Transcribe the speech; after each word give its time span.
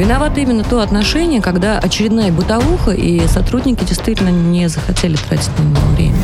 Виновато 0.00 0.40
именно 0.40 0.64
то 0.64 0.80
отношение, 0.80 1.42
когда 1.42 1.78
очередная 1.78 2.32
бытовуха, 2.32 2.92
и 2.92 3.26
сотрудники 3.28 3.84
действительно 3.84 4.30
не 4.30 4.66
захотели 4.66 5.16
тратить 5.16 5.50
на 5.58 5.62
него 5.62 5.86
время. 5.94 6.16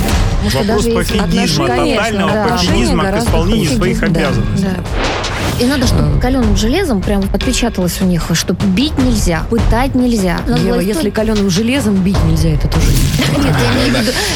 Вопрос 0.45 0.85
пофигизма, 0.87 1.67
тотального 1.67 2.33
да. 2.33 2.49
пофигизма 2.49 3.05
к 3.05 3.19
исполнению 3.19 3.71
своих 3.73 4.03
обязанностей. 4.03 4.65
Да, 4.65 4.71
да. 4.71 5.63
И 5.63 5.67
надо, 5.69 5.87
чтобы 5.87 6.19
каленым 6.19 6.57
железом 6.57 7.03
прям 7.03 7.23
отпечаталось 7.35 8.01
у 8.01 8.07
них, 8.07 8.25
что 8.33 8.55
бить 8.55 8.97
нельзя, 8.97 9.43
пытать 9.51 9.95
нельзя. 9.95 10.41
Ева, 10.49 10.81
если 10.81 11.11
каленым 11.11 11.51
железом 11.51 11.97
бить 11.97 12.23
нельзя, 12.25 12.49
это 12.49 12.69
тоже 12.69 12.87
Нет, 13.37 13.55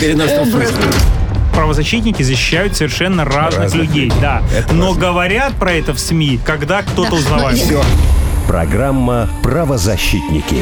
я 0.02 0.12
имею 0.12 0.44
в 0.44 0.54
виду 0.54 0.94
правозащитники 1.54 2.22
защищают 2.22 2.76
совершенно 2.76 3.24
разных, 3.24 3.62
разных 3.62 3.82
людей, 3.82 4.04
людей, 4.04 4.20
да. 4.20 4.42
Это 4.56 4.72
Но 4.72 4.88
важно. 4.88 5.00
говорят 5.00 5.52
про 5.54 5.72
это 5.72 5.92
в 5.92 5.98
СМИ, 5.98 6.40
когда 6.44 6.82
кто-то 6.82 7.10
да. 7.10 7.16
узнавает. 7.16 7.58
Все. 7.58 7.82
Программа 8.50 9.28
«Правозащитники» 9.44 10.60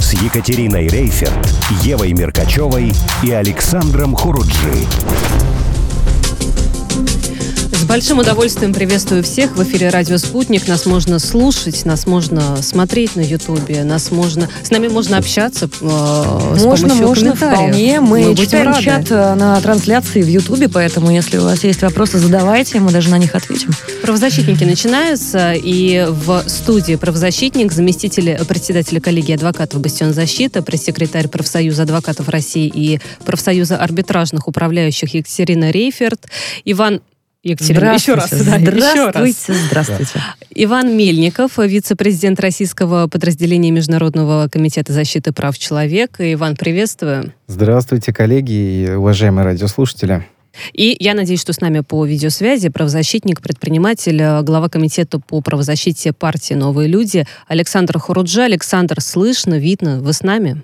с 0.00 0.14
Екатериной 0.14 0.88
Рейферт, 0.88 1.48
Евой 1.80 2.12
Меркачевой 2.12 2.92
и 3.22 3.30
Александром 3.30 4.16
Хуруджи. 4.16 4.88
С 7.92 7.94
большим 7.94 8.20
удовольствием 8.20 8.72
приветствую 8.72 9.22
всех. 9.22 9.54
В 9.54 9.62
эфире 9.64 9.90
«Радио 9.90 10.16
Спутник». 10.16 10.66
Нас 10.66 10.86
можно 10.86 11.18
слушать, 11.18 11.84
нас 11.84 12.06
можно 12.06 12.56
смотреть 12.62 13.16
на 13.16 13.20
Ютубе, 13.20 13.84
нас 13.84 14.10
можно... 14.10 14.48
С 14.62 14.70
нами 14.70 14.88
можно 14.88 15.18
общаться 15.18 15.68
э, 15.78 15.84
Можно, 15.84 16.94
можно, 16.94 17.34
вполне. 17.34 18.00
Мы, 18.00 18.30
мы 18.30 18.34
читаем 18.34 18.68
рады. 18.68 18.82
чат 18.82 19.10
э, 19.10 19.34
на 19.34 19.60
трансляции 19.60 20.22
в 20.22 20.26
Ютубе, 20.26 20.70
поэтому 20.70 21.10
если 21.10 21.36
у 21.36 21.42
вас 21.42 21.64
есть 21.64 21.82
вопросы, 21.82 22.16
задавайте, 22.16 22.80
мы 22.80 22.92
даже 22.92 23.10
на 23.10 23.18
них 23.18 23.34
ответим. 23.34 23.72
Правозащитники 24.00 24.64
начинаются, 24.64 25.52
и 25.52 26.06
в 26.08 26.44
студии 26.46 26.96
правозащитник, 26.96 27.72
заместитель 27.72 28.42
председателя 28.46 29.02
коллегии 29.02 29.34
адвокатов 29.34 29.82
«Бастион 29.82 30.14
защиты», 30.14 30.62
пресс-секретарь 30.62 31.28
профсоюза 31.28 31.82
адвокатов 31.82 32.30
России 32.30 32.72
и 32.74 33.00
профсоюза 33.26 33.76
арбитражных 33.76 34.48
управляющих 34.48 35.12
Екатерина 35.12 35.70
Рейферт, 35.70 36.24
Иван 36.64 37.02
Екатерина, 37.42 37.94
еще 37.94 38.14
раз. 38.14 38.30
Да, 38.30 38.58
здравствуйте, 38.58 39.30
еще 39.30 39.52
раз. 39.52 39.66
здравствуйте. 39.66 40.20
Иван 40.54 40.96
Мельников, 40.96 41.58
вице-президент 41.58 42.38
российского 42.38 43.08
подразделения 43.08 43.72
Международного 43.72 44.48
комитета 44.48 44.92
защиты 44.92 45.32
прав 45.32 45.58
человека. 45.58 46.32
Иван, 46.32 46.54
приветствую. 46.54 47.32
Здравствуйте, 47.48 48.12
коллеги 48.12 48.52
и 48.52 48.90
уважаемые 48.92 49.44
радиослушатели. 49.44 50.24
И 50.72 50.96
я 51.00 51.14
надеюсь, 51.14 51.40
что 51.40 51.52
с 51.52 51.60
нами 51.60 51.80
по 51.80 52.04
видеосвязи 52.04 52.68
правозащитник, 52.68 53.40
предприниматель, 53.40 54.42
глава 54.42 54.68
комитета 54.68 55.18
по 55.18 55.40
правозащите 55.40 56.12
партии 56.12 56.54
«Новые 56.54 56.88
люди» 56.88 57.26
Александр 57.48 57.98
Хуруджа. 57.98 58.44
Александр, 58.44 59.00
слышно, 59.00 59.58
видно, 59.58 60.00
вы 60.00 60.12
с 60.12 60.22
нами? 60.22 60.62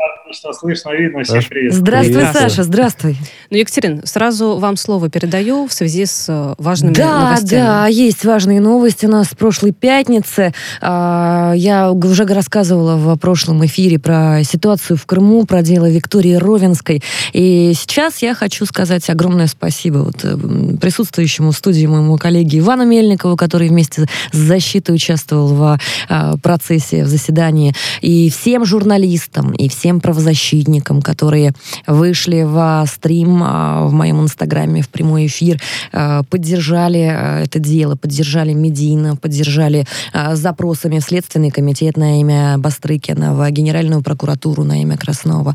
Отлично, 0.00 0.52
слышно, 0.52 0.90
видно. 0.92 1.24
Всем 1.24 1.42
привет. 1.48 1.74
Здравствуй, 1.74 2.14
привет. 2.14 2.32
Саша, 2.32 2.62
здравствуй. 2.62 3.16
Ну, 3.50 3.56
Екатерин, 3.58 4.00
сразу 4.04 4.56
вам 4.58 4.76
слово 4.76 5.10
передаю 5.10 5.66
в 5.66 5.72
связи 5.72 6.06
с 6.06 6.26
э, 6.28 6.54
важными 6.56 6.94
да, 6.94 7.24
новостями. 7.24 7.60
Да, 7.60 7.80
да, 7.82 7.86
есть 7.88 8.24
важные 8.24 8.60
новости 8.60 9.06
у 9.06 9.10
нас 9.10 9.28
с 9.28 9.34
прошлой 9.34 9.72
пятницы. 9.72 10.54
А, 10.80 11.52
я 11.54 11.90
уже 11.90 12.24
рассказывала 12.24 12.96
в 12.96 13.18
прошлом 13.18 13.66
эфире 13.66 13.98
про 13.98 14.42
ситуацию 14.44 14.96
в 14.96 15.04
Крыму, 15.04 15.44
про 15.44 15.62
дело 15.62 15.90
Виктории 15.90 16.34
Ровенской. 16.34 17.02
И 17.32 17.72
сейчас 17.74 18.22
я 18.22 18.34
хочу 18.34 18.64
сказать 18.66 19.10
огромное 19.10 19.48
спасибо 19.48 19.98
вот 19.98 20.24
э, 20.24 20.36
присутствующему 20.80 21.50
в 21.50 21.56
студии 21.56 21.86
моему 21.86 22.16
коллеге 22.16 22.60
Ивану 22.60 22.86
Мельникову, 22.86 23.36
который 23.36 23.68
вместе 23.68 24.06
с 24.32 24.36
защитой 24.36 24.94
участвовал 24.94 25.48
в 25.48 25.78
а, 26.08 26.36
процессе, 26.38 27.04
в 27.04 27.08
заседании, 27.08 27.74
и 28.00 28.30
всем 28.30 28.64
журналистам, 28.64 29.52
и 29.52 29.68
всем 29.68 29.89
правозащитникам, 29.98 30.60
правозащитникам, 30.60 31.02
которые 31.02 31.52
вышли 31.86 32.42
в 32.42 32.84
стрим 32.86 33.42
а, 33.42 33.86
в 33.86 33.92
моем 33.92 34.20
инстаграме, 34.20 34.82
в 34.82 34.88
прямой 34.88 35.26
эфир, 35.26 35.60
а, 35.92 36.22
поддержали 36.24 37.08
а, 37.10 37.40
это 37.40 37.58
дело, 37.58 37.96
поддержали 37.96 38.52
медийно, 38.52 39.16
поддержали 39.16 39.86
запросами 40.32 40.98
в 40.98 41.02
Следственный 41.02 41.50
комитет 41.50 41.96
на 41.96 42.20
имя 42.20 42.58
Бастрыкина, 42.58 43.34
в 43.34 43.50
Генеральную 43.50 44.02
прокуратуру 44.02 44.64
на 44.64 44.82
имя 44.82 44.96
Краснова, 44.96 45.54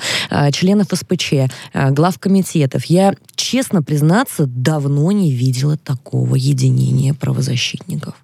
членов 0.52 0.88
СПЧ, 0.94 1.34
глав 1.74 2.20
комитетов. 2.20 2.86
Я, 2.86 3.14
честно 3.36 3.84
признаться, 3.84 4.46
давно 4.46 5.12
не 5.12 5.32
видела 5.32 5.78
такого 5.78 6.36
единения 6.36 7.14
правозащитников. 7.14 8.16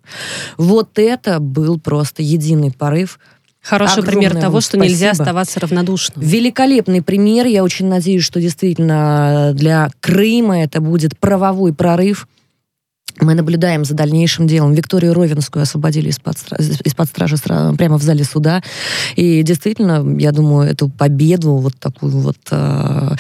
Вот 0.58 1.00
это 1.00 1.40
был 1.40 1.80
просто 1.80 2.24
единый 2.24 2.72
порыв 2.72 3.20
Хороший 3.62 4.04
пример 4.04 4.36
того, 4.36 4.60
что 4.60 4.78
спасибо. 4.78 4.86
нельзя 4.86 5.12
оставаться 5.12 5.60
равнодушным. 5.60 6.26
Великолепный 6.26 7.02
пример. 7.02 7.46
Я 7.46 7.64
очень 7.64 7.88
надеюсь, 7.88 8.24
что 8.24 8.42
действительно 8.42 9.52
для 9.54 9.90
Крыма 10.00 10.64
это 10.64 10.82
будет 10.82 11.18
правовой 11.18 11.74
прорыв. 11.74 12.28
Мы 13.20 13.36
наблюдаем 13.36 13.86
за 13.86 13.94
дальнейшим 13.94 14.48
делом. 14.48 14.74
Викторию 14.74 15.14
Ровенскую 15.14 15.62
освободили 15.62 16.10
из-под, 16.10 16.38
из-под 16.86 17.08
стражи 17.08 17.36
прямо 17.78 17.98
в 18.00 18.04
зале 18.04 18.24
суда. 18.24 18.64
И 19.16 19.44
действительно, 19.44 20.04
я 20.18 20.32
думаю, 20.32 20.70
эту 20.70 20.90
победу 20.90 21.58
вот 21.58 21.76
такую 21.78 22.18
вот 22.18 22.38
э, 22.50 23.16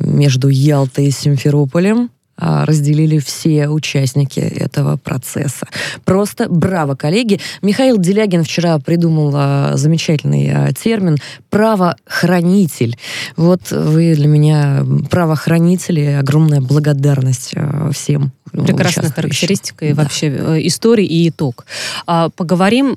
между 0.00 0.48
Ялтой 0.48 1.06
и 1.06 1.10
Симферополем 1.10 2.10
разделили 2.38 3.18
все 3.18 3.68
участники 3.68 4.40
этого 4.40 4.96
процесса. 4.96 5.66
Просто 6.04 6.48
браво, 6.48 6.94
коллеги. 6.94 7.40
Михаил 7.62 7.98
Делягин 7.98 8.44
вчера 8.44 8.78
придумал 8.78 9.32
а, 9.34 9.76
замечательный 9.76 10.50
а, 10.52 10.72
термин 10.72 11.16
«правохранитель». 11.50 12.96
Вот 13.36 13.70
вы 13.70 14.14
для 14.14 14.28
меня 14.28 14.84
правохранители. 15.10 16.16
Огромная 16.18 16.60
благодарность 16.60 17.54
всем 17.92 18.32
Прекрасная 18.50 19.10
характеристика 19.10 19.84
и 19.84 19.92
да. 19.92 20.02
вообще 20.02 20.28
э, 20.28 20.66
истории 20.66 21.04
и 21.04 21.28
итог. 21.28 21.66
Поговорим 22.06 22.96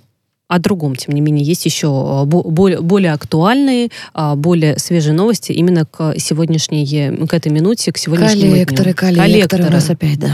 о 0.52 0.60
другом, 0.60 0.98
тем 0.98 1.16
не 1.16 1.22
менее, 1.22 1.46
есть 1.46 1.66
еще 1.66 1.88
а, 1.88 2.26
более, 2.26 2.82
более 2.82 3.14
актуальные, 3.14 3.88
а, 4.14 4.36
более 4.36 4.78
свежие 4.80 5.14
новости 5.14 5.54
именно 5.54 5.86
к 5.86 6.14
сегодняшней, 6.18 7.26
к 7.26 7.34
этой 7.34 7.54
минуте, 7.54 7.94
к 7.94 7.98
сегодняшнему 7.98 8.52
коллекторы, 8.52 8.84
дню. 8.84 8.96
Коллекторы, 8.96 9.24
коллекторы 9.24 9.64
у 9.68 9.72
нас 9.72 9.90
опять, 9.90 10.20
да. 10.20 10.34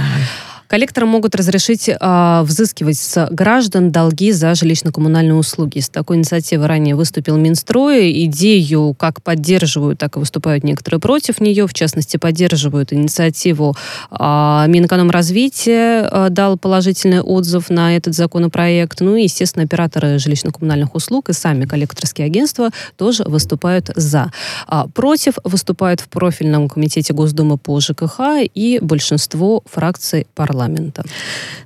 Коллекторы 0.68 1.08
могут 1.08 1.34
разрешить 1.34 1.88
э, 1.88 2.42
взыскивать 2.44 2.98
с 2.98 3.28
граждан 3.32 3.92
долги 3.92 4.34
за 4.34 4.52
жилищно-коммунальные 4.52 5.36
услуги. 5.36 5.80
С 5.80 5.88
такой 5.88 6.18
инициативой 6.18 6.68
ранее 6.68 6.96
выступил 6.96 7.38
Минстрой. 7.38 8.26
Идею 8.26 8.94
как 8.94 9.24
поддерживают, 9.24 9.98
так 9.98 10.18
и 10.18 10.20
выступают 10.20 10.66
некоторые 10.66 11.00
против 11.00 11.40
нее. 11.40 11.68
В 11.68 11.74
частности, 11.74 12.18
поддерживают 12.18 12.92
инициативу 12.92 13.78
э, 14.12 14.66
Минэкономразвития, 14.68 16.10
э, 16.12 16.28
дал 16.32 16.58
положительный 16.58 17.22
отзыв 17.22 17.70
на 17.70 17.96
этот 17.96 18.14
законопроект. 18.14 19.00
Ну 19.00 19.16
и, 19.16 19.24
естественно, 19.24 19.64
операторы 19.64 20.18
жилищно-коммунальных 20.18 20.90
услуг 20.94 21.30
и 21.30 21.34
сами 21.34 21.64
коллекторские 21.64 22.26
агентства 22.26 22.72
тоже 22.98 23.24
выступают 23.24 23.90
за. 23.96 24.34
А 24.68 24.88
против 24.90 25.36
выступают 25.46 26.02
в 26.02 26.10
профильном 26.10 26.68
комитете 26.68 27.14
Госдумы 27.14 27.58
по 27.58 27.80
ЖКХ 27.80 28.20
и 28.54 28.80
большинство 28.82 29.64
фракций 29.66 30.28
парламента 30.36 30.57
парламента. 30.58 31.04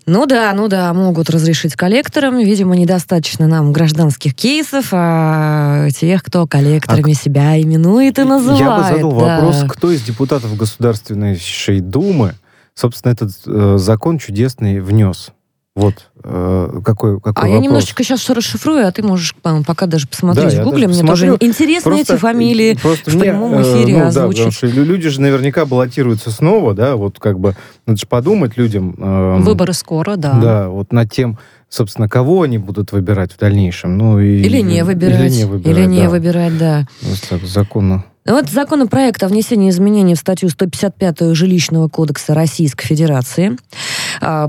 Ну 0.05 0.25
да, 0.25 0.53
ну 0.53 0.67
да, 0.67 0.93
могут 0.93 1.29
разрешить 1.29 1.75
коллекторам. 1.75 2.39
Видимо, 2.39 2.75
недостаточно 2.75 3.47
нам 3.47 3.71
гражданских 3.71 4.35
кейсов, 4.35 4.89
а 4.91 5.89
тех, 5.91 6.23
кто 6.23 6.47
коллекторами 6.47 7.13
а... 7.13 7.15
себя 7.15 7.61
именует 7.61 8.19
и 8.19 8.23
называет. 8.23 8.59
Я 8.59 8.77
бы 8.77 8.83
задал 8.83 9.19
да. 9.19 9.35
вопрос, 9.39 9.63
кто 9.69 9.91
из 9.91 10.01
депутатов 10.01 10.55
Государственной 10.57 11.39
Думы, 11.79 12.33
собственно, 12.73 13.13
этот 13.13 13.31
э, 13.45 13.77
закон 13.77 14.17
чудесный 14.17 14.81
внес? 14.81 15.31
Вот 15.73 15.93
э, 16.21 16.81
какой, 16.83 17.21
какой 17.21 17.31
А 17.31 17.33
вопрос. 17.33 17.53
я 17.53 17.59
немножечко 17.59 18.03
сейчас 18.03 18.29
расшифрую, 18.29 18.85
а 18.85 18.91
ты 18.91 19.03
можешь 19.03 19.33
пока 19.65 19.85
даже 19.85 20.05
посмотреть 20.05 20.57
да, 20.57 20.63
в 20.63 20.65
Гугле. 20.65 20.87
Мне 20.87 20.99
посмотрю. 20.99 21.37
тоже 21.37 21.49
интересны 21.49 21.91
просто, 21.91 22.13
эти 22.13 22.19
фамилии 22.19 22.73
просто 22.81 23.09
в 23.09 23.13
мне, 23.13 23.23
прямом 23.23 23.53
э, 23.53 23.61
эфире 23.61 23.93
э, 23.93 23.99
ну, 23.99 24.07
озвучить. 24.07 24.37
Да, 24.37 24.45
потому 24.49 24.51
что 24.51 24.67
люди 24.67 25.07
же 25.07 25.21
наверняка 25.21 25.65
баллотируются 25.65 26.29
снова, 26.29 26.73
да, 26.73 26.97
вот 26.97 27.19
как 27.19 27.39
бы 27.39 27.55
надо 27.85 27.97
же 27.97 28.05
подумать 28.05 28.57
людям. 28.57 28.95
Э, 28.97 29.37
Выборы 29.39 29.71
скоро, 29.71 30.17
да. 30.17 30.33
Да, 30.33 30.67
вот 30.67 30.91
над 30.91 31.09
тем, 31.09 31.39
собственно, 31.69 32.09
кого 32.09 32.41
они 32.41 32.57
будут 32.57 32.91
выбирать 32.91 33.31
в 33.31 33.37
дальнейшем. 33.37 33.97
Ну, 33.97 34.19
и, 34.19 34.41
или 34.41 34.59
не 34.59 34.83
выбирать. 34.83 35.21
Или 35.21 35.29
не 35.29 35.45
выбирать, 35.45 35.77
или 35.77 35.85
не 35.85 36.01
да. 36.01 36.09
выбирать, 36.09 36.57
да. 36.57 36.87
Вот 37.01 37.21
так, 37.29 37.43
законно. 37.45 38.03
Вот 38.25 38.49
законопроект 38.49 39.23
о 39.23 39.27
внесении 39.27 39.69
изменений 39.71 40.13
в 40.13 40.19
статью 40.19 40.49
155 40.49 41.33
Жилищного 41.33 41.87
кодекса 41.87 42.35
Российской 42.35 42.85
Федерации 42.85 43.57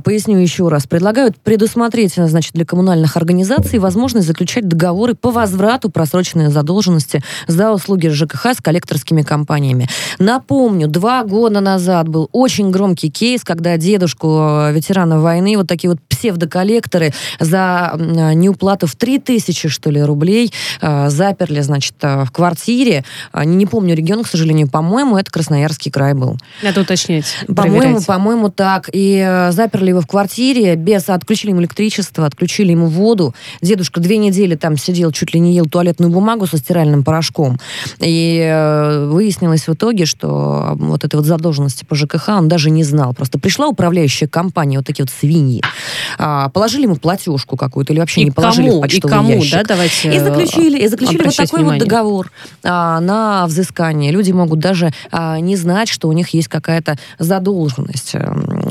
поясню 0.05 0.39
еще 0.39 0.69
раз. 0.69 0.87
Предлагают 0.87 1.37
предусмотреть, 1.37 2.15
значит, 2.17 2.53
для 2.55 2.65
коммунальных 2.65 3.17
организаций 3.17 3.79
возможность 3.79 4.27
заключать 4.27 4.69
договоры 4.69 5.15
по 5.15 5.31
возврату 5.31 5.91
просроченной 5.91 6.49
задолженности 6.49 7.23
за 7.47 7.73
услуги 7.73 8.09
ЖКХ 8.09 8.47
с 8.47 8.61
коллекторскими 8.61 9.23
компаниями. 9.23 9.89
Напомню, 10.19 10.89
два 10.89 11.25
года 11.25 11.61
назад 11.61 12.09
был 12.09 12.29
очень 12.33 12.71
громкий 12.71 13.11
кейс, 13.11 13.43
когда 13.45 13.77
дедушку 13.77 14.39
э, 14.41 14.73
ветерана 14.73 15.21
войны, 15.21 15.57
вот 15.57 15.67
такие 15.67 15.91
вот 15.91 16.01
псевдоколлекторы 16.09 17.13
за 17.41 17.95
неуплату 17.97 18.87
в 18.87 18.95
3000, 18.95 19.69
что 19.69 19.91
ли, 19.91 20.03
рублей 20.03 20.53
заперли, 20.81 21.61
значит, 21.61 21.95
в 22.01 22.29
квартире. 22.33 23.05
Не 23.35 23.67
помню 23.67 23.95
регион, 23.95 24.23
к 24.23 24.29
сожалению, 24.29 24.69
по-моему, 24.69 25.17
это 25.17 25.31
Красноярский 25.31 25.91
край 25.91 26.15
был. 26.15 26.39
Надо 26.63 26.83
уточнить. 26.83 27.27
По-моему, 27.49 28.01
по-моему, 28.03 28.51
так. 28.51 28.89
И 28.93 29.49
заперли 29.63 29.91
его 29.91 30.01
в 30.01 30.07
квартире, 30.07 30.75
без 30.75 31.09
отключили 31.09 31.51
ему 31.51 31.61
электричество, 31.61 32.27
отключили 32.27 32.73
ему 32.73 32.87
воду. 32.87 33.33
Дедушка 33.61 34.01
две 34.01 34.17
недели 34.17 34.57
там 34.57 34.77
сидел, 34.77 35.13
чуть 35.13 35.35
ли 35.35 35.41
не 35.41 35.55
ел 35.55 35.67
туалетную 35.67 36.11
бумагу 36.11 36.47
со 36.47 36.57
стиральным 36.57 37.05
порошком. 37.05 37.61
И 38.01 38.41
выяснилось 39.09 39.69
в 39.69 39.75
итоге, 39.75 40.05
что 40.07 40.73
вот 40.75 41.05
этой 41.05 41.17
вот 41.17 41.27
задолженности 41.27 41.85
по 41.85 41.95
ЖКХ 41.95 42.29
он 42.31 42.49
даже 42.49 42.71
не 42.71 42.83
знал. 42.83 43.15
Просто 43.15 43.39
пришла 43.39 43.69
управляющая 43.69 44.27
компания, 44.27 44.79
вот 44.79 44.87
такие 44.87 45.05
вот 45.05 45.11
свиньи, 45.11 45.63
а, 46.19 46.49
положили 46.49 46.85
ему 46.85 46.97
платежку 46.97 47.57
какую-то 47.57 47.93
или 47.93 48.01
вообще 48.01 48.23
и 48.23 48.25
не 48.25 48.31
положили 48.33 48.69
кому? 48.69 48.79
в 48.79 48.83
почтовый 48.83 49.13
и 49.13 49.17
кому, 49.17 49.31
ящик. 49.35 49.53
Да, 49.53 49.63
давайте 49.63 50.17
и 50.17 50.19
заключили, 50.19 50.79
и 50.81 50.89
заключили 50.89 51.25
вот 51.25 51.37
такой 51.37 51.61
внимание. 51.61 51.81
вот 51.81 51.89
договор 51.89 52.33
а, 52.65 52.99
на 53.01 53.47
взыскание. 53.47 54.11
Люди 54.11 54.33
могут 54.33 54.59
даже 54.59 54.91
а, 55.13 55.39
не 55.39 55.55
знать, 55.55 55.89
что 55.89 56.09
у 56.09 56.13
них 56.13 56.31
есть 56.31 56.49
какая-то 56.49 56.99
задолженность. 57.21 58.17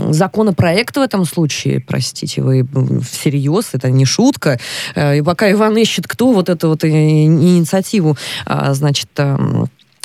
Законопроект 0.10 0.81
в 1.00 1.04
этом 1.04 1.26
случае, 1.26 1.80
простите, 1.80 2.42
вы 2.42 2.68
всерьез, 3.02 3.70
это 3.74 3.90
не 3.90 4.06
шутка. 4.06 4.60
Э, 4.96 5.18
и 5.18 5.22
пока 5.22 5.52
Иван 5.52 5.78
ищет, 5.78 6.08
кто 6.08 6.32
вот 6.32 6.50
эту 6.50 6.70
вот 6.70 6.84
инициативу, 6.84 8.18
а, 8.46 8.74
значит, 8.74 9.10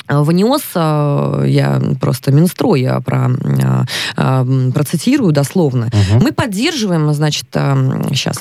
внес, 0.09 0.63
а, 0.75 1.45
я 1.45 1.81
просто 2.01 2.33
Минстрой 2.33 2.83
я 2.83 3.01
про, 3.01 3.31
процитирую 4.15 5.33
дословно, 5.33 5.87
угу. 5.87 6.25
мы 6.25 6.33
поддерживаем, 6.33 7.13
значит, 7.13 7.47
сейчас 7.53 8.41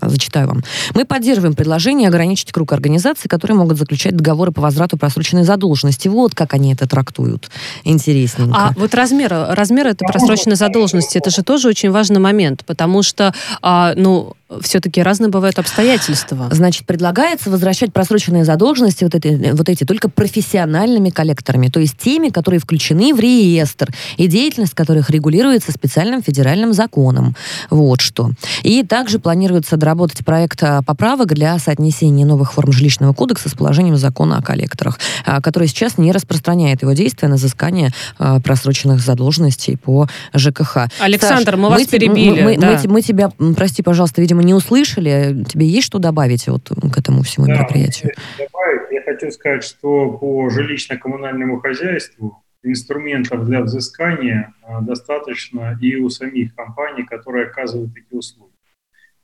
зачитаю 0.00 0.48
вам. 0.48 0.62
Мы 0.94 1.04
поддерживаем 1.04 1.54
предложение 1.54 2.08
ограничить 2.08 2.52
круг 2.52 2.72
организаций, 2.72 3.28
которые 3.28 3.56
могут 3.56 3.78
заключать 3.78 4.16
договоры 4.16 4.52
по 4.52 4.60
возврату 4.60 4.96
просроченной 4.96 5.44
задолженности. 5.44 6.08
Вот 6.08 6.34
как 6.34 6.54
они 6.54 6.72
это 6.72 6.88
трактуют. 6.88 7.50
Интересненько. 7.84 8.56
А 8.56 8.72
вот 8.76 8.94
размер, 8.94 9.32
размер 9.50 9.86
этой 9.86 10.06
просроченной 10.06 10.56
задолженности, 10.56 11.18
это 11.18 11.30
же 11.30 11.42
тоже 11.42 11.68
очень 11.68 11.90
важный 11.90 12.20
момент, 12.20 12.64
потому 12.64 13.02
что, 13.02 13.34
ну, 13.62 14.34
все-таки 14.60 15.02
разные 15.02 15.30
бывают 15.30 15.58
обстоятельства. 15.58 16.48
Значит, 16.50 16.86
предлагается 16.86 17.50
возвращать 17.50 17.92
просроченные 17.92 18.44
задолженности 18.44 19.04
вот 19.04 19.14
эти, 19.14 19.52
вот 19.52 19.68
эти 19.68 19.84
только 19.84 20.08
профессиональными 20.08 21.10
коллекторами, 21.10 21.68
то 21.68 21.80
есть 21.80 21.96
теми, 21.98 22.28
которые 22.28 22.60
включены 22.60 23.14
в 23.14 23.20
реестр, 23.20 23.88
и 24.16 24.26
деятельность 24.26 24.74
которых 24.74 25.10
регулируется 25.10 25.72
специальным 25.72 26.22
федеральным 26.22 26.72
законом. 26.72 27.34
Вот 27.70 28.00
что. 28.00 28.30
И 28.62 28.82
также 28.82 29.18
планируется 29.18 29.76
доработать 29.76 30.24
проект 30.24 30.62
а, 30.62 30.82
поправок 30.82 31.34
для 31.34 31.58
соотнесения 31.58 32.26
новых 32.26 32.52
форм 32.52 32.72
жилищного 32.72 33.12
кодекса 33.12 33.48
с 33.48 33.54
положением 33.54 33.96
закона 33.96 34.38
о 34.38 34.42
коллекторах, 34.42 34.98
а, 35.24 35.40
который 35.40 35.68
сейчас 35.68 35.98
не 35.98 36.12
распространяет 36.12 36.82
его 36.82 36.92
действия 36.92 37.28
на 37.28 37.36
взыскание 37.36 37.90
а, 38.18 38.40
просроченных 38.40 39.00
задолженностей 39.00 39.76
по 39.76 40.08
ЖКХ. 40.34 40.88
Александр, 41.00 41.52
Саш, 41.52 41.58
мы 41.58 41.68
вас 41.68 41.80
мы, 41.80 41.86
перебили. 41.86 42.42
Мы, 42.42 42.58
да. 42.58 42.78
мы, 42.84 42.88
мы 42.88 43.02
тебя, 43.02 43.30
прости, 43.56 43.82
пожалуйста, 43.82 44.20
видимо, 44.20 44.41
мы 44.42 44.46
не 44.46 44.54
услышали. 44.54 45.44
Тебе 45.44 45.66
есть 45.66 45.86
что 45.86 45.98
добавить 45.98 46.48
вот 46.48 46.68
к 46.68 46.98
этому 46.98 47.22
всему 47.22 47.46
да, 47.46 47.54
мероприятию? 47.54 48.12
Добавить. 48.36 48.90
Я 48.90 49.02
хочу 49.02 49.30
сказать, 49.30 49.62
что 49.62 50.10
по 50.10 50.48
жилищно-коммунальному 50.48 51.60
хозяйству 51.60 52.42
инструментов 52.64 53.44
для 53.44 53.62
взыскания 53.62 54.52
а, 54.62 54.80
достаточно 54.80 55.78
и 55.80 55.96
у 55.96 56.08
самих 56.10 56.54
компаний, 56.54 57.04
которые 57.04 57.46
оказывают 57.46 57.94
такие 57.94 58.18
услуги. 58.18 58.52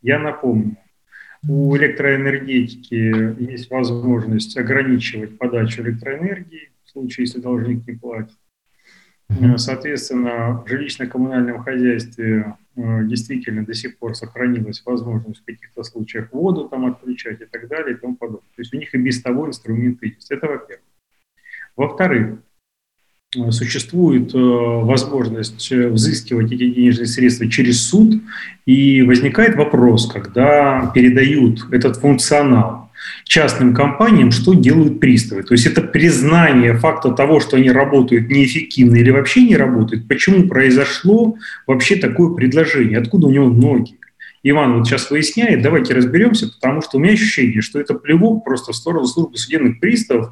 Я 0.02 0.18
напомню, 0.18 0.76
у 1.46 1.76
электроэнергетики 1.76 3.42
есть 3.50 3.70
возможность 3.70 4.56
ограничивать 4.56 5.36
подачу 5.38 5.82
электроэнергии 5.82 6.70
в 6.84 6.90
случае, 6.90 7.26
если 7.26 7.40
должник 7.40 7.86
не 7.86 7.94
платит. 7.94 8.36
Соответственно, 9.56 10.64
в 10.64 10.68
жилищно-коммунальном 10.68 11.62
хозяйстве 11.62 12.56
действительно 12.78 13.64
до 13.64 13.74
сих 13.74 13.98
пор 13.98 14.14
сохранилась 14.14 14.82
возможность 14.84 15.40
в 15.40 15.44
каких-то 15.44 15.82
случаях 15.82 16.32
воду 16.32 16.68
там 16.68 16.86
отключать 16.86 17.40
и 17.40 17.44
так 17.44 17.68
далее 17.68 17.96
и 17.96 17.98
тому 17.98 18.16
подобное. 18.16 18.48
То 18.54 18.62
есть 18.62 18.72
у 18.72 18.76
них 18.76 18.94
и 18.94 18.98
без 18.98 19.20
того 19.20 19.46
инструменты 19.48 20.14
есть. 20.16 20.30
Это 20.30 20.46
во-первых. 20.46 20.84
Во-вторых, 21.76 22.38
э, 23.36 23.50
существует 23.50 24.34
э, 24.34 24.38
возможность 24.38 25.70
взыскивать 25.70 26.52
эти 26.52 26.70
денежные 26.70 27.06
средства 27.06 27.48
через 27.50 27.82
суд, 27.82 28.22
и 28.64 29.02
возникает 29.02 29.56
вопрос, 29.56 30.10
когда 30.10 30.90
передают 30.94 31.72
этот 31.72 31.96
функционал 31.96 32.87
частным 33.24 33.74
компаниям, 33.74 34.30
что 34.30 34.54
делают 34.54 35.00
приставы. 35.00 35.42
То 35.42 35.52
есть 35.52 35.66
это 35.66 35.82
признание 35.82 36.76
факта 36.76 37.10
того, 37.10 37.40
что 37.40 37.56
они 37.56 37.70
работают 37.70 38.28
неэффективно 38.28 38.96
или 38.96 39.10
вообще 39.10 39.42
не 39.42 39.56
работают. 39.56 40.08
Почему 40.08 40.48
произошло 40.48 41.36
вообще 41.66 41.96
такое 41.96 42.34
предложение? 42.34 42.98
Откуда 42.98 43.26
у 43.26 43.30
него 43.30 43.48
ноги? 43.48 43.98
Иван 44.42 44.78
вот 44.78 44.86
сейчас 44.86 45.10
выясняет, 45.10 45.62
давайте 45.62 45.94
разберемся, 45.94 46.48
потому 46.48 46.80
что 46.82 46.98
у 46.98 47.00
меня 47.00 47.14
ощущение, 47.14 47.60
что 47.60 47.80
это 47.80 47.94
плевок 47.94 48.44
просто 48.44 48.72
в 48.72 48.76
сторону 48.76 49.06
службы 49.06 49.36
судебных 49.36 49.80
приставов, 49.80 50.30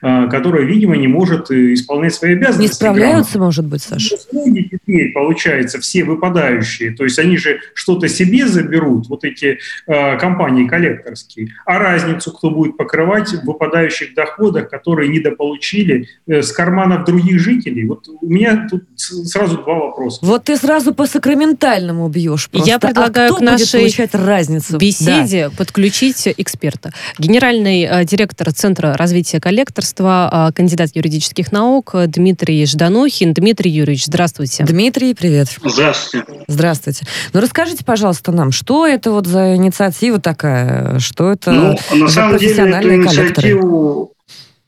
а, 0.00 0.26
которая, 0.28 0.64
видимо, 0.64 0.96
не 0.96 1.08
может 1.08 1.50
э, 1.50 1.74
исполнять 1.74 2.14
свои 2.14 2.32
обязанности. 2.32 2.70
Не 2.70 2.74
справляются, 2.74 3.38
может 3.38 3.66
быть, 3.66 3.82
Саша? 3.82 4.14
Услуги 4.14 4.68
теперь, 4.70 5.12
получается, 5.12 5.80
все 5.80 6.04
выпадающие, 6.04 6.92
то 6.92 7.04
есть 7.04 7.18
они 7.18 7.36
же 7.36 7.60
что-то 7.74 8.08
себе 8.08 8.46
заберут, 8.46 9.08
вот 9.08 9.24
эти 9.24 9.58
э, 9.86 10.18
компании 10.18 10.66
коллекторские, 10.66 11.54
а 11.66 11.78
разницу 11.78 12.32
кто 12.32 12.50
будет 12.50 12.76
покрывать 12.76 13.28
в 13.32 13.44
выпадающих 13.44 14.14
доходах, 14.14 14.70
которые 14.70 15.08
недополучили 15.08 16.08
э, 16.26 16.42
с 16.42 16.52
карманов 16.52 17.04
других 17.04 17.38
жителей? 17.38 17.86
Вот 17.86 18.08
у 18.08 18.26
меня 18.26 18.66
тут 18.70 18.84
сразу 18.96 19.58
два 19.58 19.74
вопроса. 19.74 20.20
Вот 20.22 20.44
ты 20.44 20.56
сразу 20.56 20.94
по 20.94 21.06
сакраментальному 21.06 22.08
бьешь 22.08 22.48
просто. 22.48 22.68
Я 22.68 22.78
предлагаю 22.78 23.34
а 23.34 23.36
нашей 23.42 23.80
получать 23.80 24.14
разницу. 24.14 24.78
беседе 24.78 25.48
да. 25.48 25.56
подключить 25.56 26.28
эксперта. 26.36 26.92
Генеральный 27.18 27.82
э, 27.82 28.04
директор 28.04 28.52
Центра 28.52 28.96
развития 28.96 29.40
коллекторства, 29.40 30.48
э, 30.50 30.52
кандидат 30.52 30.90
юридических 30.94 31.52
наук 31.52 31.94
Дмитрий 32.06 32.64
Жданохин. 32.66 33.34
Дмитрий 33.34 33.70
Юрьевич, 33.70 34.06
здравствуйте. 34.06 34.64
Дмитрий, 34.64 35.14
привет. 35.14 35.48
Здравствуйте. 35.64 36.26
Здравствуйте. 36.46 37.06
Ну, 37.32 37.40
расскажите, 37.40 37.84
пожалуйста, 37.84 38.32
нам, 38.32 38.52
что 38.52 38.86
это 38.86 39.10
вот 39.10 39.26
за 39.26 39.56
инициатива 39.56 40.20
такая? 40.20 40.98
Что 40.98 41.32
это 41.32 41.52
ну, 41.52 41.76
на 41.92 42.08
за 42.08 42.14
самом 42.14 42.38
деле, 42.38 42.70
эту 42.70 42.94
инициативу 42.94 44.12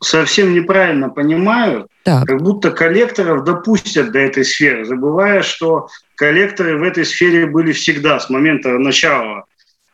совсем 0.00 0.52
неправильно 0.52 1.08
понимают, 1.08 1.88
так. 2.02 2.26
как 2.26 2.42
будто 2.42 2.70
коллекторов 2.70 3.44
допустят 3.44 4.12
до 4.12 4.18
этой 4.18 4.44
сферы, 4.44 4.84
забывая, 4.84 5.42
что 5.42 5.88
коллекторы 6.16 6.78
в 6.78 6.82
этой 6.82 7.04
сфере 7.04 7.46
были 7.46 7.72
всегда 7.72 8.20
с 8.20 8.30
момента 8.30 8.70
начала 8.78 9.44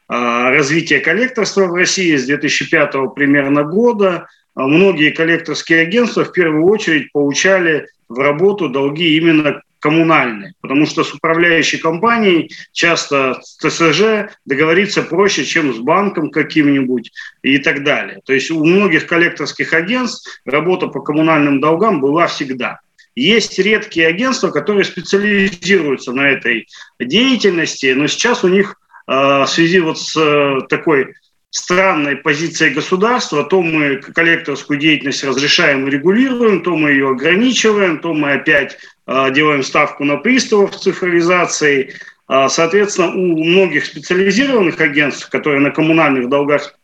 а, 0.09 0.51
развития 0.51 0.99
коллекторства 1.01 1.67
в 1.67 1.75
России 1.75 2.17
с 2.17 2.27
2005 2.27 3.15
примерно 3.15 3.63
года. 3.63 4.27
А, 4.57 4.67
многие 4.67 5.11
коллекторские 5.11 5.83
агентства 5.83 6.25
в 6.25 6.33
первую 6.33 6.65
очередь 6.65 7.13
получали 7.13 7.87
в 8.09 8.19
работу 8.19 8.69
долги 8.69 9.17
именно 9.17 9.63
коммунальные, 9.81 10.55
потому 10.61 10.87
что 10.87 11.03
с 11.03 11.13
управляющей 11.13 11.79
компанией 11.79 12.53
часто 12.73 13.41
ТСЖ 13.59 14.31
договориться 14.45 15.03
проще, 15.03 15.45
чем 15.45 15.75
с 15.75 15.79
банком 15.79 16.31
каким-нибудь 16.31 17.11
и 17.43 17.59
так 17.59 17.83
далее. 17.83 18.21
То 18.25 18.33
есть 18.33 18.51
у 18.51 18.65
многих 18.65 19.07
коллекторских 19.07 19.73
агентств 19.73 20.41
работа 20.45 20.87
по 20.87 21.01
коммунальным 21.01 21.61
долгам 21.61 22.01
была 22.01 22.27
всегда. 22.27 22.81
Есть 23.17 23.59
редкие 23.59 24.07
агентства, 24.07 24.51
которые 24.51 24.85
специализируются 24.85 26.13
на 26.13 26.29
этой 26.29 26.69
деятельности, 27.01 27.93
но 27.97 28.07
сейчас 28.07 28.45
у 28.45 28.49
них 28.49 28.77
а, 29.07 29.45
в 29.45 29.51
связи 29.51 29.81
вот 29.81 29.99
с 29.99 30.17
э, 30.17 30.61
такой 30.69 31.15
странной 31.51 32.17
позицией 32.17 32.75
государства, 32.75 33.45
то 33.45 33.61
мы 33.61 33.97
коллекторскую 33.97 34.79
деятельность 34.79 35.25
разрешаем 35.25 35.87
и 35.87 35.91
регулируем, 35.91 36.63
то 36.63 36.77
мы 36.77 36.91
ее 36.91 37.11
ограничиваем, 37.11 37.99
то 37.99 38.15
мы 38.15 38.33
опять 38.33 38.79
э, 39.07 39.31
делаем 39.33 39.63
ставку 39.63 40.05
на 40.05 40.17
приставов 40.17 40.77
цифровизации. 40.77 41.95
Э, 42.29 42.47
соответственно, 42.49 43.15
у 43.15 43.45
многих 43.45 43.85
специализированных 43.85 44.81
агентств, 44.81 45.29
которые 45.29 45.61
на 45.61 45.71
коммунальных 45.71 46.29
долгах 46.29 46.75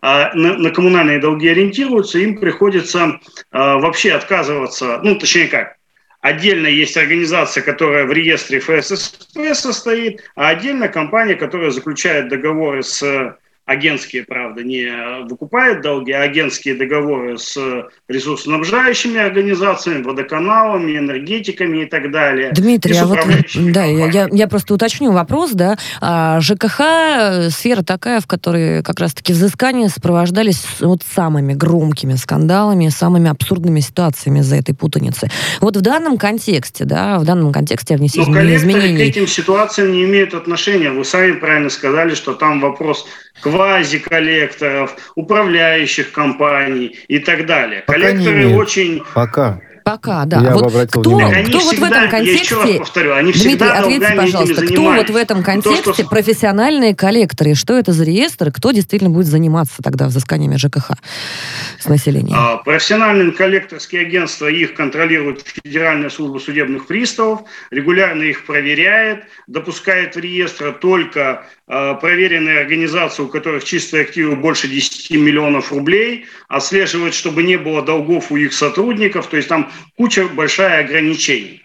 на, 0.00 0.32
на 0.34 0.70
коммунальные 0.70 1.20
долги 1.20 1.48
ориентируются, 1.48 2.18
им 2.18 2.36
приходится 2.38 3.20
вообще 3.52 4.12
отказываться, 4.12 4.98
ну, 5.04 5.14
точнее 5.14 5.46
как, 5.46 5.76
Отдельно 6.22 6.68
есть 6.68 6.96
организация, 6.96 7.64
которая 7.64 8.06
в 8.06 8.12
реестре 8.12 8.60
ФССП 8.60 9.54
состоит, 9.54 10.22
а 10.36 10.50
отдельно 10.50 10.86
компания, 10.86 11.34
которая 11.34 11.72
заключает 11.72 12.28
договоры 12.28 12.84
с 12.84 13.36
агентские, 13.64 14.24
правда, 14.24 14.62
не 14.62 14.88
выкупает 15.28 15.82
долги, 15.82 16.12
а 16.12 16.22
агентские 16.22 16.74
договоры 16.74 17.38
с 17.38 17.56
ресурсоснабжающими 18.08 19.20
организациями, 19.20 20.02
водоканалами, 20.02 20.98
энергетиками 20.98 21.84
и 21.84 21.86
так 21.86 22.10
далее. 22.10 22.52
Дмитрий, 22.52 22.96
а 22.98 23.06
вот 23.06 23.18
да, 23.54 23.84
я, 23.84 24.06
я, 24.08 24.28
я 24.30 24.48
просто 24.48 24.74
уточню 24.74 25.12
вопрос, 25.12 25.52
да. 25.52 25.76
А, 26.00 26.40
ЖКХ 26.40 26.80
э, 26.80 27.50
сфера 27.50 27.82
такая, 27.82 28.20
в 28.20 28.26
которой 28.26 28.82
как 28.82 28.98
раз-таки 28.98 29.32
взыскания 29.32 29.88
сопровождались 29.88 30.64
вот 30.80 31.02
самыми 31.02 31.54
громкими 31.54 32.14
скандалами, 32.14 32.88
самыми 32.88 33.30
абсурдными 33.30 33.80
ситуациями 33.80 34.40
из-за 34.40 34.56
этой 34.56 34.74
путаницы. 34.74 35.30
Вот 35.60 35.76
в 35.76 35.80
данном 35.80 36.18
контексте, 36.18 36.84
да, 36.84 37.18
в 37.18 37.24
данном 37.24 37.52
контексте 37.52 37.96
внесения 37.96 38.56
изменений... 38.56 38.96
к 38.96 39.00
этим 39.00 39.26
ситуациям 39.26 39.92
не 39.92 40.04
имеют 40.04 40.34
отношения. 40.34 40.90
Вы 40.90 41.04
сами 41.04 41.32
правильно 41.32 41.70
сказали, 41.70 42.14
что 42.14 42.34
там 42.34 42.60
вопрос 42.60 43.06
квазиколлекторов, 43.40 44.96
управляющих 45.14 46.12
компаний 46.12 46.98
и 47.08 47.18
так 47.18 47.46
далее. 47.46 47.82
Пока 47.86 47.98
Коллекторы 47.98 48.54
очень... 48.54 49.02
Пока. 49.14 49.60
Пока, 49.84 50.24
да. 50.24 50.40
Я 50.42 50.54
вот 50.54 50.72
кто, 50.88 51.00
кто 51.00 51.10
вот 51.10 51.78
в 51.78 51.82
этом 51.82 52.08
контексте, 52.08 52.78
повторю, 52.78 53.14
они 53.14 53.32
Дмитрий, 53.32 53.68
ответьте, 53.68 54.14
пожалуйста, 54.16 54.66
кто 54.66 54.82
вот 54.82 55.10
в 55.10 55.16
этом 55.16 55.42
контексте 55.42 55.82
То, 55.84 55.94
что... 55.94 56.06
профессиональные 56.08 56.94
коллекторы? 56.94 57.54
Что 57.54 57.76
это 57.76 57.92
за 57.92 58.04
реестр? 58.04 58.52
Кто 58.52 58.70
действительно 58.70 59.10
будет 59.10 59.26
заниматься 59.26 59.82
тогда 59.82 60.06
взысканиями 60.06 60.56
ЖКХ 60.56 60.92
с 61.78 61.86
населения? 61.86 62.34
А, 62.36 62.58
профессиональные 62.58 63.32
коллекторские 63.32 64.02
агентства, 64.02 64.46
их 64.46 64.74
контролирует 64.74 65.44
Федеральная 65.64 66.10
служба 66.10 66.38
судебных 66.38 66.86
приставов, 66.86 67.42
регулярно 67.70 68.22
их 68.22 68.46
проверяет, 68.46 69.24
допускает 69.46 70.14
в 70.14 70.20
реестр 70.20 70.72
только 70.72 71.44
а, 71.66 71.94
проверенные 71.94 72.60
организации, 72.60 73.22
у 73.22 73.28
которых 73.28 73.64
чистые 73.64 74.02
активы 74.02 74.36
больше 74.36 74.68
10 74.68 75.10
миллионов 75.12 75.72
рублей, 75.72 76.26
отслеживает, 76.48 77.14
чтобы 77.14 77.42
не 77.42 77.56
было 77.56 77.82
долгов 77.82 78.30
у 78.30 78.36
их 78.36 78.52
сотрудников, 78.52 79.26
то 79.26 79.36
есть 79.36 79.48
там 79.48 79.71
куча 79.96 80.26
большая 80.28 80.84
ограничений. 80.84 81.62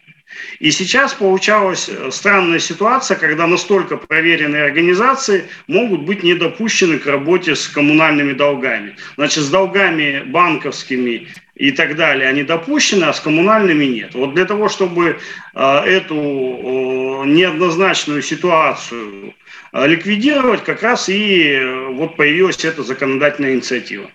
И 0.59 0.71
сейчас 0.71 1.13
получалась 1.13 1.87
э, 1.89 2.09
странная 2.11 2.59
ситуация, 2.59 3.15
когда 3.17 3.47
настолько 3.47 3.97
проверенные 3.97 4.63
организации 4.63 5.45
могут 5.67 6.01
быть 6.01 6.23
не 6.23 6.33
допущены 6.33 6.99
к 6.99 7.05
работе 7.05 7.55
с 7.55 7.67
коммунальными 7.67 8.33
долгами. 8.33 8.95
Значит, 9.15 9.43
с 9.43 9.49
долгами 9.49 10.23
банковскими 10.25 11.27
и 11.55 11.71
так 11.71 11.95
далее 11.95 12.27
они 12.27 12.43
допущены, 12.43 13.05
а 13.05 13.13
с 13.13 13.19
коммунальными 13.19 13.85
нет. 13.85 14.13
Вот 14.15 14.33
для 14.33 14.45
того, 14.45 14.67
чтобы 14.67 15.17
э, 15.53 15.77
эту 15.85 17.23
неоднозначную 17.25 18.21
ситуацию 18.21 19.33
э, 19.73 19.87
ликвидировать, 19.87 20.63
как 20.63 20.83
раз 20.83 21.07
и 21.07 21.59
вот 21.91 22.17
появилась 22.17 22.63
эта 22.65 22.83
законодательная 22.83 23.53
инициатива. 23.53 24.11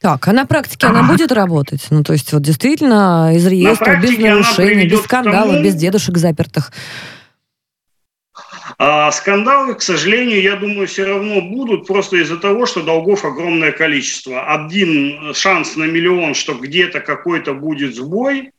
Так, 0.00 0.28
а 0.28 0.32
на 0.32 0.46
практике 0.46 0.86
она 0.86 1.02
будет 1.02 1.30
работать? 1.30 1.86
Ну, 1.90 2.02
то 2.02 2.14
есть, 2.14 2.32
вот 2.32 2.40
действительно, 2.40 3.34
из 3.34 3.46
реестра, 3.46 3.96
без 3.96 4.18
нарушений, 4.18 4.88
без 4.88 5.02
скандалов, 5.02 5.52
тому... 5.52 5.62
без 5.62 5.74
дедушек 5.74 6.16
запертых. 6.16 6.72
А 8.78 9.12
скандалы, 9.12 9.74
к 9.74 9.82
сожалению, 9.82 10.40
я 10.40 10.56
думаю, 10.56 10.86
все 10.86 11.04
равно 11.04 11.42
будут, 11.42 11.86
просто 11.86 12.16
из-за 12.16 12.38
того, 12.38 12.64
что 12.64 12.82
долгов 12.82 13.26
огромное 13.26 13.72
количество. 13.72 14.50
Один 14.50 15.34
шанс 15.34 15.76
на 15.76 15.84
миллион, 15.84 16.32
что 16.32 16.54
где-то 16.54 17.00
какой-то 17.00 17.52
будет 17.52 17.94
сбой, 17.94 18.52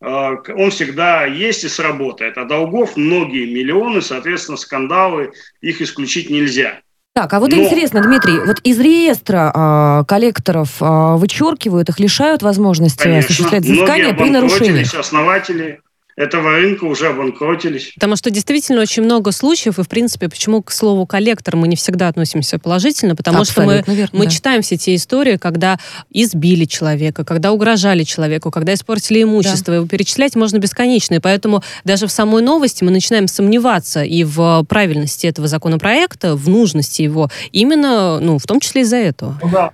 а, 0.00 0.36
он 0.56 0.70
всегда 0.70 1.26
есть 1.26 1.64
и 1.64 1.68
сработает. 1.68 2.38
А 2.38 2.46
долгов 2.46 2.96
многие 2.96 3.52
миллионы, 3.52 4.00
соответственно, 4.00 4.56
скандалы, 4.56 5.32
их 5.60 5.82
исключить 5.82 6.30
нельзя. 6.30 6.80
Так, 7.16 7.32
а 7.32 7.40
вот 7.40 7.50
Но... 7.50 7.64
интересно, 7.64 8.02
Дмитрий, 8.02 8.38
вот 8.40 8.58
из 8.62 8.78
реестра 8.78 9.50
э, 9.54 10.04
коллекторов 10.06 10.82
э, 10.82 11.14
вычеркивают 11.16 11.88
их, 11.88 11.98
лишают 11.98 12.42
возможности 12.42 13.04
Конечно. 13.04 13.30
осуществлять 13.30 13.62
взыскание 13.62 14.12
при 14.12 14.28
нарушении. 14.28 14.98
основатели 14.98 15.80
этого 16.16 16.52
рынка 16.52 16.84
уже 16.84 17.08
обанкротились. 17.08 17.92
Потому 17.94 18.16
что 18.16 18.30
действительно 18.30 18.80
очень 18.80 19.02
много 19.02 19.32
случаев, 19.32 19.78
и, 19.78 19.82
в 19.82 19.88
принципе, 19.88 20.30
почему 20.30 20.62
к 20.62 20.72
слову 20.72 21.06
коллектор 21.06 21.56
мы 21.56 21.68
не 21.68 21.76
всегда 21.76 22.08
относимся 22.08 22.58
положительно, 22.58 23.14
потому 23.14 23.40
Абсолютно 23.40 23.82
что 23.82 23.90
мы, 23.90 23.96
верно, 23.96 24.18
мы 24.18 24.24
да. 24.24 24.30
читаем 24.30 24.62
все 24.62 24.78
те 24.78 24.94
истории, 24.94 25.36
когда 25.36 25.78
избили 26.10 26.64
человека, 26.64 27.24
когда 27.24 27.52
угрожали 27.52 28.02
человеку, 28.02 28.50
когда 28.50 28.72
испортили 28.72 29.22
имущество, 29.22 29.72
да. 29.72 29.76
его 29.76 29.86
перечислять 29.86 30.34
можно 30.36 30.58
бесконечно, 30.58 31.14
и 31.16 31.18
поэтому 31.18 31.62
даже 31.84 32.06
в 32.06 32.12
самой 32.12 32.42
новости 32.42 32.82
мы 32.82 32.90
начинаем 32.90 33.28
сомневаться 33.28 34.02
и 34.02 34.24
в 34.24 34.64
правильности 34.64 35.26
этого 35.26 35.48
законопроекта, 35.48 36.34
в 36.34 36.48
нужности 36.48 37.02
его, 37.02 37.30
именно, 37.52 38.20
ну, 38.20 38.38
в 38.38 38.46
том 38.46 38.60
числе 38.60 38.82
из-за 38.82 38.96
этого. 38.96 39.38
Ну 39.42 39.50
да, 39.50 39.70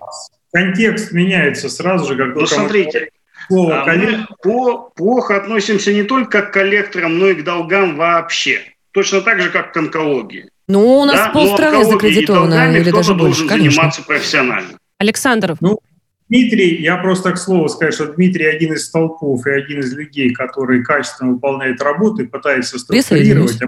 контекст 0.53 1.13
меняется 1.13 1.69
сразу 1.69 2.07
же, 2.07 2.17
как 2.17 2.35
ну, 2.35 2.47
смотрите, 2.47 3.11
слово 3.53 3.83
а 3.83 3.95
мы 3.95 4.27
по, 4.43 4.91
плохо 4.97 5.37
относимся 5.37 5.93
не 5.93 6.03
только 6.03 6.43
к 6.43 6.53
коллекторам, 6.53 7.19
но 7.19 7.29
и 7.29 7.35
к 7.35 7.45
долгам 7.45 7.97
вообще. 7.97 8.61
Точно 8.93 9.21
так 9.21 9.41
же, 9.41 9.51
как 9.51 9.73
к 9.73 9.77
онкологии. 9.77 10.49
Ну, 10.69 11.01
у 11.01 11.05
нас 11.05 11.17
да? 11.17 11.31
полстраны 11.31 11.85
закредитовано, 11.85 12.77
или 12.77 12.91
даже 12.91 13.15
больше, 13.15 13.47
конечно. 13.47 13.71
заниматься 13.71 14.03
профессионально. 14.03 14.79
Александр. 14.99 15.57
Ну, 15.61 15.81
Дмитрий, 16.29 16.83
я 16.83 16.97
просто 16.97 17.33
к 17.33 17.39
слову 17.39 17.69
скажу, 17.69 17.93
что 17.93 18.07
Дмитрий 18.07 18.47
один 18.47 18.73
из 18.73 18.87
столпов 18.87 19.47
и 19.47 19.51
один 19.51 19.81
из 19.81 19.93
людей, 19.93 20.33
который 20.33 20.83
качественно 20.83 21.33
выполняет 21.33 21.83
работу 21.83 22.23
и 22.23 22.27
пытается 22.27 22.79
структурировать, 22.79 23.59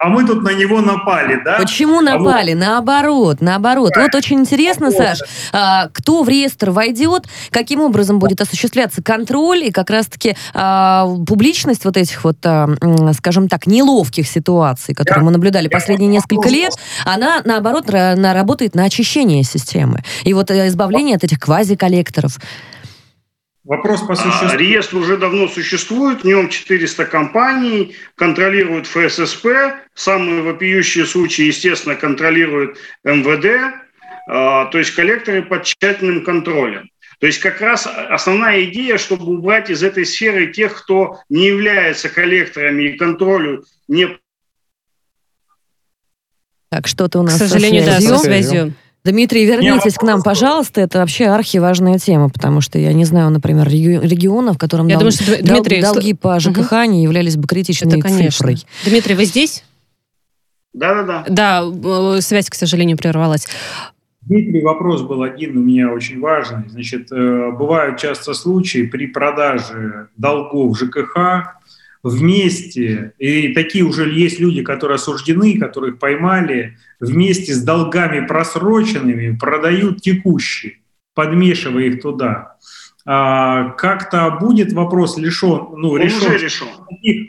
а 0.00 0.08
мы 0.08 0.26
тут 0.26 0.42
на 0.42 0.50
него 0.50 0.80
напали, 0.80 1.40
да? 1.44 1.58
Почему 1.58 2.00
напали? 2.00 2.52
А 2.52 2.54
вот... 2.54 2.60
Наоборот, 2.60 3.40
наоборот. 3.40 3.92
Да. 3.94 4.02
Вот 4.02 4.14
очень 4.14 4.40
интересно. 4.40 4.90
Саш, 4.90 5.20
а, 5.52 5.88
кто 5.92 6.24
в 6.24 6.28
реестр 6.28 6.70
войдет, 6.70 7.26
каким 7.50 7.80
образом 7.80 8.18
будет 8.18 8.40
осуществляться 8.40 9.02
контроль 9.02 9.64
и 9.64 9.70
как 9.70 9.90
раз-таки 9.90 10.36
а, 10.54 11.06
публичность 11.26 11.84
вот 11.84 11.96
этих 11.96 12.24
вот, 12.24 12.38
а, 12.44 12.68
скажем 13.16 13.48
так, 13.48 13.66
неловких 13.66 14.26
ситуаций, 14.26 14.94
которые 14.94 15.22
я, 15.22 15.24
мы 15.24 15.30
наблюдали 15.30 15.68
последние 15.68 16.08
несколько 16.08 16.48
лет, 16.48 16.72
она, 17.04 17.40
наоборот, 17.44 17.86
на, 17.88 18.34
работает 18.34 18.74
на 18.74 18.84
очищение 18.84 19.44
системы. 19.44 20.02
И 20.24 20.34
вот 20.34 20.50
э, 20.50 20.66
избавление 20.66 21.16
от 21.16 21.24
этих 21.24 21.38
квазиколлекторов. 21.38 22.38
Вопрос 23.64 24.02
по 24.02 24.14
существу. 24.14 24.48
А, 24.48 24.56
реестр 24.56 24.96
уже 24.96 25.16
давно 25.16 25.48
существует, 25.48 26.20
в 26.20 26.24
нем 26.24 26.50
400 26.50 27.06
компаний, 27.06 27.96
контролирует 28.14 28.86
ФССП, 28.86 29.46
самые 29.94 30.42
вопиющие 30.42 31.06
случаи, 31.06 31.46
естественно, 31.46 31.94
контролирует 31.94 32.76
МВД, 33.04 33.74
а, 34.28 34.66
то 34.66 34.78
есть 34.78 34.90
коллекторы 34.90 35.42
под 35.42 35.64
тщательным 35.64 36.24
контролем. 36.24 36.90
То 37.20 37.26
есть 37.26 37.38
как 37.38 37.62
раз 37.62 37.86
основная 37.86 38.64
идея, 38.64 38.98
чтобы 38.98 39.24
убрать 39.32 39.70
из 39.70 39.82
этой 39.82 40.04
сферы 40.04 40.52
тех, 40.52 40.82
кто 40.82 41.20
не 41.30 41.46
является 41.46 42.10
коллекторами 42.10 42.82
и 42.82 42.98
контролю 42.98 43.64
не... 43.88 44.18
Так, 46.68 46.86
что-то 46.86 47.20
у 47.20 47.22
нас 47.22 47.36
К 47.36 47.38
сожалению, 47.38 47.84
со 47.84 47.90
да, 47.92 48.00
со 48.00 48.18
связью. 48.18 48.74
Дмитрий, 49.04 49.44
вернитесь 49.44 49.94
к 49.94 50.02
нам, 50.02 50.22
пожалуйста. 50.22 50.80
Это 50.80 51.00
вообще 51.00 51.26
архиважная 51.26 51.98
тема, 51.98 52.30
потому 52.30 52.62
что 52.62 52.78
я 52.78 52.92
не 52.94 53.04
знаю, 53.04 53.30
например, 53.30 53.68
регионов, 53.68 54.56
в 54.56 54.58
котором 54.58 54.86
я 54.88 54.94
дол... 54.94 55.10
думаю, 55.10 55.12
что, 55.12 55.42
Дмитрий, 55.42 55.82
долги 55.82 56.14
по 56.14 56.40
ЖКХ 56.40 56.72
угу. 56.72 56.90
не 56.90 57.02
являлись 57.02 57.36
бы 57.36 57.46
критичной 57.46 57.98
Это, 57.98 58.08
цифрой. 58.08 58.56
Дмитрий, 58.86 59.14
вы 59.14 59.26
здесь? 59.26 59.62
Да-да-да. 60.72 61.24
Да, 61.28 61.62
э, 62.16 62.20
связь, 62.20 62.48
к 62.48 62.54
сожалению, 62.54 62.96
прервалась. 62.96 63.46
Дмитрий, 64.22 64.62
вопрос 64.62 65.02
был 65.02 65.22
один 65.22 65.58
у 65.58 65.60
меня 65.60 65.92
очень 65.92 66.18
важный. 66.18 66.68
Значит, 66.70 67.12
э, 67.12 67.50
бывают 67.52 67.98
часто 67.98 68.32
случаи 68.32 68.86
при 68.86 69.06
продаже 69.06 70.08
долгов 70.16 70.78
ЖКХ, 70.78 71.60
вместе, 72.04 73.14
и 73.18 73.54
такие 73.54 73.82
уже 73.82 74.08
есть 74.10 74.38
люди, 74.38 74.62
которые 74.62 74.96
осуждены, 74.96 75.58
которых 75.58 75.98
поймали, 75.98 76.76
вместе 77.00 77.54
с 77.54 77.62
долгами 77.62 78.26
просроченными 78.26 79.36
продают 79.36 80.02
текущие, 80.02 80.80
подмешивая 81.14 81.84
их 81.84 82.02
туда. 82.02 82.56
А, 83.06 83.70
как-то 83.70 84.30
будет 84.40 84.72
вопрос 84.72 85.16
лишен, 85.16 85.68
ну, 85.76 85.92
Он 85.92 86.00
решен. 86.00 86.26
уже 86.26 86.38
решен. 86.38 86.68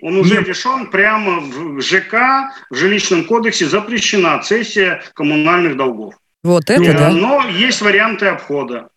Он 0.02 0.18
уже 0.18 0.36
Нет. 0.36 0.48
решен 0.48 0.90
прямо 0.90 1.40
в 1.40 1.82
ЖК, 1.82 2.52
в 2.70 2.76
жилищном 2.76 3.26
кодексе 3.26 3.66
запрещена 3.68 4.40
цессия 4.40 5.02
коммунальных 5.14 5.78
долгов. 5.78 6.16
Вот 6.44 6.70
это, 6.70 6.94
да? 6.94 7.12
Но 7.12 7.48
есть 7.50 7.82
варианты 7.82 8.28
обхода 8.28 8.90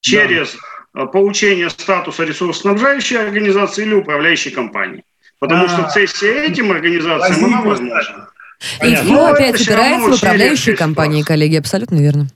через 0.00 0.56
да. 0.94 1.06
получение 1.06 1.70
статуса 1.70 2.24
ресурсоснабжающей 2.24 3.18
организации 3.18 3.84
или 3.84 3.94
управляющей 3.94 4.50
компании. 4.50 5.04
Потому 5.38 5.68
что 5.68 5.88
цессия 5.90 6.44
этим 6.44 6.70
организациям, 6.70 7.44
она 7.44 7.62
возможна. 7.62 8.28
И 8.82 8.94
все 8.94 9.26
опять 9.26 9.60
упирается 9.60 10.10
в 10.10 10.14
управляющие 10.14 10.76
компании, 10.76 11.22
коллеги, 11.22 11.56
абсолютно 11.56 11.96
верно. 11.96 12.28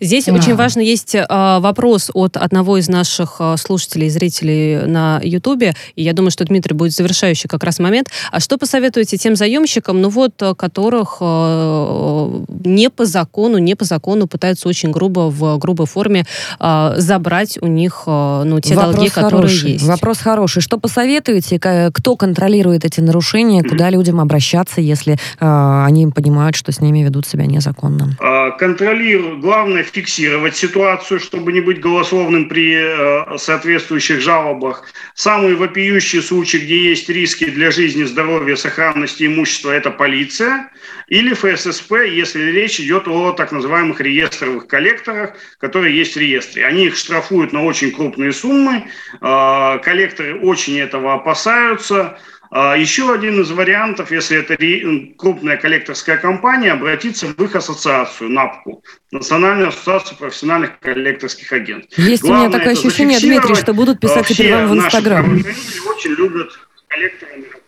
Здесь 0.00 0.28
а. 0.28 0.32
очень 0.32 0.54
важно, 0.54 0.80
есть 0.80 1.14
э, 1.14 1.26
вопрос 1.28 2.10
от 2.14 2.36
одного 2.36 2.78
из 2.78 2.88
наших 2.88 3.36
э, 3.38 3.56
слушателей 3.58 4.06
и 4.08 4.10
зрителей 4.10 4.86
на 4.86 5.20
Ютубе, 5.22 5.74
и 5.96 6.02
я 6.02 6.12
думаю, 6.12 6.30
что 6.30 6.44
Дмитрий 6.44 6.74
будет 6.74 6.92
завершающий 6.92 7.48
как 7.48 7.64
раз 7.64 7.78
момент. 7.78 8.08
А 8.30 8.40
что 8.40 8.58
посоветуете 8.58 9.16
тем 9.16 9.36
заемщикам, 9.36 10.00
ну 10.00 10.08
вот, 10.08 10.40
э, 10.42 10.54
которых 10.54 11.18
э, 11.20 12.44
не 12.64 12.90
по 12.90 13.04
закону, 13.04 13.58
не 13.58 13.74
по 13.74 13.84
закону 13.84 14.26
пытаются 14.26 14.68
очень 14.68 14.90
грубо, 14.90 15.30
в 15.30 15.58
грубой 15.58 15.86
форме 15.86 16.24
э, 16.60 16.94
забрать 16.96 17.58
у 17.60 17.66
них, 17.66 18.04
э, 18.06 18.42
ну, 18.44 18.60
те 18.60 18.74
Вопрос 18.74 18.94
долги, 18.94 19.10
которые 19.10 19.30
хороший. 19.30 19.72
есть? 19.72 19.84
Вопрос 19.84 20.18
хороший. 20.18 20.62
Что 20.62 20.78
посоветуете? 20.78 21.58
Кто 21.58 22.16
контролирует 22.16 22.84
эти 22.84 23.00
нарушения? 23.00 23.62
Куда 23.62 23.90
людям 23.90 24.20
обращаться, 24.20 24.80
если 24.80 25.14
э, 25.14 25.84
они 25.86 26.06
понимают, 26.08 26.56
что 26.56 26.72
с 26.72 26.80
ними 26.80 27.00
ведут 27.00 27.26
себя 27.26 27.46
незаконно? 27.46 28.16
А, 28.20 28.50
контролируют 28.52 29.40
главное 29.40 29.61
фиксировать 29.82 30.56
ситуацию, 30.56 31.20
чтобы 31.20 31.52
не 31.52 31.60
быть 31.60 31.80
голословным 31.80 32.48
при 32.48 32.74
э, 32.74 33.38
соответствующих 33.38 34.20
жалобах. 34.20 34.84
Самые 35.14 35.54
вопиющие 35.56 36.22
случаи, 36.22 36.58
где 36.58 36.90
есть 36.90 37.08
риски 37.08 37.44
для 37.44 37.70
жизни, 37.70 38.04
здоровья, 38.04 38.56
сохранности 38.56 39.26
имущества, 39.26 39.70
это 39.70 39.90
полиция 39.90 40.70
или 41.08 41.34
ФССП, 41.34 41.92
если 42.10 42.50
речь 42.50 42.80
идет 42.80 43.08
о 43.08 43.32
так 43.32 43.52
называемых 43.52 44.00
реестровых 44.00 44.66
коллекторах, 44.66 45.34
которые 45.58 45.96
есть 45.96 46.14
в 46.14 46.18
реестре. 46.18 46.66
Они 46.66 46.86
их 46.86 46.96
штрафуют 46.96 47.52
на 47.52 47.64
очень 47.64 47.92
крупные 47.92 48.32
суммы, 48.32 48.84
э, 49.20 49.78
коллекторы 49.82 50.38
очень 50.40 50.78
этого 50.78 51.14
опасаются– 51.14 52.18
а, 52.41 52.41
еще 52.52 53.12
один 53.12 53.40
из 53.40 53.50
вариантов, 53.50 54.10
если 54.10 54.38
это 54.38 54.56
крупная 55.16 55.56
коллекторская 55.56 56.18
компания, 56.18 56.72
обратиться 56.72 57.28
в 57.28 57.42
их 57.42 57.56
ассоциацию, 57.56 58.28
НАПКУ, 58.28 58.84
Национальную 59.10 59.68
ассоциацию 59.68 60.18
профессиональных 60.18 60.78
коллекторских 60.80 61.50
агентств. 61.52 61.98
Есть 61.98 62.22
Главное 62.22 62.46
у 62.46 62.48
меня 62.48 62.58
такое 62.58 62.74
ощущение, 62.74 63.18
Дмитрий, 63.20 63.54
что 63.54 63.72
будут 63.72 64.00
писать 64.00 64.26
теперь 64.26 64.52
вам 64.54 64.68
в 64.68 64.74
Инстаграм. 64.76 65.34
очень 65.34 66.10
любят 66.12 66.50
коллекторами 66.88 67.61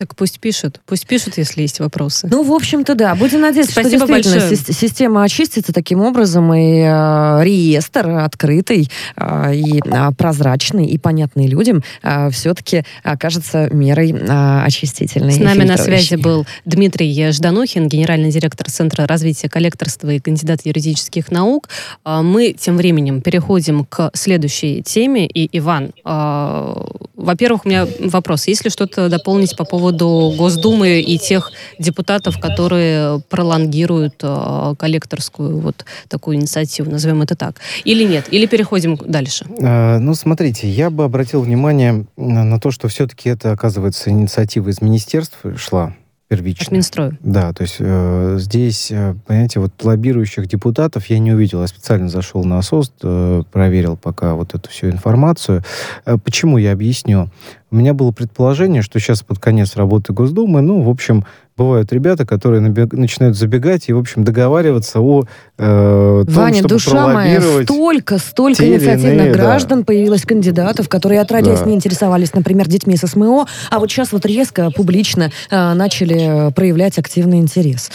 так 0.00 0.16
пусть 0.16 0.40
пишут. 0.40 0.80
Пусть 0.86 1.06
пишут, 1.06 1.36
если 1.36 1.60
есть 1.60 1.78
вопросы. 1.78 2.26
Ну, 2.30 2.42
в 2.42 2.50
общем-то, 2.52 2.94
да. 2.94 3.14
Будем 3.14 3.42
надеяться, 3.42 3.72
Спасибо 3.72 4.06
что 4.06 4.14
действительно 4.14 4.48
большое. 4.48 4.74
система 4.74 5.22
очистится 5.24 5.74
таким 5.74 6.00
образом, 6.00 6.54
и 6.54 6.78
э, 6.78 7.44
реестр 7.44 8.08
открытый, 8.08 8.90
э, 9.16 9.54
и 9.54 9.78
э, 9.84 10.10
прозрачный, 10.16 10.86
и 10.86 10.96
понятный 10.96 11.48
людям 11.48 11.84
э, 12.02 12.30
все-таки 12.30 12.84
окажется 13.02 13.68
мерой 13.74 14.12
э, 14.12 14.62
очистительной. 14.64 15.32
С 15.32 15.38
нами 15.38 15.64
на 15.64 15.76
связи 15.76 16.14
был 16.14 16.46
Дмитрий 16.64 17.30
Жданухин, 17.30 17.86
генеральный 17.86 18.30
директор 18.30 18.70
Центра 18.70 19.06
развития 19.06 19.50
коллекторства 19.50 20.08
и 20.08 20.18
кандидат 20.18 20.60
юридических 20.64 21.30
наук. 21.30 21.68
Э, 22.06 22.22
мы 22.22 22.54
тем 22.54 22.78
временем 22.78 23.20
переходим 23.20 23.84
к 23.84 24.12
следующей 24.14 24.82
теме. 24.82 25.26
И, 25.26 25.58
Иван, 25.58 25.92
э, 26.06 26.74
во-первых, 27.16 27.66
у 27.66 27.68
меня 27.68 27.86
вопрос. 27.98 28.46
Есть 28.46 28.64
ли 28.64 28.70
что-то 28.70 29.10
дополнить 29.10 29.54
по 29.58 29.64
поводу 29.66 29.89
поводу 29.90 30.34
Госдумы 30.36 31.00
и 31.00 31.18
тех 31.18 31.52
депутатов, 31.78 32.38
которые 32.38 33.20
пролонгируют 33.28 34.14
э, 34.22 34.74
коллекторскую 34.78 35.60
вот 35.60 35.84
такую 36.08 36.36
инициативу, 36.36 36.90
назовем 36.90 37.22
это 37.22 37.36
так. 37.36 37.56
Или 37.84 38.04
нет? 38.04 38.26
Или 38.30 38.46
переходим 38.46 38.96
дальше? 38.96 39.46
А, 39.60 39.98
ну, 39.98 40.14
смотрите, 40.14 40.68
я 40.68 40.90
бы 40.90 41.04
обратил 41.04 41.42
внимание 41.42 42.06
на 42.16 42.60
то, 42.60 42.70
что 42.70 42.88
все-таки 42.88 43.28
это, 43.28 43.52
оказывается, 43.52 44.10
инициатива 44.10 44.68
из 44.68 44.80
министерства 44.80 45.56
шла 45.56 45.94
первично. 46.30 46.66
От 46.66 46.70
Минстроя. 46.70 47.18
Да, 47.20 47.52
то 47.52 47.62
есть 47.62 47.76
э, 47.80 48.36
здесь, 48.38 48.92
э, 48.92 49.16
понимаете, 49.26 49.58
вот 49.58 49.72
лоббирующих 49.82 50.46
депутатов 50.46 51.06
я 51.06 51.18
не 51.18 51.32
увидел. 51.32 51.60
Я 51.60 51.66
специально 51.66 52.08
зашел 52.08 52.44
на 52.44 52.62
СОСТ, 52.62 52.94
э, 53.02 53.42
проверил 53.50 53.96
пока 53.96 54.34
вот 54.34 54.54
эту 54.54 54.70
всю 54.70 54.90
информацию. 54.90 55.64
Э, 56.06 56.16
почему, 56.22 56.56
я 56.56 56.70
объясню. 56.70 57.30
У 57.72 57.76
меня 57.76 57.94
было 57.94 58.12
предположение, 58.12 58.82
что 58.82 59.00
сейчас 59.00 59.24
под 59.24 59.40
конец 59.40 59.74
работы 59.74 60.12
Госдумы, 60.12 60.60
ну, 60.60 60.82
в 60.82 60.88
общем, 60.88 61.24
бывают 61.60 61.92
ребята, 61.92 62.24
которые 62.24 62.60
набег... 62.60 62.92
начинают 62.94 63.36
забегать 63.36 63.88
и, 63.88 63.92
в 63.92 63.98
общем, 63.98 64.24
договариваться 64.24 65.00
о 65.00 65.24
э, 65.58 66.24
том, 66.26 66.34
Ваня, 66.34 66.54
чтобы 66.54 66.74
душа 66.74 67.08
моя, 67.08 67.42
столько, 67.64 68.18
столько 68.18 68.66
инициативных 68.66 69.26
иные, 69.26 69.32
граждан 69.32 69.80
да. 69.80 69.84
появилось 69.84 70.22
кандидатов, 70.22 70.88
которые 70.88 71.20
отродясь 71.20 71.60
да. 71.60 71.66
не 71.66 71.74
интересовались, 71.74 72.32
например, 72.32 72.66
детьми 72.66 72.96
с 72.96 73.06
СМО, 73.06 73.46
а 73.70 73.78
вот 73.78 73.90
сейчас 73.90 74.12
вот 74.12 74.24
резко, 74.24 74.70
публично 74.70 75.30
э, 75.50 75.74
начали 75.74 76.50
проявлять 76.52 76.98
активный 76.98 77.38
интерес. 77.38 77.90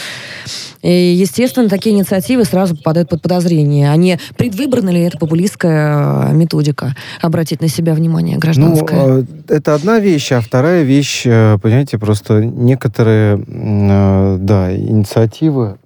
И, 0.86 1.16
естественно, 1.18 1.68
такие 1.68 1.96
инициативы 1.96 2.44
сразу 2.44 2.76
попадают 2.76 3.08
под 3.08 3.20
подозрение. 3.20 3.90
А 3.90 3.96
не 3.96 4.20
предвыборна 4.36 4.90
ли 4.90 5.00
это 5.00 5.18
популистская 5.18 6.30
э, 6.30 6.32
методика? 6.32 6.94
Обратить 7.20 7.60
на 7.60 7.68
себя 7.68 7.92
внимание 7.94 8.38
гражданское. 8.38 9.06
Ну, 9.06 9.20
э, 9.20 9.24
это 9.48 9.74
одна 9.74 9.98
вещь, 9.98 10.30
а 10.30 10.40
вторая 10.40 10.84
вещь, 10.84 11.22
э, 11.24 11.58
понимаете, 11.60 11.98
просто 11.98 12.44
некоторые, 12.44 13.42
да, 13.56 14.76
инициативы 14.76 15.78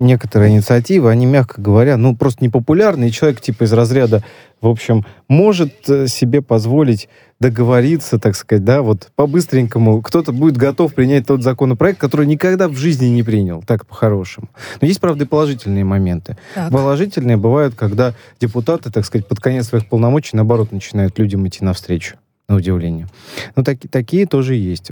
некоторые 0.00 0.52
инициативы, 0.52 1.10
они, 1.10 1.26
мягко 1.26 1.60
говоря, 1.60 1.96
ну, 1.96 2.16
просто 2.16 2.44
непопулярны, 2.44 3.08
и 3.08 3.12
человек 3.12 3.40
типа 3.40 3.64
из 3.64 3.72
разряда, 3.72 4.22
в 4.60 4.68
общем, 4.68 5.04
может 5.26 5.74
себе 6.06 6.40
позволить 6.40 7.08
договориться, 7.40 8.18
так 8.18 8.36
сказать, 8.36 8.64
да, 8.64 8.82
вот 8.82 9.10
по-быстренькому 9.16 10.00
кто-то 10.02 10.32
будет 10.32 10.56
готов 10.56 10.94
принять 10.94 11.26
тот 11.26 11.42
законопроект, 11.42 11.98
который 11.98 12.26
никогда 12.26 12.68
в 12.68 12.76
жизни 12.76 13.06
не 13.06 13.22
принял, 13.22 13.62
так 13.62 13.86
по-хорошему. 13.86 14.48
Но 14.80 14.86
есть, 14.86 15.00
правда, 15.00 15.24
и 15.24 15.28
положительные 15.28 15.84
моменты. 15.84 16.36
Так. 16.54 16.72
Положительные 16.72 17.36
бывают, 17.36 17.74
когда 17.74 18.14
депутаты, 18.40 18.90
так 18.90 19.04
сказать, 19.04 19.26
под 19.26 19.40
конец 19.40 19.68
своих 19.68 19.88
полномочий, 19.88 20.36
наоборот, 20.36 20.72
начинают 20.72 21.18
людям 21.18 21.46
идти 21.46 21.64
навстречу, 21.64 22.16
на 22.48 22.56
удивление. 22.56 23.08
Но 23.56 23.64
так, 23.64 23.78
такие 23.90 24.26
тоже 24.26 24.54
есть. 24.54 24.90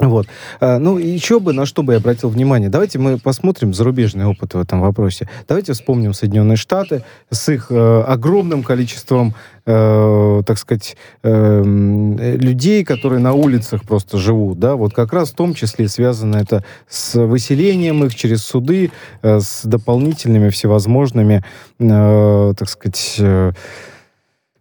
Вот. 0.00 0.26
А, 0.58 0.80
ну, 0.80 0.98
еще 0.98 1.38
бы, 1.38 1.52
на 1.52 1.66
что 1.66 1.84
бы 1.84 1.92
я 1.92 1.98
обратил 2.00 2.28
внимание. 2.28 2.68
Давайте 2.68 2.98
мы 2.98 3.16
посмотрим 3.16 3.72
зарубежный 3.72 4.26
опыт 4.26 4.54
в 4.54 4.58
этом 4.58 4.80
вопросе. 4.80 5.28
Давайте 5.46 5.72
вспомним 5.72 6.14
Соединенные 6.14 6.56
Штаты 6.56 7.04
с 7.30 7.48
их 7.48 7.66
э, 7.70 8.00
огромным 8.02 8.64
количеством, 8.64 9.34
э, 9.66 10.42
так 10.44 10.58
сказать, 10.58 10.96
э, 11.22 11.62
людей, 11.64 12.84
которые 12.84 13.20
на 13.20 13.34
улицах 13.34 13.84
просто 13.84 14.18
живут. 14.18 14.58
Да? 14.58 14.74
Вот 14.74 14.92
как 14.92 15.12
раз 15.12 15.30
в 15.30 15.36
том 15.36 15.54
числе 15.54 15.86
связано 15.86 16.38
это 16.38 16.64
с 16.88 17.14
выселением 17.14 18.02
их 18.04 18.16
через 18.16 18.44
суды, 18.44 18.90
э, 19.22 19.38
с 19.38 19.64
дополнительными 19.64 20.48
всевозможными, 20.48 21.44
э, 21.78 22.54
так 22.58 22.68
сказать, 22.68 23.14
э, 23.20 23.52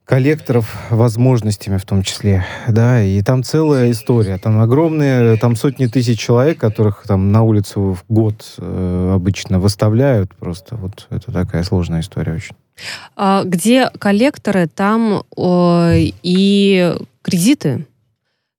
коллекторов 0.06 0.76
возможностями 0.90 1.78
в 1.78 1.86
том 1.86 2.04
числе, 2.04 2.46
да, 2.68 3.02
и 3.02 3.22
там 3.22 3.44
целая 3.44 3.92
история, 3.92 4.38
там 4.38 4.60
огромные, 4.60 5.38
там 5.38 5.56
сотни 5.56 5.86
тысяч 5.88 6.20
человек, 6.20 6.60
которых 6.60 7.04
там 7.08 7.32
на 7.32 7.44
улицу 7.44 7.94
в 7.94 8.04
год 8.14 8.56
э, 8.58 9.12
обычно 9.16 9.60
выставляют, 9.60 10.36
просто 10.36 10.76
вот 10.76 11.08
это 11.10 11.32
такая 11.32 11.64
сложная 11.64 12.02
история 12.02 12.34
очень. 12.34 12.56
А 13.16 13.44
где 13.44 13.90
коллекторы, 14.00 14.68
там 14.68 15.24
э, 15.38 16.12
и 16.24 16.96
кредиты 17.22 17.86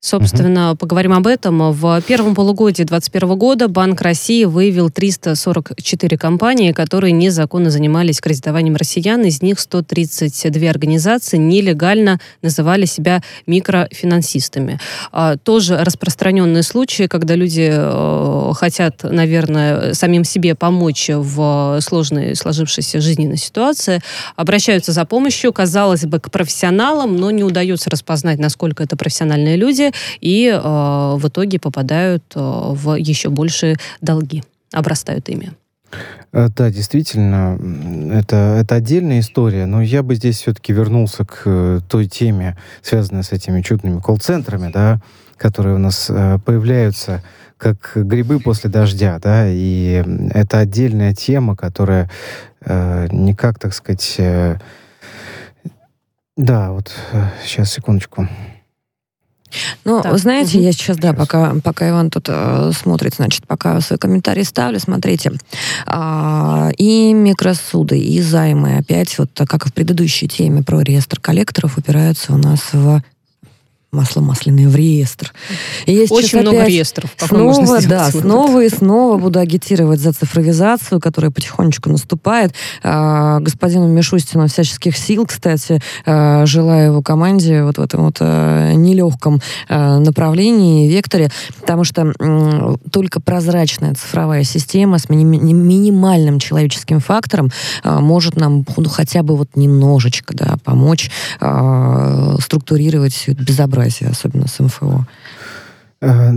Собственно, 0.04 0.72
угу. 0.72 0.76
поговорим 0.76 1.14
об 1.14 1.26
этом. 1.26 1.72
В 1.72 2.02
первом 2.02 2.34
полугодии 2.34 2.82
2021 2.82 3.38
года 3.38 3.68
Банк 3.68 4.02
России 4.02 4.44
выявил 4.44 4.90
344 4.90 6.18
компании, 6.18 6.72
которые 6.72 7.12
незаконно 7.12 7.70
занимались 7.70 8.20
кредитованием 8.20 8.76
россиян. 8.76 9.22
Из 9.22 9.40
них 9.40 9.58
132 9.58 10.68
организации 10.68 11.38
нелегально 11.38 12.20
называли 12.42 12.84
себя 12.84 13.22
микрофинансистами. 13.46 14.78
А, 15.10 15.38
тоже 15.38 15.78
распространенные 15.78 16.64
случаи, 16.64 17.06
когда 17.06 17.34
люди 17.34 17.70
э, 17.72 18.52
хотят, 18.52 19.04
наверное, 19.04 19.94
самим 19.94 20.24
себе 20.24 20.54
помочь 20.54 21.08
в 21.08 21.78
сложной 21.80 22.36
сложившейся 22.36 23.00
жизненной 23.00 23.38
ситуации, 23.38 24.02
обращаются 24.36 24.92
за 24.92 25.06
помощью, 25.06 25.54
казалось 25.54 26.04
бы, 26.04 26.20
к 26.20 26.30
профессионалам, 26.30 27.16
но 27.16 27.30
не 27.30 27.42
удается 27.42 27.88
распознать, 27.88 28.38
насколько 28.38 28.82
это 28.82 28.98
профессиональные 28.98 29.56
люди, 29.56 29.93
и 30.20 30.48
э, 30.48 30.58
в 30.58 31.28
итоге 31.28 31.58
попадают 31.58 32.24
э, 32.34 32.40
в 32.40 32.96
еще 32.96 33.30
большие 33.30 33.76
долги, 34.00 34.42
обрастают 34.72 35.28
ими. 35.28 35.52
Э, 36.32 36.48
да, 36.54 36.70
действительно, 36.70 37.58
это, 38.12 38.58
это 38.60 38.74
отдельная 38.76 39.20
история, 39.20 39.66
но 39.66 39.82
я 39.82 40.02
бы 40.02 40.14
здесь 40.14 40.38
все-таки 40.38 40.72
вернулся 40.72 41.24
к 41.24 41.42
э, 41.44 41.80
той 41.88 42.06
теме, 42.06 42.56
связанной 42.82 43.24
с 43.24 43.32
этими 43.32 43.62
чудными 43.62 44.00
колл-центрами, 44.00 44.70
да, 44.72 45.00
которые 45.36 45.74
у 45.74 45.78
нас 45.78 46.06
появляются 46.44 47.22
как 47.56 47.92
грибы 47.94 48.40
после 48.40 48.68
дождя, 48.68 49.18
да, 49.18 49.46
и 49.48 50.04
это 50.34 50.58
отдельная 50.58 51.14
тема, 51.14 51.56
которая 51.56 52.10
э, 52.60 53.08
никак, 53.10 53.58
так 53.58 53.72
сказать, 53.72 54.16
э, 54.18 54.58
да, 56.36 56.72
вот 56.72 56.92
сейчас 57.42 57.72
секундочку. 57.72 58.28
Ну, 59.84 60.02
так. 60.02 60.18
знаете, 60.18 60.58
угу. 60.58 60.66
я 60.66 60.72
сейчас, 60.72 60.96
да, 60.96 61.12
пока, 61.12 61.54
пока 61.62 61.88
Иван 61.88 62.10
тут 62.10 62.26
э, 62.28 62.72
смотрит, 62.76 63.14
значит, 63.14 63.46
пока 63.46 63.80
свой 63.80 63.98
комментарий 63.98 64.44
ставлю, 64.44 64.80
смотрите. 64.80 65.32
А, 65.86 66.70
и 66.76 67.12
микросуды, 67.12 67.98
и 67.98 68.20
займы, 68.20 68.78
опять, 68.78 69.16
вот 69.18 69.30
как 69.34 69.66
и 69.66 69.68
в 69.68 69.74
предыдущей 69.74 70.28
теме 70.28 70.62
про 70.62 70.80
реестр 70.80 71.20
коллекторов, 71.20 71.78
упираются 71.78 72.32
у 72.32 72.36
нас 72.36 72.60
в 72.72 73.02
масло 73.94 74.20
масляное 74.20 74.68
в 74.68 74.76
реестр. 74.76 75.32
И 75.86 75.92
есть 75.92 76.12
Очень 76.12 76.40
много 76.40 76.58
опять 76.58 76.68
реестров. 76.68 77.10
Снова, 77.18 77.80
да, 77.82 78.10
снова 78.10 78.64
и 78.64 78.68
снова 78.68 79.16
буду 79.18 79.38
агитировать 79.38 80.00
за 80.00 80.12
цифровизацию, 80.12 81.00
которая 81.00 81.30
потихонечку 81.30 81.88
наступает. 81.90 82.52
А, 82.82 83.40
господину 83.40 83.88
Мишустину 83.88 84.46
всяческих 84.48 84.96
сил, 84.96 85.26
кстати, 85.26 85.80
а, 86.04 86.44
желаю 86.46 86.92
его 86.92 87.02
команде 87.02 87.62
вот 87.62 87.78
в 87.78 87.80
этом 87.80 88.04
вот 88.04 88.16
а, 88.20 88.72
нелегком 88.72 89.40
а, 89.68 89.98
направлении, 89.98 90.88
векторе, 90.88 91.30
потому 91.60 91.84
что 91.84 92.12
м, 92.18 92.78
только 92.90 93.20
прозрачная 93.20 93.94
цифровая 93.94 94.44
система 94.44 94.98
с 94.98 95.08
мини- 95.08 95.52
минимальным 95.52 96.38
человеческим 96.38 97.00
фактором 97.00 97.50
а, 97.82 98.00
может 98.00 98.36
нам 98.36 98.64
ну, 98.76 98.88
хотя 98.88 99.22
бы 99.22 99.36
вот 99.36 99.56
немножечко 99.56 100.34
да, 100.34 100.56
помочь 100.64 101.10
а, 101.40 102.36
структурировать 102.40 103.14
все 103.14 103.32
это 103.32 103.42
безобразие 103.42 103.83
безобразие, 103.84 104.10
особенно 104.10 104.48
с 104.48 104.58
МФО. 104.60 105.06
Э, 106.00 106.32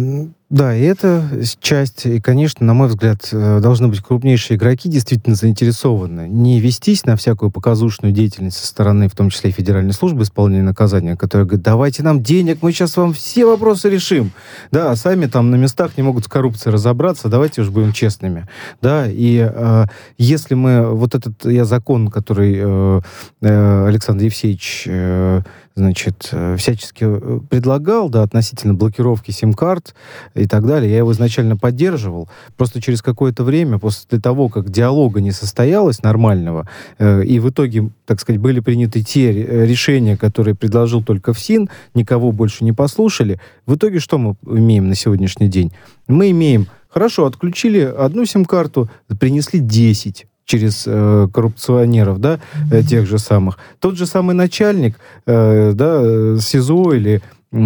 да, 0.50 0.74
и 0.74 0.82
это 0.82 1.30
часть, 1.60 2.06
и, 2.06 2.22
конечно, 2.22 2.66
на 2.66 2.74
мой 2.74 2.88
взгляд, 2.88 3.28
э, 3.34 3.60
должны 3.60 3.90
быть 3.90 4.00
крупнейшие 4.00 4.58
игроки 4.58 4.88
действительно 4.88 5.36
заинтересованы. 5.36 6.30
Не 6.30 6.62
вестись 6.62 7.06
на 7.06 7.18
всякую 7.18 7.52
показушную 7.52 8.14
деятельность 8.14 8.56
со 8.56 8.66
стороны, 8.66 9.10
в 9.10 9.16
том 9.16 9.30
числе 9.30 9.50
и 9.50 9.54
Федеральной 9.54 9.92
службы 9.92 10.24
исполнения 10.24 10.64
наказания, 10.64 11.18
которая 11.18 11.46
говорит, 11.46 11.66
давайте 11.66 12.02
нам 12.02 12.24
денег, 12.24 12.60
мы 12.62 12.72
сейчас 12.72 12.96
вам 12.96 13.14
все 13.14 13.46
вопросы 13.46 13.90
решим. 13.90 14.32
Да, 14.72 14.92
а 14.92 14.96
сами 14.96 15.26
там 15.26 15.52
на 15.52 15.56
местах 15.56 15.98
не 15.98 16.04
могут 16.04 16.24
с 16.24 16.28
коррупцией 16.30 16.72
разобраться, 16.72 17.28
давайте 17.28 17.62
уж 17.62 17.70
будем 17.70 17.92
честными. 17.92 18.48
Да, 18.82 19.06
и 19.06 19.46
э, 19.54 19.86
если 20.18 20.56
мы, 20.56 20.96
вот 20.96 21.14
этот, 21.14 21.46
я 21.46 21.66
закон, 21.66 22.08
который 22.08 22.56
э, 22.58 23.02
э, 23.42 23.88
Александр 23.88 24.24
Евсеевич 24.24 24.84
э, 24.86 25.42
значит, 25.78 26.30
э, 26.32 26.56
всячески 26.58 27.06
э, 27.08 27.40
предлагал, 27.50 28.10
да, 28.10 28.24
относительно 28.24 28.74
блокировки 28.74 29.32
сим-карт 29.32 29.94
и 30.34 30.48
так 30.48 30.66
далее. 30.66 30.92
Я 30.92 30.98
его 30.98 31.12
изначально 31.12 31.56
поддерживал. 31.56 32.28
Просто 32.58 32.82
через 32.82 33.02
какое-то 33.02 33.44
время, 33.44 33.78
после 33.78 34.20
того, 34.20 34.50
как 34.50 34.70
диалога 34.70 35.22
не 35.22 35.32
состоялось 35.32 36.02
нормального, 36.02 36.68
э, 36.98 37.24
и 37.24 37.40
в 37.40 37.50
итоге, 37.50 37.92
так 38.06 38.20
сказать, 38.20 38.42
были 38.42 38.60
приняты 38.60 39.04
те 39.04 39.32
решения, 39.32 40.18
которые 40.18 40.56
предложил 40.56 41.04
только 41.04 41.34
ФСИН, 41.34 41.70
никого 41.94 42.32
больше 42.32 42.64
не 42.64 42.74
послушали, 42.74 43.40
в 43.66 43.76
итоге 43.76 44.00
что 44.00 44.18
мы 44.18 44.36
имеем 44.46 44.90
на 44.90 44.96
сегодняшний 44.96 45.48
день? 45.48 45.72
Мы 46.08 46.32
имеем, 46.32 46.68
хорошо, 46.90 47.26
отключили 47.26 47.82
одну 47.82 48.26
сим-карту, 48.26 48.90
принесли 49.20 49.60
10 49.60 50.26
через 50.48 50.86
э, 50.88 51.28
коррупционеров, 51.32 52.20
да, 52.20 52.40
э, 52.72 52.82
тех 52.82 53.06
же 53.06 53.20
самых. 53.20 53.60
Тот 53.80 53.98
же 53.98 54.08
самый 54.08 54.34
начальник, 54.34 54.98
э, 55.28 55.74
да, 55.76 56.00
э, 56.02 56.38
СИЗО 56.42 56.94
или 56.94 57.22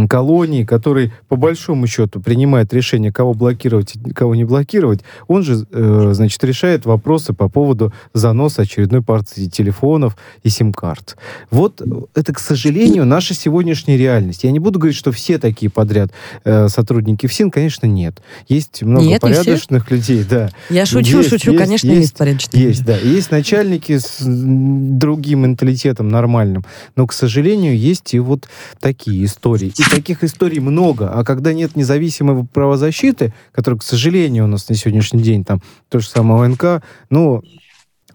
колонии, 0.08 0.64
который 0.64 1.12
по 1.28 1.36
большому 1.36 1.88
счету 1.88 2.22
принимает 2.22 2.74
решение, 2.74 3.12
кого 3.12 3.34
блокировать 3.34 3.94
кого 4.14 4.36
не 4.36 4.44
блокировать, 4.44 5.02
он 5.28 5.44
же, 5.44 5.66
э, 5.72 6.12
значит, 6.14 6.44
решает 6.44 6.86
вопросы 6.86 7.34
по 7.34 7.50
поводу 7.50 7.92
заноса 8.14 8.64
очередной 8.64 9.02
партии 9.02 9.48
телефонов 9.48 10.18
и 10.44 10.50
сим-карт. 10.50 11.18
Вот 11.50 11.82
это, 12.14 12.34
к 12.34 12.40
сожалению, 12.40 13.06
наша 13.06 13.34
сегодняшняя 13.34 13.98
реальность. 13.98 14.44
Я 14.44 14.52
не 14.52 14.60
буду 14.60 14.80
говорить, 14.80 14.98
что 14.98 15.12
все 15.12 15.40
такие 15.40 15.72
подряд 15.72 16.12
э, 16.44 16.68
сотрудники 16.68 17.26
ФСИН, 17.26 17.50
конечно, 17.50 17.88
нет. 17.88 18.22
Есть 18.48 18.84
много 18.84 19.06
нет, 19.06 19.22
порядочных 19.22 19.90
людей, 19.90 20.24
да. 20.30 20.52
Я 20.70 20.86
шучу, 20.86 21.20
есть, 21.20 21.30
шучу, 21.30 21.52
есть, 21.52 21.64
конечно, 21.64 21.88
есть, 21.88 22.02
есть 22.02 22.18
порядочные. 22.18 22.64
Есть, 22.64 22.86
да. 22.86 22.98
Есть 22.98 23.32
начальники 23.32 23.98
с 23.98 24.18
другим 24.22 25.42
менталитетом 25.42 26.10
нормальным, 26.10 26.64
но, 26.96 27.08
к 27.08 27.14
сожалению, 27.14 27.78
есть 27.78 28.14
и 28.14 28.20
вот 28.20 28.48
такие 28.80 29.26
истории. 29.26 29.71
И 29.80 29.84
таких 29.84 30.24
историй 30.24 30.60
много. 30.60 31.10
А 31.10 31.24
когда 31.24 31.54
нет 31.54 31.76
независимой 31.76 32.46
правозащиты, 32.46 33.34
которая, 33.52 33.80
к 33.80 33.84
сожалению, 33.84 34.46
у 34.46 34.48
нас 34.48 34.70
на 34.70 34.76
сегодняшний 34.76 35.22
день, 35.22 35.44
там, 35.44 35.62
то 35.90 36.00
же 36.00 36.08
самое 36.08 36.46
ОНК, 36.46 36.84
ну, 37.10 37.42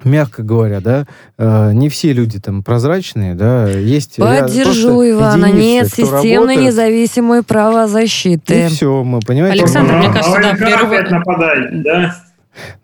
мягко 0.04 0.42
говоря, 0.42 0.80
да, 0.80 1.06
э, 1.38 1.72
не 1.72 1.88
все 1.88 2.12
люди 2.12 2.38
там 2.38 2.62
прозрачные, 2.62 3.34
да, 3.34 3.68
есть 3.68 4.16
Поддержу 4.16 5.02
Ивана, 5.08 5.50
нет 5.50 5.88
системной 5.88 6.56
работает. 6.56 6.60
независимой 6.60 7.42
правозащиты. 7.42 8.66
И 8.66 8.68
все, 8.68 9.02
мы 9.02 9.20
понимаете. 9.20 9.60
Александр, 9.60 9.94
мне 9.94 10.12
кажется, 10.12 10.40
да, 10.40 10.54
первый... 10.56 11.10
нападает, 11.10 11.82
да? 11.82 12.16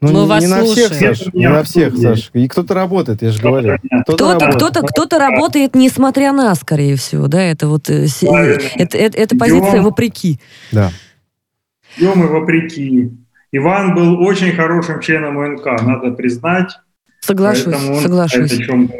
Ну, 0.00 0.08
Мы 0.08 0.20
не, 0.20 0.26
вас 0.26 0.42
не 0.42 0.48
на 0.48 0.64
всех, 0.64 0.92
Саш, 0.92 1.32
не 1.32 1.48
на 1.48 1.62
всех, 1.62 1.96
Саш. 1.96 2.30
И 2.32 2.48
кто-то 2.48 2.74
работает, 2.74 3.22
я 3.22 3.30
же 3.30 3.40
говорю. 3.40 3.78
Кто-то, 4.02 4.14
кто-то, 4.14 4.52
кто-то, 4.52 4.82
кто-то 4.82 5.18
работает, 5.18 5.74
несмотря 5.74 6.32
на, 6.32 6.54
скорее 6.54 6.96
всего, 6.96 7.28
да, 7.28 7.42
это 7.42 7.68
вот, 7.68 7.88
э, 7.90 8.06
это, 8.76 8.98
это, 8.98 9.18
это 9.18 9.36
позиция 9.36 9.74
Идем. 9.74 9.84
вопреки. 9.84 10.40
Да. 10.72 10.90
Идем 11.96 12.24
и 12.24 12.26
вопреки. 12.26 13.12
Иван 13.52 13.94
был 13.94 14.20
очень 14.22 14.52
хорошим 14.52 15.00
членом 15.00 15.38
ОНК, 15.38 15.82
надо 15.82 16.10
признать. 16.12 16.72
Соглашусь, 17.24 17.76
соглашусь. 18.02 18.52
О 18.52 18.56
чем 18.58 18.90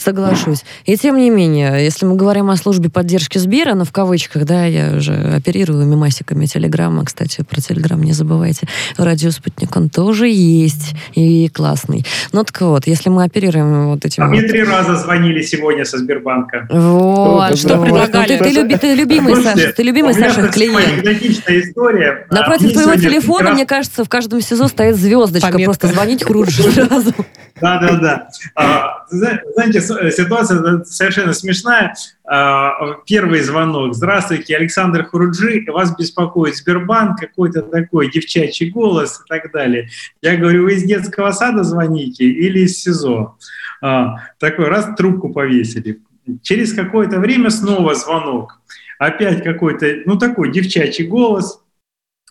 Соглашусь. 0.00 0.64
И 0.84 0.96
тем 0.96 1.16
не 1.16 1.30
менее, 1.30 1.84
если 1.84 2.06
мы 2.06 2.16
говорим 2.16 2.50
о 2.50 2.56
службе 2.56 2.90
поддержки 2.90 3.38
Сбера, 3.38 3.70
но 3.70 3.78
ну, 3.78 3.84
в 3.84 3.92
кавычках, 3.92 4.44
да, 4.46 4.64
я 4.64 4.96
уже 4.96 5.12
оперирую 5.14 5.86
мимасиками 5.86 6.46
Телеграма, 6.46 7.04
кстати, 7.04 7.44
про 7.48 7.60
Телеграм 7.60 8.02
не 8.02 8.12
забывайте. 8.12 8.66
Радио 8.96 9.30
Спутник, 9.30 9.76
он 9.76 9.90
тоже 9.90 10.26
есть 10.26 10.94
и 11.14 11.48
классный. 11.50 12.04
Ну 12.32 12.42
так 12.42 12.60
вот, 12.62 12.88
если 12.88 13.10
мы 13.10 13.22
оперируем 13.22 13.90
вот 13.90 14.04
этим... 14.04 14.24
А 14.24 14.26
вот... 14.26 14.36
мне 14.36 14.42
три 14.48 14.64
раза 14.64 14.96
звонили 14.96 15.42
сегодня 15.42 15.84
со 15.84 15.98
Сбербанка. 15.98 16.66
Вот, 16.70 17.56
что 17.56 17.68
да, 17.68 17.80
предлагали? 17.80 18.38
Ну, 18.38 18.38
ты, 18.38 18.44
ты, 18.44 18.50
люби, 18.50 18.76
ты 18.76 18.94
любимый, 18.94 19.36
Саша, 19.36 19.72
ты 19.72 19.82
любимый 19.84 20.14
Саша 20.14 20.48
клиент. 20.48 21.06
история. 21.48 22.26
Напротив 22.28 22.72
твоего 22.72 22.96
телефона, 22.96 23.52
мне 23.52 23.66
кажется, 23.66 24.04
в 24.04 24.08
каждом 24.08 24.40
СИЗО 24.40 24.66
стоит 24.66 24.96
звездочка, 24.96 25.56
просто 25.60 25.86
звонить 25.86 26.24
Хруджи 26.24 26.64
сразу. 26.72 27.14
Да, 27.60 27.67
да, 27.76 27.96
да. 27.96 28.28
А, 28.54 29.04
знаете, 29.10 29.80
ситуация 29.80 30.84
совершенно 30.84 31.34
смешная. 31.34 31.94
А, 32.24 32.94
первый 33.06 33.40
звонок. 33.40 33.94
Здравствуйте, 33.94 34.56
Александр 34.56 35.04
Хуруджи. 35.04 35.64
Вас 35.68 35.94
беспокоит 35.94 36.56
Сбербанк, 36.56 37.20
какой-то 37.20 37.62
такой 37.62 38.10
девчачий 38.10 38.70
голос 38.70 39.20
и 39.20 39.28
так 39.28 39.52
далее. 39.52 39.90
Я 40.22 40.36
говорю, 40.36 40.64
вы 40.64 40.74
из 40.74 40.84
детского 40.84 41.32
сада 41.32 41.64
звоните 41.64 42.24
или 42.24 42.60
из 42.60 42.80
СИЗО? 42.80 43.36
А, 43.82 44.14
такой 44.38 44.68
раз 44.68 44.88
трубку 44.96 45.28
повесили. 45.28 46.00
Через 46.42 46.72
какое-то 46.72 47.20
время 47.20 47.50
снова 47.50 47.94
звонок. 47.94 48.60
Опять 48.98 49.44
какой-то, 49.44 49.86
ну 50.06 50.18
такой 50.18 50.50
девчачий 50.50 51.06
голос– 51.06 51.60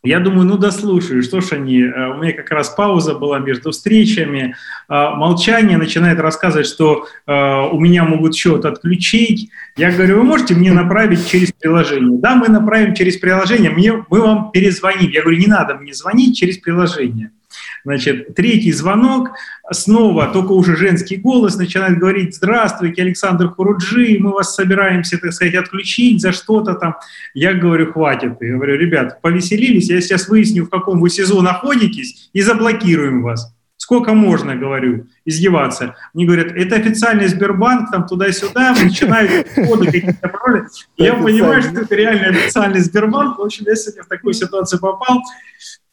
я 0.03 0.19
думаю, 0.19 0.45
ну 0.45 0.57
дослушаю, 0.57 1.23
что 1.23 1.41
ж 1.41 1.53
они, 1.53 1.81
э, 1.81 2.09
у 2.11 2.17
меня 2.21 2.33
как 2.33 2.51
раз 2.51 2.69
пауза 2.69 3.15
была 3.15 3.39
между 3.39 3.71
встречами, 3.71 4.55
а, 4.87 5.15
молчание, 5.15 5.77
начинает 5.77 6.19
рассказывать, 6.19 6.67
что 6.67 7.07
э, 7.25 7.33
у 7.71 7.79
меня 7.79 8.03
могут 8.03 8.35
счет 8.35 8.65
отключить. 8.65 9.49
Я 9.75 9.91
говорю, 9.91 10.17
вы 10.19 10.23
можете 10.23 10.55
мне 10.55 10.71
направить 10.71 11.27
через 11.27 11.51
приложение? 11.51 12.19
Да, 12.19 12.35
мы 12.35 12.47
направим 12.47 12.93
через 12.93 13.17
приложение, 13.17 13.71
мне, 13.71 14.05
мы 14.09 14.21
вам 14.21 14.51
перезвоним. 14.51 15.09
Я 15.09 15.21
говорю, 15.21 15.39
не 15.39 15.47
надо 15.47 15.75
мне 15.75 15.93
звонить 15.93 16.37
через 16.37 16.57
приложение. 16.57 17.31
Значит, 17.83 18.35
третий 18.35 18.71
звонок, 18.71 19.31
снова 19.71 20.27
только 20.27 20.51
уже 20.51 20.75
женский 20.75 21.17
голос 21.17 21.57
начинает 21.57 21.99
говорить, 21.99 22.35
здравствуйте, 22.35 23.01
Александр 23.01 23.49
Хуруджи, 23.49 24.17
мы 24.19 24.31
вас 24.31 24.55
собираемся, 24.55 25.17
так 25.17 25.33
сказать, 25.33 25.55
отключить 25.55 26.21
за 26.21 26.31
что-то 26.31 26.73
там. 26.73 26.95
Я 27.33 27.53
говорю, 27.53 27.91
хватит. 27.91 28.33
Я 28.41 28.53
говорю, 28.55 28.77
ребят, 28.77 29.21
повеселились, 29.21 29.89
я 29.89 30.01
сейчас 30.01 30.27
выясню, 30.27 30.65
в 30.65 30.69
каком 30.69 30.99
вы 30.99 31.09
СИЗО 31.09 31.41
находитесь, 31.41 32.29
и 32.33 32.41
заблокируем 32.41 33.23
вас. 33.23 33.53
Сколько 33.77 34.13
можно, 34.13 34.55
говорю, 34.55 35.05
издеваться? 35.27 35.95
Они 36.15 36.25
говорят, 36.25 36.47
это 36.53 36.75
официальный 36.75 37.27
Сбербанк, 37.27 37.91
там 37.91 38.07
туда-сюда, 38.07 38.75
начинают 38.83 39.47
коды 39.53 39.85
какие-то 39.85 40.29
пароли. 40.29 40.65
Я 40.97 41.13
понимаю, 41.13 41.61
что 41.61 41.81
это 41.81 41.95
реально 41.95 42.29
официальный 42.29 42.79
Сбербанк. 42.79 43.37
В 43.37 43.41
общем, 43.41 43.65
я 43.67 43.75
сегодня 43.75 44.03
в 44.03 44.07
такую 44.07 44.33
ситуацию 44.33 44.79
попал. 44.79 45.21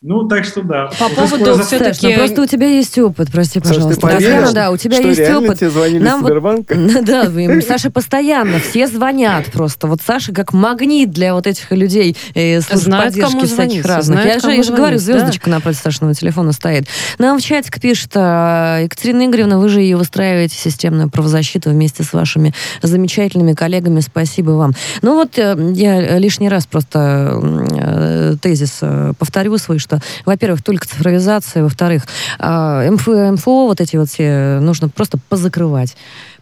Ну, 0.07 0.29
так 0.29 0.45
что 0.45 0.61
да. 0.61 0.91
По 0.99 1.09
поводу 1.09 1.63
все-таки... 1.63 2.09
Ну, 2.09 2.15
просто 2.17 2.43
у 2.43 2.47
тебя 2.47 2.67
есть 2.67 2.99
опыт, 2.99 3.31
прости, 3.33 3.59
пожалуйста. 3.59 3.99
Саша, 3.99 4.19
ты 4.19 4.25
поверишь, 4.27 4.53
да, 4.53 4.71
у 4.71 4.77
тебя 4.77 4.99
что, 4.99 5.09
есть 5.09 5.31
опыт. 5.31 5.61
тебе 5.61 5.71
звонили 5.71 6.03
Нам 6.03 6.21
Сбербанка? 6.23 6.75
Вот, 6.75 7.05
да, 7.07 7.31
Саша 7.63 7.91
постоянно, 7.91 8.59
все 8.59 8.87
звонят 8.87 9.47
просто. 9.47 9.87
Вот 9.87 10.03
Саша 10.03 10.35
как 10.35 10.53
магнит 10.53 11.11
для 11.11 11.33
вот 11.33 11.47
этих 11.47 11.73
людей 11.73 12.19
э, 12.35 12.61
служб 12.61 12.85
знает, 12.85 13.15
поддержки 13.15 13.47
всяких 13.47 13.87
разных. 13.87 14.21
Знает, 14.21 14.43
я 14.43 14.51
же, 14.51 14.55
я 14.55 14.63
же 14.63 14.75
говорю, 14.75 14.99
звездочка 14.99 15.47
да. 15.47 15.53
напротив 15.53 15.81
Сашиного 15.81 16.15
телефона 16.15 16.53
стоит. 16.53 16.87
Нам 17.17 17.39
в 17.39 17.43
чатик 17.43 17.81
пишет 17.81 18.11
э, 18.15 18.81
Екатерина 18.83 19.24
Елена 19.25 19.31
Игоревна, 19.31 19.59
вы 19.59 19.69
же 19.69 19.81
ее 19.81 19.97
выстраиваете, 19.97 20.57
системную 20.57 21.11
правозащиту, 21.11 21.71
вместе 21.71 22.03
с 22.03 22.13
вашими 22.13 22.53
замечательными 22.83 23.55
коллегами. 23.55 24.01
Спасибо 24.01 24.51
вам. 24.53 24.73
Ну 25.03 25.15
вот 25.15 25.39
э, 25.39 25.57
я 25.75 26.19
лишний 26.19 26.49
раз 26.49 26.67
просто 26.67 27.41
э, 27.43 28.37
тезис 28.41 28.79
э, 28.83 29.13
повторю 29.19 29.57
свой, 29.59 29.79
что, 29.79 30.01
во-первых, 30.25 30.63
только 30.63 30.87
цифровизация, 30.87 31.63
во-вторых, 31.63 32.07
МФО, 32.39 33.33
МФО 33.33 33.67
вот 33.67 33.81
эти 33.81 33.97
вот 33.97 34.09
все 34.09 34.59
нужно 34.61 34.89
просто 34.89 35.19
позакрывать 35.29 35.97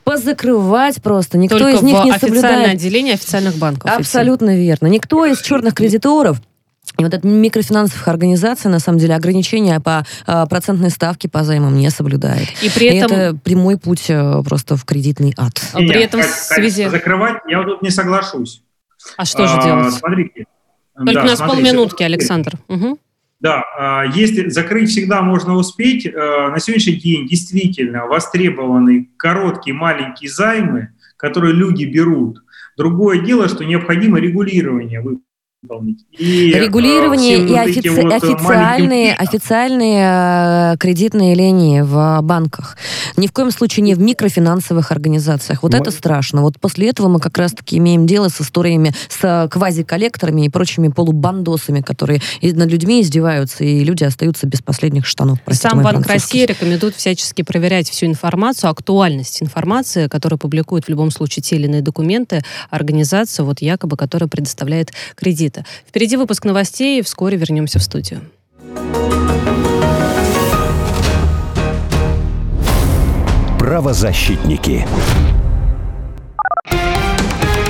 позакрывать 0.05 1.01
просто. 1.01 1.39
Никто 1.39 1.59
Только 1.59 1.77
из 1.77 1.83
них 1.83 2.05
не 2.05 2.13
соблюдает. 2.13 2.45
официальное 2.45 2.73
отделение 2.73 3.15
официальных 3.15 3.57
банков. 3.57 3.89
Абсолютно 3.89 4.57
верно. 4.57 4.89
Никто 4.89 5.25
из 5.27 5.41
черных 5.41 5.75
кредиторов 5.75 6.39
и 7.03 7.05
вот 7.05 7.15
это 7.15 7.27
микрофинансовых 7.27 8.07
организаций, 8.07 8.71
на 8.71 8.79
самом 8.79 8.99
деле, 8.99 9.17
ограничения 9.17 9.81
по 9.81 10.05
э, 10.27 10.47
процентной 10.49 10.91
ставке 10.91 11.29
по 11.29 11.43
займам 11.43 11.77
не 11.77 11.91
соблюдает. 11.91 12.49
И 12.63 12.71
при 12.71 12.87
этом... 12.87 13.11
И 13.11 13.15
это 13.21 13.37
прямой 13.37 13.77
путь 13.77 14.09
э, 14.09 14.43
просто 14.45 14.77
в 14.77 14.85
кредитный 14.85 15.35
ад. 15.37 15.61
А 15.73 15.79
при 15.79 16.03
этом 16.03 16.23
в 16.23 16.25
связи... 16.25 16.89
Закрывать 16.89 17.43
я 17.49 17.59
вот 17.59 17.67
тут 17.67 17.83
не 17.83 17.91
соглашусь. 17.91 18.63
А 19.17 19.25
что 19.25 19.49
же 19.49 19.55
а, 19.57 19.65
делать? 19.65 19.95
Смотрите. 19.95 20.45
Только 20.95 21.15
да, 21.15 21.23
у 21.23 21.27
нас 21.27 21.39
смотрите, 21.39 21.63
полминутки, 21.63 22.03
Александр. 22.05 22.53
Угу. 22.69 22.99
Да, 23.41 23.65
а, 23.77 24.05
если 24.15 24.49
закрыть 24.49 24.91
всегда 24.91 25.23
можно 25.23 25.55
успеть, 25.55 26.07
э, 26.07 26.13
на 26.13 26.61
сегодняшний 26.61 27.01
день 27.01 27.27
действительно 27.27 28.07
востребованы 28.07 29.11
короткие 29.17 29.75
маленькие 29.75 30.31
займы, 30.31 30.91
которые 31.17 31.53
люди 31.53 31.85
берут. 31.85 32.45
Другое 32.77 33.19
дело, 33.19 33.49
что 33.49 33.65
необходимо 33.65 34.21
регулирование 34.21 35.03
выполнить. 35.63 36.05
И, 36.19 36.53
Регулирование 36.53 37.39
и 37.39 37.53
офици- 37.53 37.91
вот 37.91 38.13
официальные, 38.13 39.15
официальные 39.15 40.75
э, 40.75 40.77
кредитные 40.79 41.35
линии 41.35 41.81
в 41.83 42.21
банках. 42.23 42.77
Ни 43.17 43.27
в 43.29 43.33
коем 43.33 43.51
случае 43.51 43.85
не 43.85 43.95
в 43.95 44.01
микрофинансовых 44.01 44.91
организациях. 44.91 45.63
Вот 45.63 45.73
мы... 45.73 45.79
это 45.79 45.91
страшно. 45.91 46.43
Вот 46.43 46.59
после 46.61 46.89
этого 46.91 47.09
мы 47.09 47.21
как 47.21 47.39
раз-таки 47.39 47.79
имеем 47.79 48.07
дело 48.07 48.29
с 48.29 48.41
историями, 48.41 48.93
с 49.09 49.49
квазиколлекторами 49.51 50.47
и 50.47 50.49
прочими 50.49 50.89
полубандосами, 50.89 51.81
которые 51.81 52.21
над 52.43 52.71
людьми 52.71 53.01
издеваются, 53.01 53.65
и 53.65 53.85
люди 53.85 54.05
остаются 54.05 54.47
без 54.47 54.63
последних 54.63 55.07
штанов. 55.07 55.39
Простите, 55.45 55.71
Сам 55.71 55.83
Банк 55.83 56.07
России 56.07 56.45
рекомендует 56.45 56.97
всячески 56.97 57.43
проверять 57.43 57.89
всю 57.89 58.07
информацию, 58.07 58.71
актуальность 58.71 59.43
информации, 59.43 60.09
которую 60.09 60.39
публикуют 60.39 60.87
в 60.87 60.89
любом 60.89 61.11
случае 61.11 61.43
те 61.43 61.57
или 61.57 61.67
иные 61.67 61.83
документы, 61.83 62.43
организация, 62.71 63.45
вот 63.45 63.61
якобы, 63.61 63.97
которая 63.97 64.29
предоставляет 64.29 64.93
кредит 65.15 65.52
защита. 65.53 65.65
Впереди 65.87 66.17
выпуск 66.17 66.45
новостей, 66.45 67.03
вскоре 67.03 67.37
вернемся 67.37 67.79
в 67.79 67.83
студию. 67.83 68.23
Правозащитники. 73.59 74.87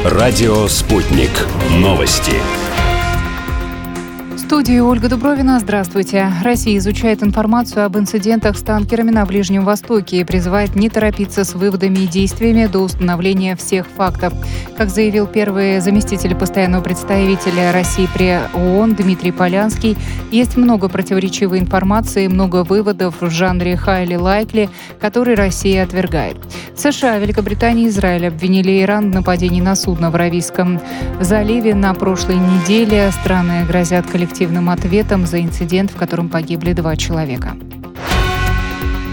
Радио 0.05 0.67
«Спутник». 0.67 1.31
Новости 1.71 2.35
студии 4.53 4.81
Ольга 4.81 5.09
Дубровина. 5.09 5.59
Здравствуйте. 5.61 6.31
Россия 6.45 6.77
изучает 6.77 7.23
информацию 7.23 7.87
об 7.87 7.97
инцидентах 7.97 8.59
с 8.59 8.61
танкерами 8.61 9.11
на 9.11 9.25
Ближнем 9.25 9.65
Востоке 9.65 10.19
и 10.21 10.25
призывает 10.25 10.77
не 10.77 10.91
торопиться 10.91 11.45
с 11.45 11.55
выводами 11.55 12.01
и 12.01 12.07
действиями 12.07 12.67
до 12.67 12.81
установления 12.81 13.57
всех 13.57 13.87
фактов. 13.87 14.35
Как 14.77 14.91
заявил 14.91 15.27
первый 15.27 15.81
заместитель 15.81 16.35
постоянного 16.35 16.83
представителя 16.83 17.73
России 17.73 18.07
при 18.13 18.41
ООН 18.53 18.97
Дмитрий 18.97 19.33
Полянский, 19.33 19.97
есть 20.31 20.59
много 20.59 20.91
противоречивой 20.91 21.59
информации, 21.59 22.27
много 22.27 22.63
выводов 22.63 23.23
в 23.23 23.31
жанре 23.31 23.79
«хайли 23.79 24.17
лайкли», 24.17 24.69
которые 25.01 25.35
Россия 25.35 25.83
отвергает. 25.83 26.37
США, 26.77 27.17
Великобритания 27.17 27.85
и 27.85 27.89
Израиль 27.89 28.27
обвинили 28.27 28.83
Иран 28.83 29.13
в 29.13 29.15
нападении 29.15 29.63
на 29.63 29.75
судно 29.75 30.11
в 30.11 30.15
Аравийском 30.15 30.79
заливе 31.21 31.75
на 31.75 31.95
прошлой 31.95 32.37
неделе. 32.37 33.11
Страны 33.13 33.65
грозят 33.67 34.07
коллективным 34.07 34.42
коллективным 34.43 34.71
ответом 34.71 35.25
за 35.25 35.41
инцидент, 35.41 35.93
в 35.93 35.97
котором 35.97 36.29
погибли 36.29 36.73
два 36.73 36.97
человека. 36.97 37.55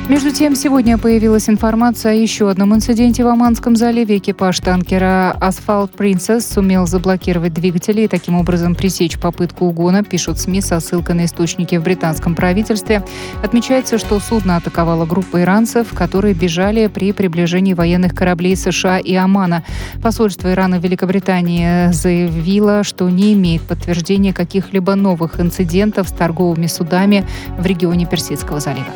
Между 0.09 0.31
тем, 0.31 0.55
сегодня 0.55 0.97
появилась 0.97 1.49
информация 1.49 2.13
о 2.13 2.15
еще 2.15 2.49
одном 2.49 2.73
инциденте 2.73 3.23
в 3.23 3.27
Оманском 3.27 3.75
заливе. 3.75 4.17
Экипаж 4.17 4.59
танкера 4.59 5.37
«Асфальт 5.39 5.91
Принцесс» 5.91 6.51
сумел 6.51 6.87
заблокировать 6.87 7.53
двигатели 7.53 8.01
и 8.01 8.07
таким 8.07 8.33
образом 8.33 8.73
пресечь 8.73 9.19
попытку 9.19 9.65
угона, 9.65 10.03
пишут 10.03 10.39
СМИ 10.39 10.61
со 10.61 10.79
ссылкой 10.79 11.13
на 11.13 11.25
источники 11.25 11.75
в 11.75 11.83
британском 11.83 12.33
правительстве. 12.33 13.03
Отмечается, 13.43 13.99
что 13.99 14.19
судно 14.19 14.55
атаковала 14.55 15.05
группа 15.05 15.43
иранцев, 15.43 15.93
которые 15.93 16.33
бежали 16.33 16.87
при 16.87 17.11
приближении 17.11 17.75
военных 17.75 18.15
кораблей 18.15 18.55
США 18.55 18.97
и 18.97 19.13
Омана. 19.13 19.63
Посольство 20.01 20.51
Ирана 20.51 20.79
в 20.79 20.83
Великобритании 20.83 21.91
заявило, 21.91 22.83
что 22.83 23.07
не 23.11 23.35
имеет 23.35 23.61
подтверждения 23.61 24.33
каких-либо 24.33 24.95
новых 24.95 25.39
инцидентов 25.39 26.09
с 26.09 26.11
торговыми 26.11 26.65
судами 26.65 27.27
в 27.59 27.65
регионе 27.67 28.07
Персидского 28.07 28.59
залива. 28.59 28.87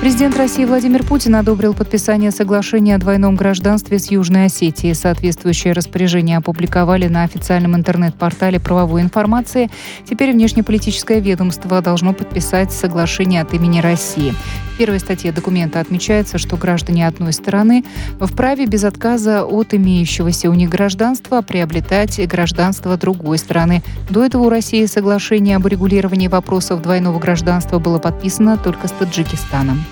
Президент 0.00 0.36
России 0.36 0.64
Владимир 0.64 1.02
Путин 1.02 1.34
одобрил 1.34 1.74
подписание 1.74 2.30
соглашения 2.30 2.94
о 2.94 2.98
двойном 2.98 3.34
гражданстве 3.34 3.98
с 3.98 4.10
Южной 4.10 4.44
Осетией. 4.44 4.94
Соответствующее 4.94 5.72
распоряжение 5.72 6.36
опубликовали 6.36 7.08
на 7.08 7.24
официальном 7.24 7.74
интернет-портале 7.74 8.60
правовой 8.60 9.00
информации. 9.00 9.68
Теперь 10.08 10.32
внешнеполитическое 10.32 11.18
ведомство 11.18 11.80
должно 11.80 12.12
подписать 12.12 12.72
соглашение 12.72 13.40
от 13.40 13.52
имени 13.54 13.80
России. 13.80 14.32
В 14.74 14.78
первой 14.78 15.00
статье 15.00 15.32
документа 15.32 15.80
отмечается, 15.80 16.36
что 16.36 16.58
граждане 16.58 17.08
одной 17.08 17.32
стороны 17.32 17.82
вправе 18.20 18.66
без 18.66 18.84
отказа 18.84 19.44
от 19.44 19.72
имеющегося 19.72 20.50
у 20.50 20.54
них 20.54 20.68
гражданства 20.68 21.40
приобретать 21.40 22.20
гражданство 22.28 22.98
другой 22.98 23.38
страны. 23.38 23.82
До 24.10 24.22
этого 24.22 24.42
у 24.42 24.50
России 24.50 24.84
соглашение 24.84 25.56
об 25.56 25.64
урегулировании 25.64 26.28
вопросов 26.28 26.82
двойного 26.82 27.18
гражданства 27.18 27.78
было 27.78 27.98
подписано 27.98 28.58
только 28.58 28.86
с 28.86 28.92
Таджикистаном. 28.92 29.82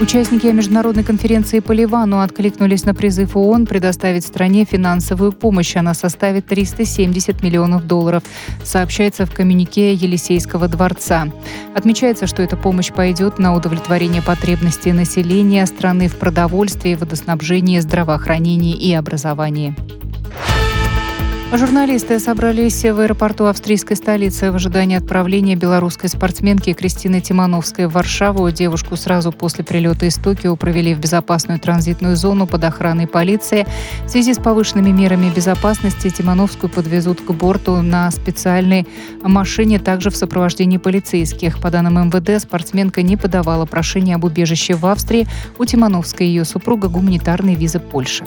Участники 0.00 0.46
международной 0.46 1.04
конференции 1.04 1.60
по 1.60 1.72
Ливану 1.72 2.20
откликнулись 2.20 2.86
на 2.86 2.94
призыв 2.94 3.36
ООН 3.36 3.66
предоставить 3.66 4.24
стране 4.24 4.64
финансовую 4.64 5.30
помощь. 5.30 5.76
Она 5.76 5.92
составит 5.92 6.46
370 6.46 7.42
миллионов 7.42 7.86
долларов, 7.86 8.22
сообщается 8.64 9.26
в 9.26 9.34
коммюнике 9.34 9.92
Елисейского 9.92 10.68
дворца. 10.68 11.28
Отмечается, 11.74 12.26
что 12.26 12.42
эта 12.42 12.56
помощь 12.56 12.90
пойдет 12.90 13.38
на 13.38 13.54
удовлетворение 13.54 14.22
потребностей 14.22 14.92
населения 14.92 15.66
страны 15.66 16.08
в 16.08 16.16
продовольствии, 16.16 16.94
водоснабжении, 16.94 17.78
здравоохранении 17.78 18.74
и 18.74 18.94
образовании. 18.94 19.76
Журналисты 21.52 22.20
собрались 22.20 22.84
в 22.84 23.00
аэропорту 23.00 23.46
австрийской 23.46 23.96
столицы 23.96 24.52
в 24.52 24.54
ожидании 24.54 24.96
отправления 24.96 25.56
белорусской 25.56 26.08
спортсменки 26.08 26.72
Кристины 26.72 27.20
Тимановской 27.20 27.88
в 27.88 27.92
Варшаву. 27.92 28.48
Девушку 28.52 28.94
сразу 28.94 29.32
после 29.32 29.64
прилета 29.64 30.06
из 30.06 30.14
Токио 30.14 30.54
провели 30.54 30.94
в 30.94 31.00
безопасную 31.00 31.58
транзитную 31.58 32.14
зону 32.14 32.46
под 32.46 32.62
охраной 32.62 33.08
полиции. 33.08 33.66
В 34.04 34.08
связи 34.08 34.32
с 34.32 34.38
повышенными 34.38 34.90
мерами 34.90 35.28
безопасности 35.34 36.08
Тимановскую 36.08 36.70
подвезут 36.70 37.20
к 37.20 37.32
борту 37.32 37.82
на 37.82 38.12
специальной 38.12 38.86
машине, 39.20 39.80
также 39.80 40.10
в 40.10 40.16
сопровождении 40.16 40.78
полицейских. 40.78 41.60
По 41.60 41.72
данным 41.72 42.10
МВД, 42.10 42.40
спортсменка 42.40 43.02
не 43.02 43.16
подавала 43.16 43.66
прошение 43.66 44.14
об 44.14 44.24
убежище 44.24 44.74
в 44.74 44.86
Австрии. 44.86 45.26
У 45.58 45.64
Тимановской 45.64 46.28
и 46.28 46.30
ее 46.30 46.44
супруга 46.44 46.88
гуманитарной 46.88 47.56
визы 47.56 47.80
Польши. 47.80 48.24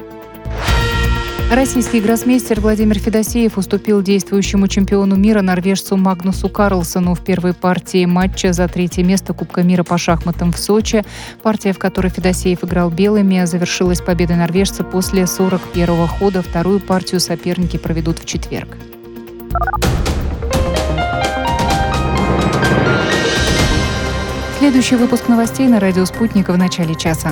Российский 1.52 2.02
гроссмейстер 2.02 2.60
Владимир 2.62 2.98
Федосеев 2.98 3.58
уступил 3.60 4.02
действующему 4.02 4.68
чемпиону 4.68 5.16
мира 5.16 5.42
норвежцу 5.42 5.98
Магнусу 5.98 6.50
Карлсону 6.50 7.14
в 7.14 7.24
первой 7.24 7.54
партии 7.54 8.06
матча 8.06 8.54
за 8.54 8.68
третье 8.68 9.04
место 9.04 9.34
Кубка 9.34 9.62
мира 9.62 9.84
по 9.84 10.00
шахматам 10.00 10.52
в 10.52 10.58
Сочи. 10.58 11.06
Партия, 11.44 11.72
в 11.74 11.78
которой 11.78 12.10
Федосеев 12.10 12.64
играл 12.64 12.90
белыми, 12.90 13.46
завершилась 13.46 14.02
победой 14.02 14.36
норвежца 14.38 14.84
после 14.84 15.24
41-го 15.24 16.08
хода. 16.08 16.42
Вторую 16.42 16.80
партию 16.80 17.20
соперники 17.20 17.78
проведут 17.78 18.20
в 18.20 18.26
четверг. 18.26 18.70
Следующий 24.58 24.96
выпуск 24.96 25.28
новостей 25.28 25.68
на 25.68 25.80
радио 25.80 26.06
«Спутник» 26.06 26.50
в 26.50 26.58
начале 26.58 26.96
часа. 26.96 27.32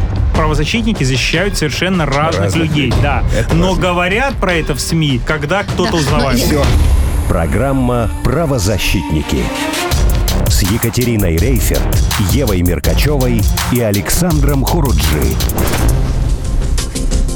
правозащитники 0.41 1.03
защищают 1.03 1.55
совершенно 1.55 2.07
разных, 2.07 2.45
разных 2.45 2.63
людей, 2.63 2.85
людей, 2.87 3.01
да. 3.03 3.23
Это 3.37 3.53
Но 3.53 3.69
важно. 3.69 3.81
говорят 3.83 4.33
про 4.37 4.53
это 4.55 4.73
в 4.73 4.81
СМИ, 4.81 5.21
когда 5.23 5.61
кто-то 5.61 5.91
да. 5.91 5.97
узнавает. 5.99 6.39
Все. 6.39 6.65
Программа 7.29 8.09
«Правозащитники» 8.23 9.43
с 10.47 10.63
Екатериной 10.63 11.37
Рейферт, 11.37 11.95
Евой 12.31 12.63
Меркачевой 12.63 13.43
и 13.71 13.81
Александром 13.81 14.65
Хуруджи. 14.65 15.35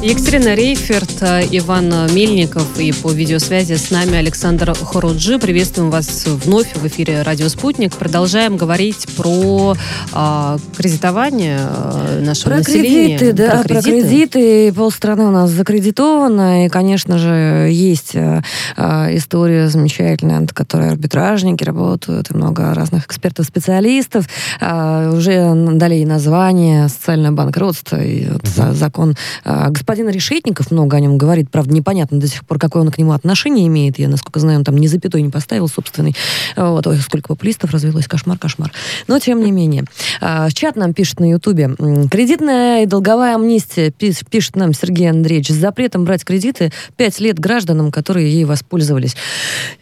Екатерина 0.04 0.54
Рейферт, 0.54 1.22
э, 1.22 1.42
Иван 1.52 1.90
Мельников 2.14 2.80
и 2.80 2.92
по 2.92 3.12
видеосвязи 3.12 3.74
с 3.74 3.90
нами 3.90 4.16
Александр 4.18 4.74
Хоруджи. 4.74 5.40
Приветствуем 5.40 5.90
вас 5.90 6.26
вновь 6.28 6.76
в 6.76 6.86
эфире 6.88 7.24
«Радио 7.24 7.50
Спутник». 7.50 7.96
Продолжаем 7.96 8.58
говорить 8.58 9.08
про 9.16 9.76
а, 10.14 10.58
кредитование 10.78 11.60
э, 11.60 12.22
нашего 12.24 12.52
про 12.52 12.58
населения. 12.58 13.18
Кредиты, 13.18 13.34
да, 13.34 13.50
про 13.52 13.64
кредиты. 13.64 13.82
Про 13.82 14.02
кредиты. 14.02 14.74
Полстраны 14.74 15.24
у 15.26 15.32
нас 15.32 15.50
закредитовано. 15.50 16.66
И, 16.66 16.70
конечно 16.70 17.18
же, 17.18 17.70
есть 17.72 18.16
а, 18.16 19.08
история 19.16 19.70
замечательная, 19.70 20.42
над 20.42 20.54
которой 20.54 20.90
арбитражники 20.90 21.64
работают, 21.64 22.30
и 22.30 22.36
много 22.36 22.74
разных 22.74 23.06
экспертов-специалистов. 23.06 24.28
А, 24.62 25.12
уже 25.12 25.54
дали 25.56 25.96
ей 25.96 26.06
название 26.06 26.90
«Социальное 26.90 27.32
банкротство» 27.32 28.02
и 28.02 28.28
вот, 28.30 28.44
угу. 28.44 28.74
закон 28.74 29.16
а, 29.44 29.72
господин 29.86 30.10
Решетников 30.10 30.72
много 30.72 30.98
о 30.98 31.00
нем 31.00 31.16
говорит, 31.16 31.52
правда, 31.52 31.72
непонятно 31.72 32.20
до 32.20 32.28
сих 32.28 32.44
пор, 32.44 32.58
какое 32.58 32.82
он 32.82 32.90
к 32.90 32.98
нему 32.98 33.12
отношение 33.12 33.68
имеет. 33.68 34.00
Я, 34.00 34.10
насколько 34.10 34.40
знаю, 34.40 34.58
он 34.58 34.64
там 34.64 34.76
ни 34.78 34.88
запятой 34.88 35.22
не 35.22 35.30
поставил 35.30 35.68
собственный. 35.68 36.16
Вот, 36.56 36.88
ой, 36.88 36.98
сколько 36.98 37.28
популистов 37.28 37.70
развелось, 37.70 38.08
кошмар, 38.08 38.40
кошмар. 38.40 38.72
Но, 39.08 39.20
тем 39.20 39.44
не 39.44 39.52
менее. 39.52 39.84
А, 40.22 40.50
чат 40.50 40.76
нам 40.76 40.96
пишет 40.96 41.20
на 41.20 41.30
Ютубе. 41.30 41.76
Кредитная 42.10 42.82
и 42.82 42.86
долговая 42.88 43.36
амнистия, 43.36 43.92
пишет 43.92 44.56
нам 44.56 44.74
Сергей 44.74 45.12
Андреевич, 45.12 45.50
с 45.50 45.54
запретом 45.54 46.04
брать 46.04 46.26
кредиты 46.26 46.72
пять 46.98 47.20
лет 47.20 47.38
гражданам, 47.38 47.92
которые 47.92 48.34
ей 48.34 48.46
воспользовались. 48.46 49.16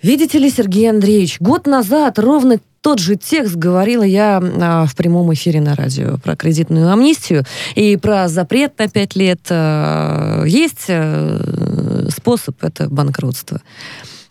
Видите 0.02 0.38
ли, 0.38 0.50
Сергей 0.50 0.90
Андреевич, 0.90 1.38
год 1.40 1.66
назад 1.66 2.20
ровно 2.20 2.60
тот 2.84 3.00
же 3.00 3.16
текст 3.16 3.56
говорила 3.56 4.04
я 4.04 4.44
а, 4.44 4.86
в 4.86 4.96
прямом 4.96 5.34
эфире 5.34 5.62
на 5.62 5.74
радио 5.74 6.18
про 6.18 6.36
кредитную 6.36 6.92
амнистию 6.92 7.46
и 7.76 7.96
про 7.96 8.28
запрет 8.28 8.78
на 8.78 8.90
пять 8.90 9.16
лет. 9.16 9.40
А, 9.50 10.44
есть 10.44 10.86
а, 10.90 12.08
способ, 12.10 12.62
это 12.62 12.90
банкротство. 12.90 13.62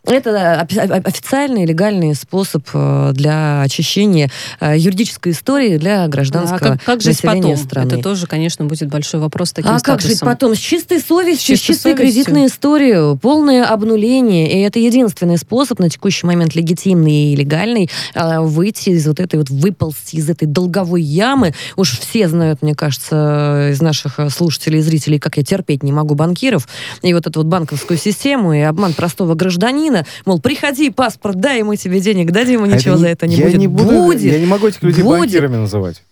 Это 0.05 0.61
официальный 0.61 1.65
легальный 1.65 2.17
способ 2.17 2.67
э, 2.75 3.13
для 3.15 3.63
очищения 3.63 4.31
э, 4.59 4.77
юридической 4.77 5.31
истории 5.31 5.77
для 5.77 6.09
гражданского 6.09 6.73
а 6.73 6.79
как, 6.79 6.83
как 6.83 7.03
жить 7.03 7.23
потом? 7.23 7.57
страны. 7.57 7.87
Это 7.87 8.03
тоже, 8.03 8.27
конечно, 8.27 8.65
будет 8.65 8.89
большой 8.89 9.21
вопрос 9.21 9.51
с 9.51 9.53
таким 9.53 9.71
А 9.71 9.79
статусом. 9.79 9.99
как 9.99 10.11
жить 10.11 10.21
потом? 10.21 10.55
С 10.57 10.59
чистой 10.59 10.99
совестью, 11.01 11.57
с 11.57 11.61
чистой, 11.61 11.75
чистой 11.75 11.95
кредитной 11.95 12.47
историей, 12.47 13.17
полное 13.17 13.65
обнуление. 13.65 14.53
И 14.53 14.61
это 14.63 14.81
единственный 14.81 15.39
способ 15.39 15.79
на 15.79 15.89
текущий 15.89 16.27
момент 16.27 16.57
легитимный 16.57 17.33
и 17.33 17.37
легальный 17.37 17.89
э, 18.15 18.41
выйти 18.41 18.91
из 18.91 19.07
вот 19.07 19.21
этой 19.21 19.37
вот, 19.37 19.51
выползти 19.51 20.17
из 20.17 20.29
этой 20.29 20.47
долговой 20.47 21.03
ямы. 21.03 21.55
Уж 21.77 22.01
все 22.01 22.29
знают, 22.29 22.61
мне 22.61 22.75
кажется, 22.75 23.69
из 23.71 23.81
наших 23.81 24.19
слушателей 24.31 24.81
и 24.81 24.83
зрителей, 24.83 25.21
как 25.21 25.37
я 25.37 25.45
терпеть 25.45 25.85
не 25.85 25.93
могу 25.93 26.17
банкиров. 26.17 26.67
И 27.03 27.15
вот 27.15 27.29
эту 27.29 27.39
вот 27.39 27.47
банковскую 27.47 27.99
систему, 27.99 28.53
и 28.53 28.61
обман 28.61 28.95
простого 28.95 29.37
гражданина 29.37 29.92
Украина, 29.93 30.07
мол, 30.25 30.41
приходи, 30.41 30.91
паспорт, 30.91 31.41
дай, 31.41 31.63
мы 31.63 31.77
тебе 31.77 32.01
денег 32.01 32.31
дадим, 32.31 32.65
и 32.65 32.71
а 32.71 32.77
ничего 32.77 32.95
это, 32.95 33.01
за 33.01 33.09
это 33.09 33.27
не 33.27 33.37
я 33.37 33.45
будет. 33.47 33.59
Не 33.59 33.67
буду, 33.69 33.85
будет. 33.85 34.21
Я 34.33 34.39
не 34.39 34.47
могу 34.47 34.69
этих 34.69 34.83
людей 34.83 35.03
будет. 35.03 35.21
банкирами 35.21 35.57
называть. 35.57 36.03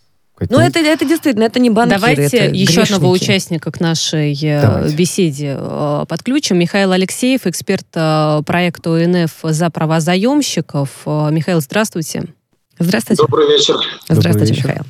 Ну, 0.49 0.59
это, 0.59 0.79
это 0.79 1.05
действительно, 1.05 1.45
это 1.45 1.61
не 1.61 1.69
банкиры, 1.69 2.01
Давайте 2.01 2.23
это 2.23 2.47
еще 2.47 2.73
грешники. 2.73 2.95
одного 2.95 3.13
участника 3.13 3.71
к 3.71 3.79
нашей 3.79 4.33
э, 4.43 4.63
Давайте. 4.63 4.97
беседе 4.97 5.57
э, 5.59 6.05
подключим. 6.09 6.59
Михаил 6.59 6.93
Алексеев, 6.93 7.47
эксперт 7.47 7.87
э, 7.95 8.41
проекта 8.47 8.91
ОНФ 8.91 9.33
«За 9.43 9.69
права 9.69 10.01
заемщиков». 10.01 11.03
Михаил, 11.05 11.61
здравствуйте. 11.61 12.25
Здравствуйте. 12.79 13.23
Добрый 13.23 13.49
вечер. 13.49 13.75
Здравствуйте, 14.09 14.31
Добрый 14.31 14.47
вечер. 14.47 14.69
Михаил. 14.69 14.85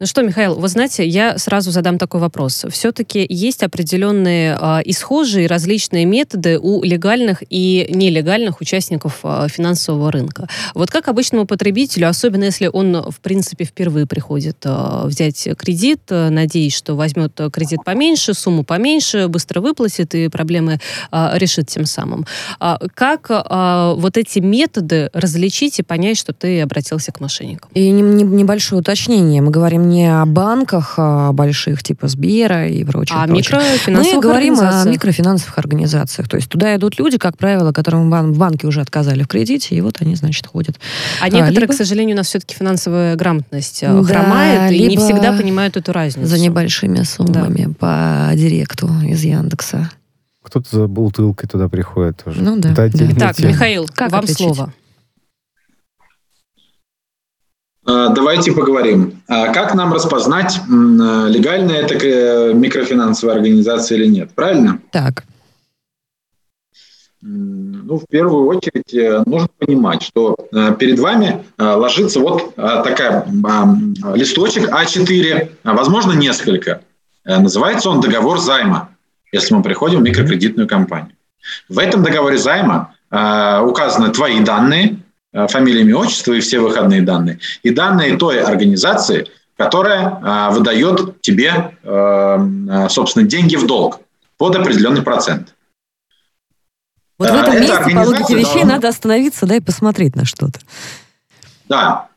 Ну 0.00 0.06
что, 0.06 0.22
Михаил, 0.22 0.54
вы 0.54 0.68
знаете, 0.68 1.04
я 1.04 1.38
сразу 1.38 1.72
задам 1.72 1.98
такой 1.98 2.20
вопрос. 2.20 2.64
Все-таки 2.70 3.26
есть 3.28 3.64
определенные 3.64 4.56
э, 4.56 4.82
исхожие 4.84 5.48
различные 5.48 6.04
методы 6.04 6.60
у 6.60 6.84
легальных 6.84 7.42
и 7.50 7.84
нелегальных 7.90 8.60
участников 8.60 9.18
э, 9.24 9.48
финансового 9.50 10.12
рынка. 10.12 10.46
Вот 10.74 10.92
как 10.92 11.08
обычному 11.08 11.46
потребителю, 11.46 12.08
особенно 12.08 12.44
если 12.44 12.70
он, 12.72 13.10
в 13.10 13.18
принципе, 13.18 13.64
впервые 13.64 14.06
приходит 14.06 14.58
э, 14.64 15.02
взять 15.06 15.48
кредит, 15.58 16.02
э, 16.10 16.28
надеясь, 16.28 16.76
что 16.76 16.94
возьмет 16.94 17.32
кредит 17.52 17.80
поменьше, 17.84 18.34
сумму 18.34 18.62
поменьше, 18.62 19.26
быстро 19.26 19.60
выплатит 19.60 20.14
и 20.14 20.28
проблемы 20.28 20.78
э, 21.10 21.30
решит 21.34 21.66
тем 21.66 21.86
самым. 21.86 22.24
Э, 22.60 22.76
как 22.94 23.32
э, 23.32 23.94
вот 23.96 24.16
эти 24.16 24.38
методы 24.38 25.10
различить 25.12 25.80
и 25.80 25.82
понять, 25.82 26.18
что 26.18 26.32
ты 26.32 26.60
обратился 26.60 27.10
к 27.10 27.18
мошенникам? 27.18 27.68
И 27.74 27.90
не, 27.90 28.00
не, 28.00 28.22
небольшое 28.22 28.80
уточнение. 28.80 29.42
Мы 29.42 29.50
говорим 29.50 29.87
не 29.88 30.06
о 30.06 30.24
банках 30.26 30.94
а 30.96 31.32
больших, 31.32 31.82
типа 31.82 32.08
Сбера 32.08 32.68
и 32.68 32.84
прочее. 32.84 33.18
А 33.20 33.26
микрофинансовых 33.26 34.14
Мы 34.14 34.20
говорим 34.20 34.60
о 34.60 34.84
микрофинансовых 34.84 35.58
организациях. 35.58 36.28
То 36.28 36.36
есть 36.36 36.48
туда 36.48 36.76
идут 36.76 36.98
люди, 36.98 37.18
как 37.18 37.36
правило, 37.36 37.72
которым 37.72 38.10
в 38.10 38.38
банке 38.38 38.66
уже 38.66 38.80
отказали 38.80 39.22
в 39.22 39.28
кредите, 39.28 39.74
и 39.74 39.80
вот 39.80 39.96
они, 40.00 40.14
значит, 40.14 40.46
ходят. 40.46 40.78
А, 41.20 41.26
а 41.26 41.28
некоторые, 41.28 41.60
либо... 41.60 41.72
к 41.72 41.76
сожалению, 41.76 42.14
у 42.14 42.18
нас 42.18 42.26
все-таки 42.28 42.54
финансовая 42.54 43.16
грамотность 43.16 43.82
э, 43.82 43.92
да, 43.92 44.02
хромает, 44.02 44.72
и 44.72 44.86
не 44.86 44.96
всегда 44.96 45.32
понимают 45.32 45.76
эту 45.76 45.92
разницу. 45.92 46.28
За 46.28 46.38
небольшими 46.38 47.02
суммами 47.02 47.66
да. 47.66 47.74
по 47.78 48.36
директу 48.36 48.88
из 49.02 49.22
Яндекса. 49.24 49.90
Кто-то 50.42 50.68
за 50.70 50.86
бутылкой 50.86 51.48
туда 51.48 51.68
приходит 51.68 52.22
тоже. 52.24 52.40
Ну 52.40 52.56
да. 52.58 52.70
да. 52.70 52.88
Так, 52.88 53.36
тема. 53.36 53.50
Михаил, 53.50 53.86
как 53.94 54.12
вам 54.12 54.20
отличить? 54.24 54.38
слово. 54.38 54.72
А, 57.77 57.77
давайте 57.88 58.52
поговорим. 58.52 59.22
А 59.28 59.52
как 59.52 59.74
нам 59.74 59.94
распознать, 59.94 60.60
легальная 60.68 61.76
это 61.80 61.94
э, 61.94 62.52
микрофинансовая 62.52 63.36
организация 63.36 63.96
или 63.96 64.06
нет? 64.06 64.30
Правильно? 64.34 64.80
Так. 64.90 65.24
Ну, 67.22 67.98
в 67.98 68.04
первую 68.10 68.46
очередь 68.46 68.92
э, 68.92 69.22
нужно 69.24 69.48
понимать, 69.58 70.02
что 70.02 70.36
э, 70.52 70.74
перед 70.78 70.98
вами 70.98 71.44
ложится 71.56 72.20
вот 72.20 72.54
такая 72.54 73.26
листочек 74.14 74.70
А4, 74.70 75.50
возможно, 75.64 76.12
несколько. 76.12 76.82
Называется 77.24 77.88
он 77.88 78.00
договор 78.00 78.38
займа, 78.38 78.90
если 79.32 79.54
мы 79.54 79.62
приходим 79.62 80.00
в 80.00 80.02
микрокредитную 80.02 80.68
компанию. 80.68 81.12
В 81.70 81.78
этом 81.78 82.02
договоре 82.02 82.36
займа 82.36 82.94
указаны 83.10 84.10
твои 84.10 84.40
данные, 84.40 84.98
фамилия, 85.46 85.82
имя, 85.82 85.96
отчество 85.98 86.32
и 86.32 86.40
все 86.40 86.58
выходные 86.58 87.02
данные. 87.02 87.38
И 87.62 87.70
данные 87.70 88.16
той 88.16 88.40
организации, 88.40 89.28
которая 89.56 90.18
а, 90.22 90.50
выдает 90.50 91.20
тебе, 91.20 91.76
а, 91.84 92.88
собственно, 92.88 93.26
деньги 93.26 93.56
в 93.56 93.66
долг 93.66 94.00
под 94.36 94.56
определенный 94.56 95.02
процент. 95.02 95.54
Вот 97.18 97.30
в 97.30 97.34
этом 97.34 97.54
Эта 97.54 97.60
месте, 97.60 97.94
по 97.94 98.00
логике 98.00 98.34
вещей, 98.34 98.54
должна... 98.54 98.74
надо 98.74 98.88
остановиться 98.88 99.46
да, 99.46 99.56
и 99.56 99.60
посмотреть 99.60 100.14
на 100.14 100.24
что-то. 100.24 100.60
Да. 101.68 102.08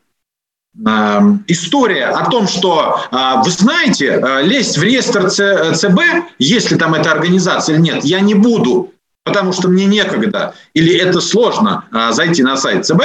История 1.48 2.06
о 2.06 2.30
том, 2.30 2.46
что, 2.46 3.00
вы 3.10 3.50
знаете, 3.50 4.24
лезть 4.42 4.78
в 4.78 4.82
реестр 4.82 5.28
ЦБ, 5.28 6.00
если 6.38 6.76
там 6.76 6.94
эта 6.94 7.10
организация 7.12 7.74
или 7.74 7.82
нет, 7.82 8.04
я 8.04 8.20
не 8.20 8.34
буду, 8.34 8.94
потому 9.24 9.52
что 9.52 9.68
мне 9.68 9.86
некогда, 9.86 10.54
или 10.74 10.94
это 10.94 11.20
сложно 11.20 11.84
а, 11.90 12.12
зайти 12.12 12.42
на 12.42 12.56
сайт 12.56 12.86
ЦБ, 12.86 13.02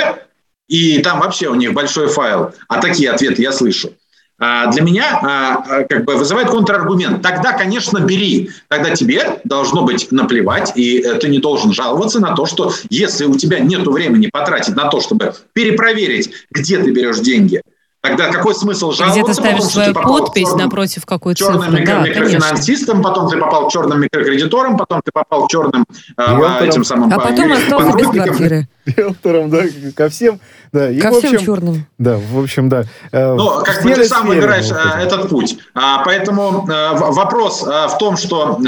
и 0.67 0.99
там 0.99 1.19
вообще 1.19 1.47
у 1.47 1.55
них 1.55 1.73
большой 1.73 2.07
файл, 2.07 2.53
а 2.67 2.81
такие 2.81 3.11
ответы 3.11 3.41
я 3.41 3.51
слышу. 3.51 3.93
А, 4.39 4.71
для 4.71 4.83
меня 4.83 5.19
а, 5.21 5.83
как 5.83 6.05
бы 6.05 6.15
вызывает 6.15 6.49
контраргумент. 6.49 7.23
Тогда, 7.23 7.53
конечно, 7.53 7.99
бери. 7.99 8.51
Тогда 8.67 8.95
тебе 8.95 9.39
должно 9.45 9.83
быть 9.83 10.11
наплевать, 10.11 10.73
и 10.75 11.01
ты 11.19 11.27
не 11.27 11.39
должен 11.39 11.73
жаловаться 11.73 12.19
на 12.19 12.35
то, 12.35 12.45
что 12.45 12.71
если 12.89 13.25
у 13.25 13.35
тебя 13.35 13.59
нет 13.59 13.87
времени 13.87 14.29
потратить 14.31 14.75
на 14.75 14.89
то, 14.89 15.01
чтобы 15.01 15.33
перепроверить, 15.53 16.31
где 16.51 16.77
ты 16.77 16.91
берешь 16.91 17.19
деньги– 17.19 17.61
Тогда 18.07 18.31
какой 18.31 18.55
смысл 18.55 18.91
жаловаться? 18.91 19.21
Где 19.21 19.27
ты 19.27 19.33
ставишь 19.33 19.57
потом, 19.57 19.69
свою 19.69 19.93
подпись 19.93 20.43
черным, 20.43 20.65
напротив 20.65 21.05
какой-то 21.05 21.39
черным 21.39 21.61
цифры. 21.61 21.79
Микро, 21.79 21.93
да, 21.93 22.01
микрофинансистом, 22.01 23.01
конечно. 23.01 23.09
потом 23.09 23.29
ты 23.29 23.37
попал 23.37 23.67
к 23.67 23.71
черным 23.71 24.01
микрокредиторам, 24.01 24.77
потом 24.77 25.01
ты 25.03 25.11
попал 25.11 25.47
к 25.47 25.51
черным 25.51 25.85
а, 26.15 26.63
этим 26.63 26.83
самым... 26.83 27.13
А 27.13 27.19
потом 27.19 27.51
остался 27.51 27.97
без 27.97 28.07
квартиры. 28.07 28.67
Риэлтором, 28.85 29.49
да, 29.49 29.63
ко 29.95 30.09
всем. 30.09 30.39
Да, 30.71 30.89
и, 30.89 30.99
ко 30.99 31.11
всем 31.11 31.33
общем, 31.33 31.45
черным. 31.45 31.85
Да, 31.97 32.17
в 32.17 32.39
общем, 32.39 32.69
да. 32.69 32.83
Э, 33.11 33.33
ну, 33.33 33.61
как 33.63 33.83
бы 33.83 33.93
ты 33.93 34.05
сам 34.05 34.27
выбираешь 34.27 34.69
вот 34.69 35.03
этот 35.03 35.29
путь. 35.29 35.57
А, 35.73 36.03
поэтому 36.03 36.67
а, 36.69 36.93
вопрос 36.93 37.63
а, 37.65 37.87
в 37.87 37.97
том, 37.97 38.17
что 38.17 38.59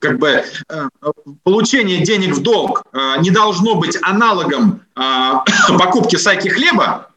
как 0.00 0.18
бы 0.18 0.44
получение 1.42 2.04
денег 2.04 2.36
в 2.36 2.42
долг 2.42 2.84
не 3.18 3.30
должно 3.30 3.74
быть 3.74 3.98
аналогом 4.02 4.82
покупки 5.78 6.14
сайки 6.14 6.46
хлеба, 6.46 7.09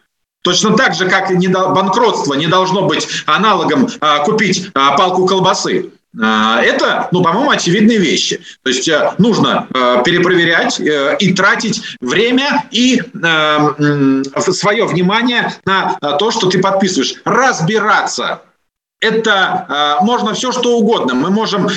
Точно 0.44 0.76
так 0.76 0.94
же, 0.94 1.10
как 1.10 1.32
и 1.32 1.48
банкротство 1.48 2.36
не 2.36 2.48
должно 2.48 2.84
быть 2.84 3.08
аналогом 3.26 3.88
купить 4.26 4.72
палку 4.74 5.26
колбасы. 5.26 5.92
А, 6.22 6.62
это, 6.62 7.08
ну, 7.12 7.24
по-моему, 7.24 7.50
очевидные 7.50 7.98
вещи. 7.98 8.40
То 8.62 8.70
есть 8.70 8.88
э, 8.88 9.14
нужно 9.18 9.68
э, 9.74 10.04
перепроверять 10.06 10.80
э, 10.80 11.18
и 11.20 11.34
тратить 11.34 11.82
время 12.02 12.66
и 12.70 13.02
свое 14.52 14.86
внимание 14.86 15.52
на 15.66 15.96
то, 16.20 16.30
что 16.30 16.50
ты 16.50 16.60
подписываешь. 16.60 17.16
Разбираться 17.26 18.42
это 19.04 19.98
э, 20.00 20.04
можно 20.06 20.34
все 20.34 20.52
что 20.52 20.78
угодно. 20.78 21.14
Мы 21.14 21.30
можем 21.30 21.68
э, 21.68 21.72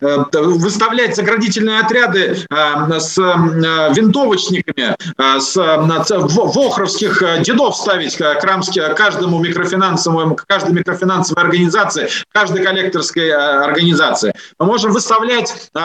э, 0.00 0.18
выставлять 0.32 1.16
заградительные 1.16 1.80
отряды 1.80 2.38
э, 2.48 3.00
с 3.00 3.18
э, 3.18 3.94
винтовочниками, 3.94 4.94
э, 5.18 5.40
с 5.40 5.56
э, 5.56 6.18
вохровских 6.18 7.22
дедов 7.42 7.76
ставить 7.76 8.16
крамски, 8.16 8.82
каждому 8.94 9.38
микрофинансовому, 9.40 10.38
каждой 10.46 10.72
микрофинансовой 10.72 11.42
организации, 11.44 12.08
каждой 12.32 12.62
коллекторской 12.62 13.28
э, 13.28 13.34
организации. 13.34 14.32
Мы 14.58 14.66
можем 14.66 14.92
выставлять 14.92 15.70
э, 15.74 15.80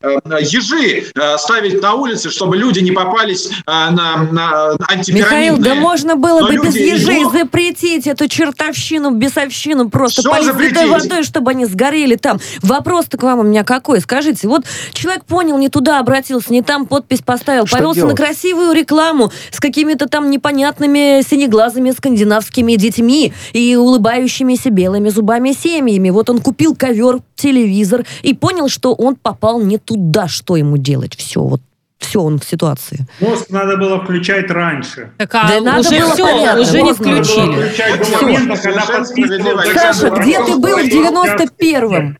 э, 0.00 0.18
ежи, 0.40 1.04
э, 1.14 1.38
ставить 1.38 1.82
на 1.82 1.94
улице, 1.94 2.30
чтобы 2.30 2.56
люди 2.56 2.80
не 2.80 2.92
попались 2.92 3.50
э, 3.50 3.52
на, 3.66 4.16
на 4.30 4.70
антипирамидные. 4.88 5.22
Михаил, 5.22 5.58
да 5.58 5.74
можно 5.74 6.16
было 6.16 6.40
Но 6.40 6.48
бы 6.48 6.56
без 6.56 6.74
ежей 6.74 7.22
идут... 7.22 7.32
запретить 7.32 8.06
эту 8.06 8.28
чертовщину, 8.28 9.10
бесовщину 9.10 9.90
просто 9.90 10.21
полить 10.22 10.54
святой 10.54 10.88
водой, 10.88 11.22
чтобы 11.22 11.50
они 11.50 11.66
сгорели 11.66 12.16
там. 12.16 12.38
Вопрос-то 12.62 13.16
к 13.16 13.22
вам 13.22 13.40
у 13.40 13.42
меня 13.42 13.64
какой? 13.64 14.00
Скажите, 14.00 14.48
вот 14.48 14.64
человек 14.92 15.24
понял, 15.24 15.58
не 15.58 15.68
туда 15.68 15.98
обратился, 15.98 16.52
не 16.52 16.62
там 16.62 16.86
подпись 16.86 17.22
поставил, 17.22 17.66
что 17.66 17.76
повелся 17.76 18.00
делать? 18.00 18.18
на 18.18 18.24
красивую 18.24 18.72
рекламу 18.72 19.32
с 19.50 19.60
какими-то 19.60 20.08
там 20.08 20.30
непонятными 20.30 21.22
синеглазыми 21.22 21.90
скандинавскими 21.90 22.74
детьми 22.76 23.32
и 23.52 23.76
улыбающимися 23.76 24.70
белыми 24.70 25.08
зубами 25.08 25.52
семьями. 25.52 26.10
Вот 26.10 26.30
он 26.30 26.40
купил 26.40 26.74
ковер, 26.74 27.20
телевизор 27.36 28.04
и 28.22 28.34
понял, 28.34 28.68
что 28.68 28.94
он 28.94 29.16
попал 29.16 29.60
не 29.60 29.78
туда, 29.78 30.28
что 30.28 30.56
ему 30.56 30.76
делать. 30.76 31.16
Все, 31.16 31.40
вот 31.40 31.60
все, 32.04 32.20
он 32.20 32.38
в 32.38 32.44
ситуации. 32.44 33.06
Мозг 33.20 33.50
надо 33.50 33.76
было 33.76 34.02
включать 34.02 34.50
раньше. 34.50 35.10
Так, 35.18 35.34
а 35.34 35.48
да 35.48 35.58
уже 35.58 35.64
надо 35.64 35.90
было 35.90 36.14
все, 36.14 36.24
понятно. 36.24 36.60
уже 36.60 36.82
не 36.82 36.92
включили. 36.92 38.22
момента, 38.22 38.56
Саша, 38.56 40.10
где 40.10 40.44
ты 40.44 40.56
был 40.56 40.78
в 40.78 40.84
91-м? 40.84 42.18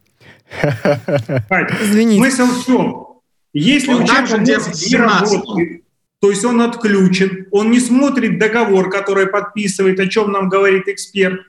Извините. 1.83 2.31
Смысл 2.31 2.47
в 2.53 2.67
чем? 2.67 3.07
Если 3.55 3.93
у 3.93 4.05
человека 4.05 4.39
не 4.39 4.97
работает, 4.97 5.83
то 6.21 6.31
есть 6.31 6.45
он 6.45 6.61
отключен, 6.61 7.49
он 7.51 7.71
не 7.71 7.81
смотрит 7.81 8.39
договор, 8.39 8.89
который 8.91 9.27
подписывает, 9.27 9.99
о 9.99 10.07
чем 10.07 10.31
нам 10.31 10.49
говорит 10.49 10.89
эксперт, 10.89 11.41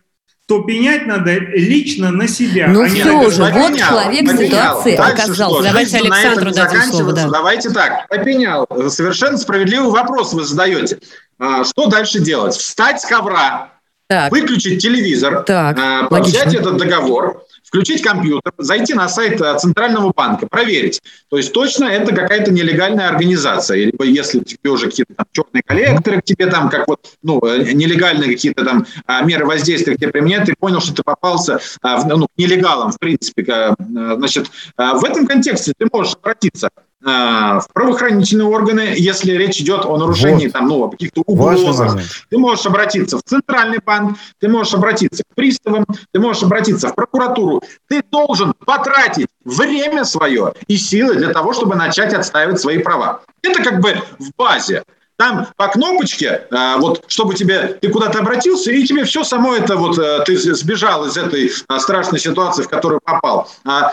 то 0.54 0.62
пенять 0.62 1.08
надо 1.08 1.34
лично 1.36 2.12
на 2.12 2.28
себя. 2.28 2.68
Ну 2.68 2.84
а 2.84 2.88
все 2.88 3.04
же, 3.32 3.44
вот 3.44 3.78
человек 3.78 4.24
в 4.24 4.38
ситуации 4.38 4.98
Дальше 4.98 5.14
оказался. 5.14 5.34
Что? 5.34 5.64
Давайте 5.64 5.98
Александру 5.98 6.52
дадим 6.52 6.82
слово. 6.84 7.14
Да. 7.14 7.28
Давайте 7.30 7.70
так, 7.72 8.08
попенял. 8.08 8.68
Совершенно 8.90 9.38
справедливый 9.38 9.90
вопрос 9.90 10.34
вы 10.34 10.44
задаете. 10.44 11.00
А, 11.40 11.64
что 11.64 11.88
дальше 11.88 12.20
делать? 12.20 12.56
Встать 12.56 13.02
с 13.02 13.06
ковра, 13.06 13.72
так. 14.08 14.32
выключить 14.32 14.82
телевизор, 14.82 15.44
так, 15.44 15.78
а, 15.80 16.08
взять 16.22 16.54
этот 16.54 16.78
договор, 16.78 17.44
включить 17.74 18.04
компьютер, 18.04 18.54
зайти 18.60 18.94
на 18.94 19.10
сайт 19.10 19.42
э, 19.42 19.58
Центрального 19.58 20.14
банка, 20.16 20.46
проверить. 20.46 21.02
То 21.30 21.38
есть 21.38 21.52
точно 21.54 21.86
это 21.86 22.14
какая-то 22.14 22.52
нелегальная 22.52 23.10
организация. 23.10 23.86
Либо 23.86 24.06
если 24.06 24.42
тебе 24.42 24.70
уже 24.70 24.86
какие-то 24.86 25.16
там 25.16 25.26
черные 25.32 25.64
коллекторы 25.66 26.22
к 26.22 26.24
тебе 26.24 26.46
там, 26.46 26.70
как 26.70 26.88
вот, 26.88 27.00
ну, 27.24 27.44
э, 27.44 27.74
нелегальные 27.74 28.30
какие-то 28.30 28.64
там 28.64 28.86
а, 29.08 29.24
меры 29.24 29.48
воздействия 29.48 29.96
к 29.96 29.98
тебе 30.00 30.12
применяют, 30.12 30.46
ты 30.46 30.54
понял, 30.54 30.82
что 30.82 30.94
ты 30.94 31.02
попался 31.02 31.60
а, 31.82 32.06
ну, 32.06 32.28
к 32.28 32.38
нелегалам, 32.38 32.92
в 32.92 33.00
принципе. 33.00 33.74
Значит, 33.80 34.52
а, 34.78 34.94
в 34.94 35.04
этом 35.04 35.26
контексте 35.26 35.74
ты 35.76 35.88
можешь 35.92 36.14
обратиться 36.14 36.70
Э, 36.70 36.93
в 37.04 37.68
правоохранительные 37.74 38.48
органы, 38.48 38.94
если 38.96 39.34
речь 39.34 39.60
идет 39.60 39.86
о 39.86 39.98
нарушении 39.98 40.46
вот. 40.46 40.54
там, 40.54 40.68
ну, 40.68 40.90
каких-то 40.90 41.22
угрозах. 41.26 41.98
Ты 42.30 42.38
можешь 42.38 42.66
обратиться 42.66 43.18
в 43.18 43.24
Центральный 43.24 43.80
банк, 43.86 44.18
ты 44.40 44.48
можешь 44.48 44.74
обратиться 44.74 45.24
к 45.24 45.36
приставам, 45.36 45.86
ты 46.12 46.20
можешь 46.20 46.44
обратиться 46.44 46.90
в 46.90 46.96
прокуратуру. 46.96 47.62
Ты 47.90 48.04
должен 48.10 48.54
потратить 48.66 49.28
время 49.44 50.06
свое 50.06 50.54
и 50.68 50.78
силы 50.78 51.16
для 51.16 51.30
того, 51.30 51.54
чтобы 51.54 51.76
начать 51.76 52.14
отстаивать 52.14 52.60
свои 52.62 52.78
права. 52.78 53.22
Это 53.42 53.62
как 53.62 53.82
бы 53.82 53.96
в 54.20 54.32
базе. 54.38 54.84
Там 55.16 55.48
по 55.58 55.68
кнопочке, 55.68 56.48
э, 56.50 56.76
вот, 56.78 57.04
чтобы 57.08 57.36
тебе, 57.36 57.78
ты 57.80 57.90
куда-то 57.90 58.20
обратился, 58.20 58.72
и 58.72 58.84
тебе 58.84 59.04
все 59.04 59.24
само 59.24 59.56
это, 59.56 59.76
вот, 59.76 60.00
э, 60.00 60.24
ты 60.26 60.36
сбежал 60.38 61.06
из 61.06 61.16
этой 61.16 61.52
э, 61.70 61.80
страшной 61.80 62.20
ситуации, 62.20 62.64
в 62.64 62.68
которую 62.68 63.00
попал. 63.00 63.48
А, 63.64 63.92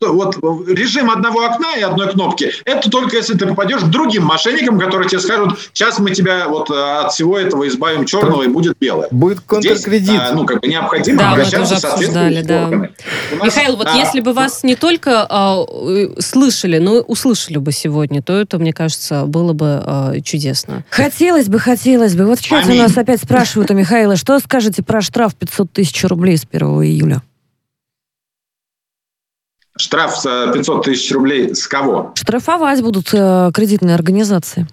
вот 0.00 0.36
режим 0.66 1.08
одного 1.10 1.44
окна 1.44 1.76
и 1.76 1.82
одной 1.82 2.10
кнопки, 2.10 2.50
это 2.64 2.90
только 2.90 3.16
если 3.16 3.34
ты 3.34 3.46
попадешь 3.46 3.82
к 3.82 3.86
другим 3.86 4.24
мошенникам, 4.24 4.80
которые 4.80 5.08
тебе 5.08 5.20
скажут, 5.20 5.56
сейчас 5.72 6.00
мы 6.00 6.10
тебя 6.10 6.48
вот 6.48 6.68
от 6.70 7.12
всего 7.12 7.38
этого 7.38 7.68
избавим 7.68 8.04
черного, 8.04 8.42
и 8.42 8.48
будет 8.48 8.76
белое. 8.78 9.06
Будет 9.12 9.40
контркредит. 9.40 10.08
Здесь, 10.08 10.20
ну, 10.32 10.44
как 10.46 10.60
бы 10.62 10.66
необходимо 10.66 11.18
да, 11.18 11.32
обращаться 11.32 11.76
со 11.76 11.96
да. 12.42 12.68
Нас, 12.68 13.44
Михаил, 13.44 13.76
вот 13.76 13.86
а, 13.86 13.94
если 13.94 14.20
бы 14.20 14.32
вас 14.32 14.64
не 14.64 14.74
только 14.74 15.26
а, 15.28 15.64
слышали, 16.18 16.78
но 16.78 17.00
услышали 17.00 17.58
бы 17.58 17.70
сегодня, 17.70 18.20
то 18.20 18.32
это, 18.32 18.58
мне 18.58 18.72
кажется, 18.72 19.24
было 19.26 19.52
бы 19.52 19.80
а, 19.84 20.20
чудесно 20.20 20.55
честно. 20.56 20.84
Хотелось 20.90 21.48
бы, 21.48 21.58
хотелось 21.58 22.14
бы. 22.14 22.26
Вот 22.26 22.38
сейчас 22.38 22.66
у 22.66 22.74
нас 22.74 22.96
опять 22.96 23.20
спрашивают 23.20 23.70
у 23.70 23.74
Михаила, 23.74 24.16
что 24.16 24.38
скажете 24.38 24.82
про 24.82 25.00
штраф 25.00 25.34
500 25.34 25.72
тысяч 25.72 26.04
рублей 26.04 26.36
с 26.36 26.46
1 26.50 26.66
июля? 26.82 27.22
Штраф 29.78 30.22
500 30.22 30.84
тысяч 30.84 31.12
рублей 31.12 31.54
с 31.54 31.66
кого? 31.66 32.12
Штрафовать 32.14 32.80
будут 32.80 33.12
э, 33.12 33.50
кредитные 33.52 33.94
организации. 33.94 34.66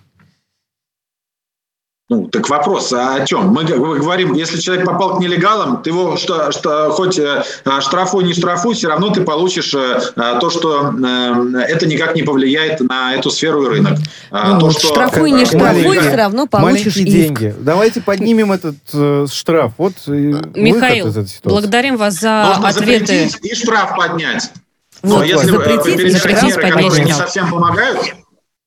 Ну, 2.14 2.28
так 2.28 2.48
вопрос, 2.48 2.94
а 2.94 3.16
о 3.16 3.26
чем? 3.26 3.48
Мы 3.48 3.64
говорим, 3.64 4.34
если 4.34 4.60
человек 4.60 4.86
попал 4.86 5.18
к 5.18 5.20
нелегалам, 5.20 5.82
ты 5.82 5.90
его 5.90 6.16
что, 6.16 6.52
что, 6.52 6.92
хоть 6.92 7.18
э, 7.18 7.44
штрафуй, 7.82 8.24
не 8.24 8.34
штрафуй, 8.34 8.76
все 8.76 8.90
равно 8.90 9.10
ты 9.10 9.22
получишь 9.22 9.74
э, 9.74 10.00
то, 10.16 10.50
что 10.52 10.94
э, 10.94 11.58
это 11.70 11.88
никак 11.88 12.16
не 12.16 12.22
повлияет 12.22 12.82
на 12.82 13.16
эту 13.16 13.32
сферу 13.32 13.64
и 13.64 13.70
рынок. 13.70 13.98
А 14.30 14.54
ну, 14.54 14.60
то, 14.60 14.72
что, 14.72 14.88
штрафуй, 14.90 15.32
не 15.32 15.46
штрафуй, 15.46 16.00
все 16.00 16.16
равно 16.16 16.46
получишь 16.46 16.98
иск. 16.98 17.08
деньги. 17.08 17.56
Давайте 17.60 18.00
поднимем 18.00 18.52
этот 18.52 18.76
э, 18.94 19.26
штраф. 19.32 19.72
Вот 19.80 19.94
Михаил, 20.06 21.12
благодарим 21.44 21.98
вас 21.98 22.20
за 22.20 22.54
Нужно 22.54 22.70
ответы. 22.70 23.28
и 23.42 23.56
штраф 23.56 23.96
поднять. 23.96 24.52
Вот, 25.02 25.18
Но 25.18 25.24
если 25.24 25.48
запретить, 25.48 26.14
запретить 26.14 26.56
поднять. 26.56 27.06
не 27.06 27.12
совсем 27.12 27.50
помогают, 27.50 28.14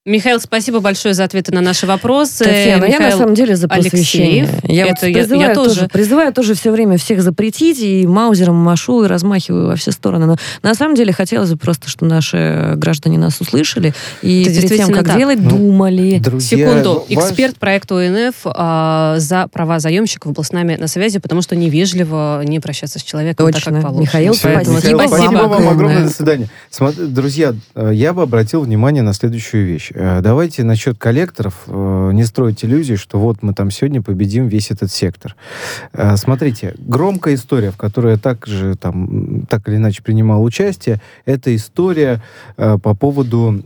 Михаил, 0.07 0.39
спасибо 0.39 0.79
большое 0.79 1.15
за 1.15 1.25
ответы 1.25 1.53
на 1.53 1.61
наши 1.61 1.85
вопросы. 1.85 2.45
Татьяна, 2.45 2.85
Михаил 2.85 3.01
я 3.01 3.11
на 3.11 3.17
самом 3.19 3.35
деле 3.35 3.57
за 3.57 3.67
просвещение. 3.67 4.49
Я, 4.63 4.87
это, 4.87 5.07
вот 5.07 5.13
призываю, 5.13 5.41
я, 5.41 5.49
я 5.49 5.55
тоже. 5.55 5.75
тоже 5.75 5.89
призываю 5.89 6.33
тоже 6.33 6.55
все 6.55 6.71
время 6.71 6.97
всех 6.97 7.23
запретить, 7.23 7.81
и 7.81 8.07
маузером 8.07 8.55
машу, 8.55 9.03
и 9.03 9.09
размахиваю 9.09 9.67
во 9.67 9.75
все 9.75 9.91
стороны. 9.91 10.27
Но 10.27 10.37
на 10.63 10.75
самом 10.75 10.95
деле 10.95 11.13
хотелось 11.13 11.51
бы 11.51 11.57
просто, 11.57 11.89
чтобы 11.89 12.09
наши 12.09 12.75
граждане 12.77 13.19
нас 13.19 13.41
услышали, 13.41 13.95
и 14.23 14.43
это 14.45 14.63
перед 14.63 14.77
тем, 14.77 14.93
как 14.93 15.09
так. 15.09 15.19
делать, 15.19 15.41
ну, 15.41 15.51
думали. 15.51 16.21
Друзья, 16.21 16.57
Секунду. 16.57 17.05
Ваш... 17.11 17.25
Эксперт 17.25 17.57
проекта 17.57 17.97
ОНФ 17.97 18.35
а, 18.45 19.17
за 19.19 19.49
права 19.49 19.81
заемщиков 19.81 20.33
был 20.33 20.45
с 20.45 20.53
нами 20.53 20.77
на 20.77 20.87
связи, 20.87 21.19
потому 21.19 21.43
что 21.43 21.57
невежливо 21.57 22.43
не 22.45 22.61
прощаться 22.61 23.01
с 23.01 23.03
человеком 23.03 23.51
Точно. 23.51 23.61
так, 23.61 23.75
как 23.75 23.83
положено. 23.83 24.03
Михаил, 24.03 24.35
спасибо. 24.35 24.77
Михаил, 24.77 24.99
спасибо 25.01 25.39
вам 25.49 25.69
огромное. 25.69 26.05
До 26.05 26.11
свидания. 26.11 26.49
Смотри, 26.71 27.07
друзья, 27.07 27.57
э, 27.75 27.91
я 27.93 28.13
бы 28.13 28.23
обратил 28.23 28.61
внимание 28.61 29.03
на 29.03 29.13
следующую 29.13 29.67
вещь. 29.67 29.91
Э, 29.97 30.21
давайте 30.21 30.63
насчет 30.63 30.99
коллекторов 30.99 31.65
э, 31.67 32.11
не 32.13 32.25
строить 32.25 32.63
иллюзии, 32.65 32.97
что 32.97 33.19
вот 33.19 33.43
мы 33.43 33.55
там 33.55 33.71
сегодня 33.71 34.03
победим 34.03 34.47
весь 34.47 34.71
этот 34.71 34.93
сектор. 34.93 35.35
Э, 35.95 36.17
смотрите, 36.17 36.75
громкая 36.79 37.35
история, 37.35 37.71
в 37.71 37.79
которой 37.79 38.13
я 38.13 38.19
также 38.19 38.77
там 38.77 39.47
так 39.49 39.67
или 39.69 39.77
иначе 39.77 40.03
принимал 40.03 40.45
участие, 40.45 41.01
это 41.25 41.55
история 41.57 42.23
по 42.57 42.95
поводу 42.95 43.63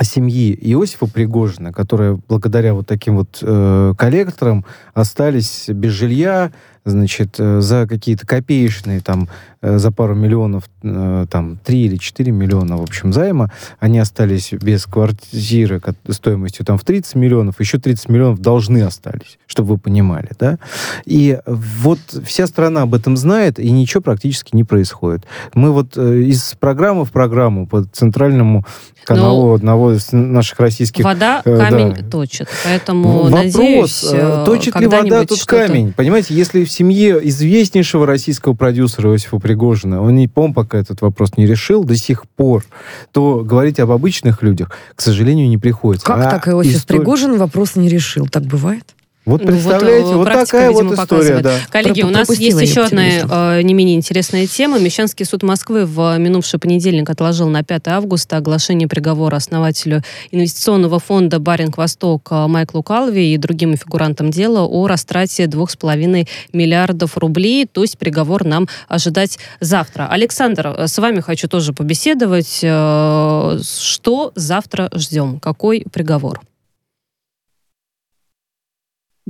семьи 0.00 0.56
Иосифа 0.58 1.06
Пригожина, 1.06 1.72
которая 1.72 2.18
благодаря 2.28 2.72
вот 2.72 2.86
таким 2.86 3.16
вот 3.16 3.38
коллекторам 3.40 4.64
остались 4.94 5.68
без 5.68 5.92
жилья, 5.92 6.52
значит, 6.90 7.36
э, 7.38 7.60
за 7.60 7.86
какие-то 7.86 8.26
копеечные, 8.26 9.00
там, 9.00 9.28
э, 9.60 9.78
за 9.78 9.90
пару 9.90 10.14
миллионов, 10.14 10.64
э, 10.82 11.26
там, 11.30 11.58
3 11.64 11.86
или 11.86 11.96
4 11.96 12.32
миллиона, 12.32 12.76
в 12.76 12.82
общем, 12.82 13.12
займа, 13.12 13.50
они 13.80 13.98
остались 13.98 14.52
без 14.52 14.86
квартиры 14.86 15.80
стоимостью 16.08 16.64
там 16.64 16.78
в 16.78 16.84
30 16.84 17.14
миллионов, 17.16 17.60
еще 17.60 17.78
30 17.78 18.08
миллионов 18.08 18.40
должны 18.40 18.82
остались, 18.82 19.38
чтобы 19.46 19.70
вы 19.70 19.78
понимали, 19.78 20.30
да? 20.38 20.58
И 21.04 21.38
вот 21.46 21.98
вся 22.24 22.46
страна 22.46 22.82
об 22.82 22.94
этом 22.94 23.16
знает, 23.16 23.58
и 23.58 23.70
ничего 23.70 24.00
практически 24.00 24.54
не 24.54 24.64
происходит. 24.64 25.24
Мы 25.54 25.72
вот 25.72 25.96
из 25.96 26.54
программы 26.58 27.04
в 27.04 27.12
программу 27.12 27.66
по 27.66 27.84
центральному 27.84 28.64
каналу 29.08 29.48
Но 29.48 29.54
одного 29.54 29.92
из 29.92 30.12
наших 30.12 30.60
российских... 30.60 31.04
Вода 31.04 31.42
камень 31.42 31.94
да. 31.94 32.10
точит, 32.10 32.48
поэтому 32.64 33.22
Вопрос, 33.24 33.32
надеюсь, 33.32 34.00
точит 34.44 34.78
ли 34.78 34.86
вода 34.86 35.24
тут 35.24 35.44
камень? 35.44 35.92
Понимаете, 35.92 36.34
если 36.34 36.64
в 36.64 36.70
семье 36.78 37.18
известнейшего 37.28 38.06
российского 38.06 38.54
продюсера 38.54 39.10
Иосифа 39.10 39.38
Пригожина, 39.38 40.00
он, 40.00 40.14
не, 40.14 40.28
по 40.28 40.52
пока 40.52 40.78
этот 40.78 41.00
вопрос 41.00 41.36
не 41.36 41.46
решил 41.46 41.82
до 41.84 41.96
сих 41.96 42.28
пор, 42.28 42.64
то 43.12 43.42
говорить 43.44 43.80
об 43.80 43.90
обычных 43.90 44.42
людях, 44.42 44.70
к 44.94 45.00
сожалению, 45.00 45.48
не 45.48 45.58
приходится. 45.58 46.06
Как 46.06 46.18
а 46.18 46.30
так 46.30 46.48
Иосиф 46.48 46.76
история... 46.76 47.00
Пригожин 47.00 47.36
вопрос 47.36 47.74
не 47.74 47.88
решил? 47.88 48.26
Так 48.26 48.44
бывает? 48.44 48.94
Вот 49.28 49.42
ну, 49.42 49.48
представляете, 49.48 50.06
вот, 50.06 50.26
вот 50.26 50.32
такая 50.32 50.70
вот 50.70 50.84
история, 50.84 50.96
показывает. 50.96 51.42
да. 51.42 51.58
Коллеги, 51.68 52.00
у 52.00 52.08
нас 52.08 52.30
есть 52.30 52.62
еще 52.62 52.84
одна 52.84 53.58
э, 53.58 53.62
не 53.62 53.74
менее 53.74 53.94
интересная 53.94 54.46
тема. 54.46 54.78
Мещанский 54.78 55.26
суд 55.26 55.42
Москвы 55.42 55.84
в 55.84 56.16
минувший 56.16 56.58
понедельник 56.58 57.10
отложил 57.10 57.50
на 57.50 57.62
5 57.62 57.88
августа 57.88 58.38
оглашение 58.38 58.88
приговора 58.88 59.36
основателю 59.36 60.02
инвестиционного 60.30 60.98
фонда 60.98 61.40
«Баринг 61.40 61.76
Восток» 61.76 62.30
Майклу 62.30 62.82
Калви 62.82 63.34
и 63.34 63.36
другим 63.36 63.76
фигурантам 63.76 64.30
дела 64.30 64.62
о 64.62 64.86
растрате 64.86 65.44
2,5 65.44 66.26
миллиардов 66.54 67.18
рублей. 67.18 67.66
То 67.66 67.82
есть 67.82 67.98
приговор 67.98 68.46
нам 68.46 68.66
ожидать 68.88 69.38
завтра. 69.60 70.08
Александр, 70.10 70.74
с 70.74 70.96
вами 70.96 71.20
хочу 71.20 71.48
тоже 71.48 71.74
побеседовать. 71.74 72.60
Э, 72.62 73.58
что 73.62 74.32
завтра 74.34 74.88
ждем? 74.94 75.38
Какой 75.38 75.84
приговор? 75.92 76.40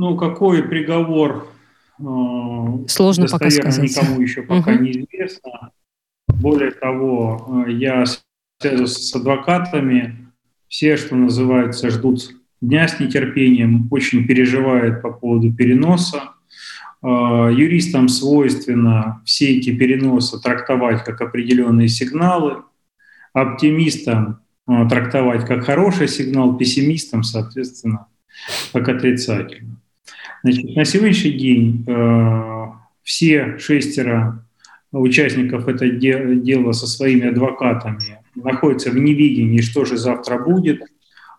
Ну, 0.01 0.17
какой 0.17 0.63
приговор 0.63 1.49
э, 1.99 2.03
Сложно 2.87 3.27
пока 3.27 3.51
сказать. 3.51 3.83
никому 3.83 4.21
еще 4.21 4.43
пока 4.43 4.71
угу. 4.71 4.85
неизвестно. 4.85 5.73
Более 6.29 6.71
того, 6.71 7.65
э, 7.67 7.73
я 7.73 8.05
связываюсь 8.61 8.93
с 8.93 9.17
адвокатами. 9.17 10.29
Все, 10.69 10.97
что 10.97 11.17
называется, 11.17 11.91
ждут 11.91 12.31
дня 12.61 12.87
с 12.87 13.01
нетерпением, 13.01 13.89
очень 13.91 14.25
переживают 14.25 15.03
по 15.03 15.11
поводу 15.11 15.53
переноса. 15.53 16.31
Э, 17.03 17.51
юристам 17.53 18.07
свойственно 18.09 19.21
все 19.25 19.57
эти 19.57 19.77
переносы 19.77 20.41
трактовать 20.41 21.03
как 21.03 21.21
определенные 21.21 21.89
сигналы, 21.89 22.63
оптимистам 23.33 24.43
трактовать 24.65 25.45
как 25.45 25.65
хороший 25.65 26.07
сигнал, 26.07 26.57
пессимистам, 26.57 27.25
соответственно, 27.25 28.07
как 28.73 28.89
отрицательный. 28.89 29.79
Значит, 30.43 30.77
на 30.77 30.85
сегодняшний 30.85 31.33
день 31.33 31.85
э, 31.87 32.67
все 33.03 33.59
шестеро 33.59 34.45
участников 34.93 35.69
этого 35.69 35.91
дела 35.91 36.73
со 36.73 36.87
своими 36.87 37.29
адвокатами 37.29 38.19
находятся 38.35 38.91
в 38.91 38.97
невидении, 38.97 39.61
что 39.61 39.85
же 39.85 39.97
завтра 39.97 40.39
будет. 40.39 40.83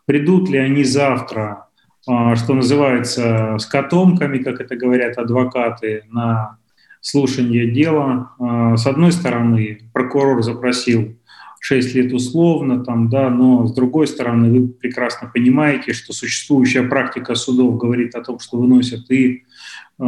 Придут 0.05 0.49
ли 0.49 0.57
они 0.57 0.83
завтра, 0.83 1.67
э, 2.07 2.35
что 2.35 2.53
называется, 2.53 3.57
с 3.57 3.65
котомками, 3.65 4.39
как 4.39 4.59
это 4.59 4.75
говорят 4.75 5.17
адвокаты, 5.17 6.03
на 6.11 6.57
слушание 7.01 7.71
дела. 7.71 8.31
Э, 8.39 8.75
с 8.75 8.85
одной 8.85 9.11
стороны, 9.11 9.79
прокурор 9.93 10.43
запросил 10.43 11.15
6 11.59 11.95
лет 11.95 12.13
условно, 12.13 12.83
там, 12.83 13.09
да, 13.09 13.29
но 13.29 13.67
с 13.67 13.73
другой 13.73 14.07
стороны 14.07 14.49
вы 14.49 14.67
прекрасно 14.67 15.29
понимаете, 15.33 15.93
что 15.93 16.13
существующая 16.13 16.83
практика 16.83 17.35
судов 17.35 17.77
говорит 17.77 18.15
о 18.15 18.21
том, 18.21 18.39
что 18.39 18.57
выносят 18.57 19.11
и 19.11 19.43
э, 19.99 20.03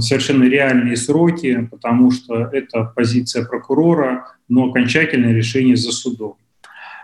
совершенно 0.00 0.44
реальные 0.44 0.96
сроки, 0.96 1.68
потому 1.70 2.10
что 2.10 2.48
это 2.50 2.90
позиция 2.96 3.44
прокурора, 3.44 4.26
но 4.48 4.70
окончательное 4.70 5.34
решение 5.34 5.76
за 5.76 5.92
судом. 5.92 6.36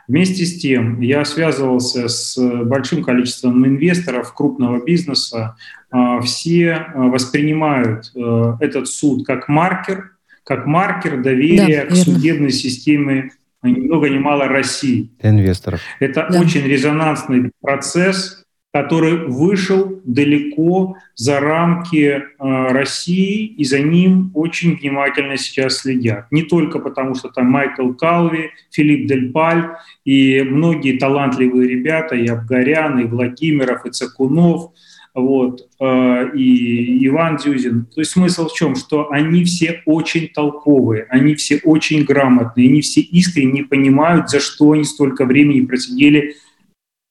Вместе 0.09 0.45
с 0.45 0.61
тем 0.61 1.01
я 1.01 1.25
связывался 1.25 2.09
с 2.09 2.37
большим 2.65 3.05
количеством 3.05 3.65
инвесторов 3.67 4.35
крупного 4.35 4.83
бизнеса. 4.83 5.57
Э, 5.93 6.21
все 6.23 6.87
воспринимают 6.95 8.11
э, 8.15 8.57
этот 8.61 8.89
суд 8.89 9.27
как 9.27 9.49
маркер, 9.49 10.17
как 10.45 10.67
маркер 10.67 11.23
доверия 11.23 11.87
да, 11.89 11.95
к 11.95 11.97
судебной 11.97 12.51
системе 12.51 13.31
ни 13.71 13.81
много 13.81 14.09
ни 14.09 14.19
мало 14.19 14.49
России. 14.49 15.11
Инвесторов. 15.23 15.81
Это 16.01 16.29
да. 16.31 16.41
очень 16.41 16.63
резонансный 16.63 17.53
процесс, 17.61 18.45
который 18.73 19.27
вышел 19.27 20.01
далеко 20.05 20.97
за 21.15 21.41
рамки 21.41 22.07
э, 22.07 22.23
России, 22.39 23.47
и 23.47 23.65
за 23.65 23.81
ним 23.81 24.31
очень 24.35 24.77
внимательно 24.77 25.37
сейчас 25.37 25.79
следят. 25.79 26.27
Не 26.31 26.43
только 26.43 26.79
потому, 26.79 27.15
что 27.15 27.29
там 27.29 27.47
Майкл 27.47 27.93
Калви, 27.93 28.51
Филипп 28.71 29.07
Дель 29.07 29.31
Паль 29.31 29.77
и 30.05 30.43
многие 30.43 30.99
талантливые 30.99 31.69
ребята, 31.69 32.17
и 32.17 32.27
Абгарян, 32.27 32.99
и 33.01 33.05
Владимиров, 33.05 33.85
и 33.87 33.91
Цакунов– 33.91 34.73
вот, 35.15 35.69
э, 35.79 36.37
и 36.37 37.07
Иван 37.07 37.37
Дюзин. 37.37 37.87
То 37.95 38.01
есть 38.01 38.13
смысл 38.13 38.49
в 38.49 38.55
чем? 38.55 38.77
Что 38.77 39.11
они 39.11 39.45
все 39.45 39.83
очень 39.85 40.29
толковые, 40.29 41.07
они 41.11 41.35
все 41.35 41.61
очень 41.65 42.05
грамотные, 42.05 42.69
они 42.69 42.81
все 42.81 43.01
искренне 43.01 43.65
понимают, 43.65 44.31
за 44.31 44.41
что 44.41 44.73
они 44.73 44.85
столько 44.85 45.27
времени 45.27 45.67
просидели 45.67 46.37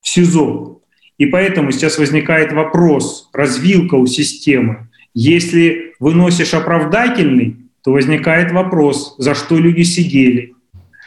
в 0.00 0.08
СИЗО. 0.08 0.80
И 1.18 1.26
поэтому 1.26 1.70
сейчас 1.70 1.98
возникает 1.98 2.52
вопрос, 2.52 3.30
развилка 3.32 3.94
у 3.94 4.06
системы. 4.06 4.88
Если 5.14 5.94
выносишь 6.00 6.54
оправдательный, 6.54 7.56
то 7.84 7.92
возникает 7.92 8.50
вопрос, 8.50 9.14
за 9.18 9.34
что 9.34 9.58
люди 9.58 9.82
сидели. 9.82 10.54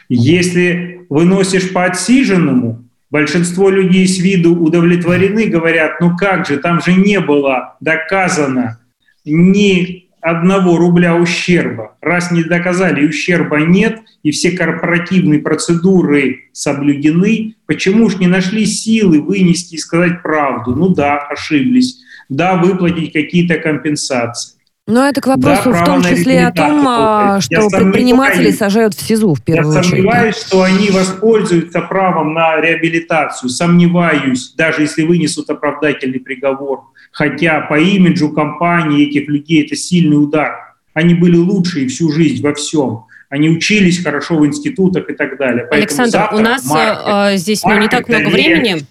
Если 0.08 1.04
выносишь 1.08 1.72
по 1.72 1.84
отсиженному, 1.84 2.85
Большинство 3.10 3.70
людей 3.70 4.06
с 4.06 4.18
виду 4.18 4.54
удовлетворены, 4.56 5.46
говорят, 5.46 6.00
ну 6.00 6.16
как 6.16 6.46
же, 6.46 6.58
там 6.58 6.80
же 6.80 6.92
не 6.94 7.20
было 7.20 7.76
доказано 7.80 8.80
ни 9.24 10.06
одного 10.20 10.76
рубля 10.76 11.14
ущерба. 11.14 11.96
Раз 12.00 12.32
не 12.32 12.42
доказали, 12.42 13.06
ущерба 13.06 13.58
нет, 13.58 14.00
и 14.24 14.32
все 14.32 14.50
корпоративные 14.50 15.38
процедуры 15.38 16.48
соблюдены, 16.52 17.54
почему 17.66 18.10
ж 18.10 18.16
не 18.16 18.26
нашли 18.26 18.66
силы 18.66 19.20
вынести 19.20 19.76
и 19.76 19.78
сказать 19.78 20.22
правду? 20.22 20.74
Ну 20.74 20.88
да, 20.88 21.18
ошиблись. 21.18 22.02
Да, 22.28 22.56
выплатить 22.56 23.12
какие-то 23.12 23.58
компенсации. 23.58 24.55
Но 24.88 25.08
это 25.08 25.20
к 25.20 25.26
вопросу 25.26 25.72
да, 25.72 25.82
в 25.82 25.84
том 25.84 26.02
числе 26.02 26.46
о 26.46 26.52
том, 26.52 26.86
а, 26.86 27.40
что 27.40 27.68
предприниматели 27.68 28.52
сажают 28.52 28.94
в 28.94 29.00
СИЗО 29.00 29.34
в 29.34 29.42
первую 29.42 29.74
Я 29.74 29.80
очередь. 29.80 30.04
Я 30.04 30.10
сомневаюсь, 30.12 30.36
что 30.36 30.62
они 30.62 30.90
воспользуются 30.90 31.80
правом 31.80 32.34
на 32.34 32.60
реабилитацию. 32.60 33.50
Сомневаюсь, 33.50 34.52
даже 34.56 34.82
если 34.82 35.02
вынесут 35.02 35.50
оправдательный 35.50 36.20
приговор. 36.20 36.84
Хотя 37.10 37.62
по 37.62 37.74
имиджу 37.80 38.30
компании 38.30 39.08
этих 39.08 39.28
людей 39.28 39.64
это 39.64 39.74
сильный 39.74 40.22
удар. 40.22 40.76
Они 40.94 41.14
были 41.14 41.36
лучшие 41.36 41.88
всю 41.88 42.12
жизнь 42.12 42.40
во 42.40 42.54
всем. 42.54 43.06
Они 43.28 43.50
учились 43.50 44.00
хорошо 44.04 44.38
в 44.38 44.46
институтах 44.46 45.10
и 45.10 45.14
так 45.14 45.36
далее. 45.36 45.66
Поэтому 45.68 45.82
Александр, 45.82 46.10
завтра 46.12 46.36
у 46.36 46.40
нас 46.40 46.64
маркет, 46.64 47.34
э, 47.34 47.36
здесь 47.38 47.64
ну, 47.64 47.76
не 47.76 47.88
так 47.88 48.08
много 48.08 48.28
времени. 48.28 48.86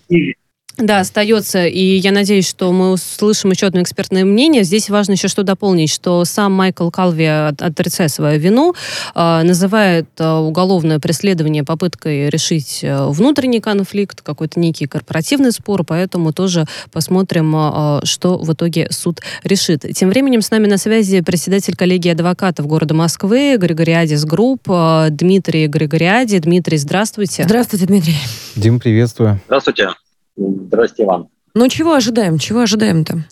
Да, 0.78 0.99
остается. 0.99 1.65
И 1.65 1.97
я 1.97 2.11
надеюсь, 2.11 2.47
что 2.47 2.71
мы 2.73 2.91
услышим 2.91 3.51
еще 3.51 3.67
одно 3.67 3.82
экспертное 3.82 4.26
мнение. 4.26 4.63
Здесь 4.63 4.89
важно 4.89 5.13
еще 5.13 5.30
что 5.30 5.43
дополнить, 5.43 5.89
что 5.89 6.26
сам 6.26 6.51
Майкл 6.51 6.89
Калви, 6.89 7.26
отрицая 7.26 8.09
свою 8.09 8.39
вину, 8.39 8.76
а, 9.13 9.43
называет 9.43 10.07
а, 10.19 10.41
уголовное 10.41 10.99
преследование 10.99 11.63
попыткой 11.63 12.30
решить 12.30 12.82
а, 12.84 13.07
внутренний 13.09 13.61
конфликт, 13.61 14.21
какой-то 14.21 14.59
некий 14.59 14.86
корпоративный 14.86 15.53
спор, 15.53 15.86
поэтому 15.86 16.34
тоже 16.34 16.65
посмотрим, 16.91 18.01
что 18.03 18.38
в 18.38 18.51
итоге 18.53 18.88
суд 18.91 19.21
решит. 19.43 19.86
Тем 19.93 20.09
временем 20.09 20.41
с 20.41 20.51
нами 20.51 20.67
на 20.67 20.78
связи 20.78 21.21
председатель 21.21 21.76
коллегии 21.76 22.11
адвокатов 22.11 22.67
города 22.67 22.93
Москвы 22.93 23.55
Григориадис 23.57 24.26
Групп 24.26 24.67
Дмитрий 25.09 25.67
Григориади. 25.67 26.39
Дмитрий, 26.39 26.78
здравствуйте. 26.78 27.43
Здравствуйте, 27.45 27.86
Дмитрий. 27.86 28.17
Дим, 28.55 28.80
приветствую. 28.80 29.39
Здравствуйте. 29.47 29.89
Здрасте 30.38 31.05
вам. 31.05 31.29
Ну, 31.53 31.67
чего 31.69 31.93
ожидаем? 31.93 32.38
Чего 32.38 32.61
ожидаем-то? 32.61 33.25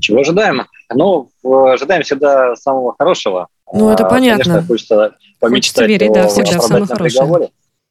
Чего 0.00 0.20
ожидаем? 0.20 0.62
Ну, 0.94 1.30
ожидаем 1.42 2.02
всегда 2.02 2.56
самого 2.56 2.94
хорошего. 2.98 3.48
Ну, 3.72 3.90
это 3.90 4.06
а, 4.06 4.10
понятно. 4.10 4.44
Конечно, 4.44 4.66
хочется 4.66 5.16
Хочется 5.40 5.84
верить, 5.86 6.12
да, 6.12 6.28
всегда 6.28 6.58
в 6.58 6.62
самое 6.62 6.86
хорошее. 6.86 7.50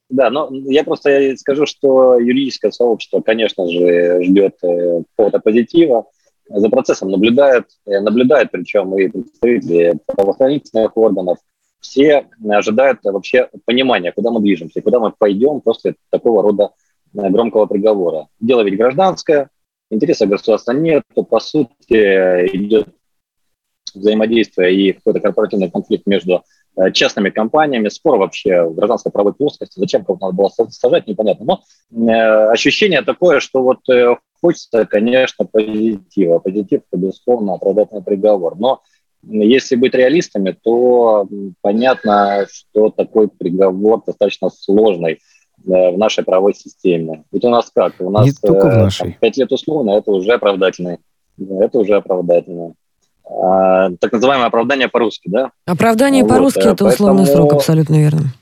Да, 0.10 0.30
но 0.30 0.50
я 0.52 0.84
просто 0.84 1.36
скажу, 1.38 1.66
что 1.66 2.20
юридическое 2.20 2.72
сообщество, 2.72 3.22
конечно 3.22 3.66
же, 3.70 4.24
ждет 4.24 4.56
э, 4.62 5.04
какого-то 5.16 5.40
позитива. 5.40 6.06
за 6.50 6.70
процессом 6.70 7.12
наблюдает, 7.12 7.68
наблюдает 7.86 8.52
причем 8.52 8.98
и 8.98 9.08
представители 9.08 9.94
правоохранительных 10.06 10.98
органов, 10.98 11.38
все 11.80 12.28
ожидают 12.50 13.00
вообще 13.04 13.50
понимания, 13.66 14.12
куда 14.12 14.32
мы 14.32 14.42
движемся, 14.42 14.82
куда 14.82 15.00
мы 15.00 15.14
пойдем 15.18 15.62
после 15.62 15.96
такого 16.10 16.44
рода 16.44 16.66
э, 16.66 16.68
громкого 17.14 17.66
приговора. 17.66 18.28
Дело 18.40 18.62
ведь 18.62 18.78
гражданское, 18.78 19.50
интереса 19.90 20.26
государства 20.26 20.72
нет, 20.72 21.04
то 21.14 21.24
по 21.24 21.40
сути 21.40 21.70
идет 22.56 22.88
взаимодействие 23.94 24.74
и 24.76 24.94
какой-то 24.94 25.20
корпоративный 25.20 25.70
конфликт 25.70 26.08
между 26.08 26.44
э, 26.78 26.92
частными 26.92 27.30
компаниями, 27.30 27.90
спор 27.90 28.18
вообще 28.18 28.64
в 28.64 28.76
гражданской 28.76 29.12
правовой 29.12 29.34
плоскости, 29.34 29.80
зачем 29.80 30.06
кого-то 30.06 30.28
надо 30.28 30.36
было 30.38 30.50
сажать, 30.70 31.08
непонятно. 31.08 31.46
Но 31.92 32.10
э, 32.10 32.52
ощущение 32.52 33.02
такое, 33.02 33.40
что 33.40 33.62
вот 33.62 33.88
э, 33.90 34.16
хочется, 34.40 34.86
конечно, 34.86 35.46
позитива. 35.46 36.40
Позитив, 36.40 36.82
безусловно, 36.92 37.56
оправдательный 37.56 38.04
приговор. 38.04 38.56
Но 38.58 38.82
если 39.24 39.76
быть 39.76 39.94
реалистами, 39.94 40.56
то 40.64 41.28
понятно, 41.62 42.48
что 42.52 42.90
такой 42.90 43.28
приговор 43.28 44.02
достаточно 44.06 44.50
сложный 44.50 45.20
в 45.64 45.98
нашей 45.98 46.24
правовой 46.24 46.54
системе. 46.54 47.24
Ведь 47.32 47.46
у 47.46 47.50
нас 47.50 47.72
как? 47.74 47.94
У 48.00 48.10
нас 48.10 48.26
Не 48.26 48.32
только 48.32 48.70
в 48.70 48.78
нашей. 48.78 49.18
5 49.20 49.38
лет 49.38 49.52
условно, 49.52 49.92
это 49.92 50.12
уже 50.12 50.34
оправдательный. 50.34 50.98
Это 51.38 51.80
уже 51.80 51.96
оправдательно. 51.96 52.74
А, 53.26 53.90
так 54.00 54.12
называемое 54.12 54.48
оправдание 54.48 54.90
по-русски, 54.90 55.30
да? 55.30 55.52
Оправдание 55.66 56.24
вот, 56.24 56.30
по-русски 56.30 56.68
это 56.68 56.86
условный 56.86 57.26
поэтому... 57.26 57.48
срок, 57.48 57.54
абсолютно 57.54 57.96
верно. 57.96 58.34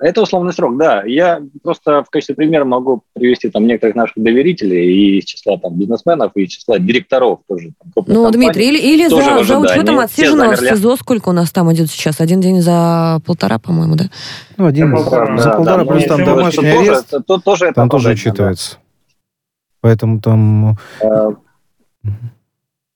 Это 0.00 0.22
условный 0.22 0.52
срок, 0.52 0.76
да. 0.76 1.04
Я 1.04 1.40
просто 1.62 2.02
в 2.02 2.10
качестве 2.10 2.34
примера 2.34 2.64
могу 2.64 3.04
привести 3.12 3.48
там 3.48 3.66
некоторых 3.66 3.94
наших 3.94 4.16
доверителей 4.16 4.92
и 4.92 5.18
из 5.18 5.24
числа 5.24 5.56
там 5.58 5.74
бизнесменов, 5.78 6.32
и 6.34 6.42
из 6.42 6.50
числа 6.50 6.78
директоров 6.78 7.40
тоже. 7.48 7.72
Там, 7.94 8.04
ну, 8.08 8.30
Дмитрий, 8.30 8.68
или, 8.68 8.78
или 8.78 9.08
за, 9.08 9.44
за 9.44 9.58
учетом 9.58 10.00
отсиженного 10.00 10.56
в 10.56 10.60
СИЗО, 10.60 10.96
сколько 10.96 11.28
у 11.28 11.32
нас 11.32 11.52
там 11.52 11.72
идет 11.72 11.90
сейчас? 11.90 12.20
Один 12.20 12.40
день 12.40 12.60
за 12.60 13.20
полтора, 13.24 13.58
по-моему, 13.58 13.94
да? 13.94 14.10
Ну, 14.56 14.66
один 14.66 14.90
за 14.90 14.96
полтора, 14.96 15.38
за 15.38 15.50
полтора 15.50 15.84
да, 15.84 15.92
плюс 15.92 16.04
там 16.04 16.24
домашний 16.24 16.68
арест, 16.68 17.10
тоже, 17.10 17.24
то, 17.24 17.38
тоже 17.38 17.72
там 17.72 17.88
тоже 17.88 18.10
учитывается. 18.10 18.74
Да. 18.74 18.80
Поэтому 19.80 20.20
там... 20.20 20.76
Э, 21.02 21.30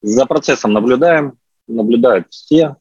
за 0.02 0.26
процессом 0.26 0.72
наблюдаем, 0.72 1.34
наблюдают 1.68 2.26
все. 2.30 2.76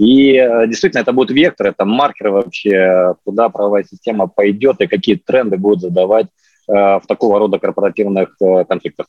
И 0.00 0.34
э, 0.34 0.66
действительно, 0.66 1.02
это 1.02 1.12
будет 1.12 1.30
вектор, 1.30 1.66
это 1.66 1.84
маркер 1.84 2.30
вообще, 2.30 3.14
куда 3.22 3.50
правовая 3.50 3.84
система 3.84 4.28
пойдет 4.28 4.80
и 4.80 4.86
какие 4.86 5.16
тренды 5.16 5.58
будут 5.58 5.82
задавать 5.82 6.28
э, 6.68 6.72
в 6.72 7.02
такого 7.06 7.38
рода 7.38 7.58
корпоративных 7.58 8.34
э, 8.40 8.64
конфликтах. 8.64 9.08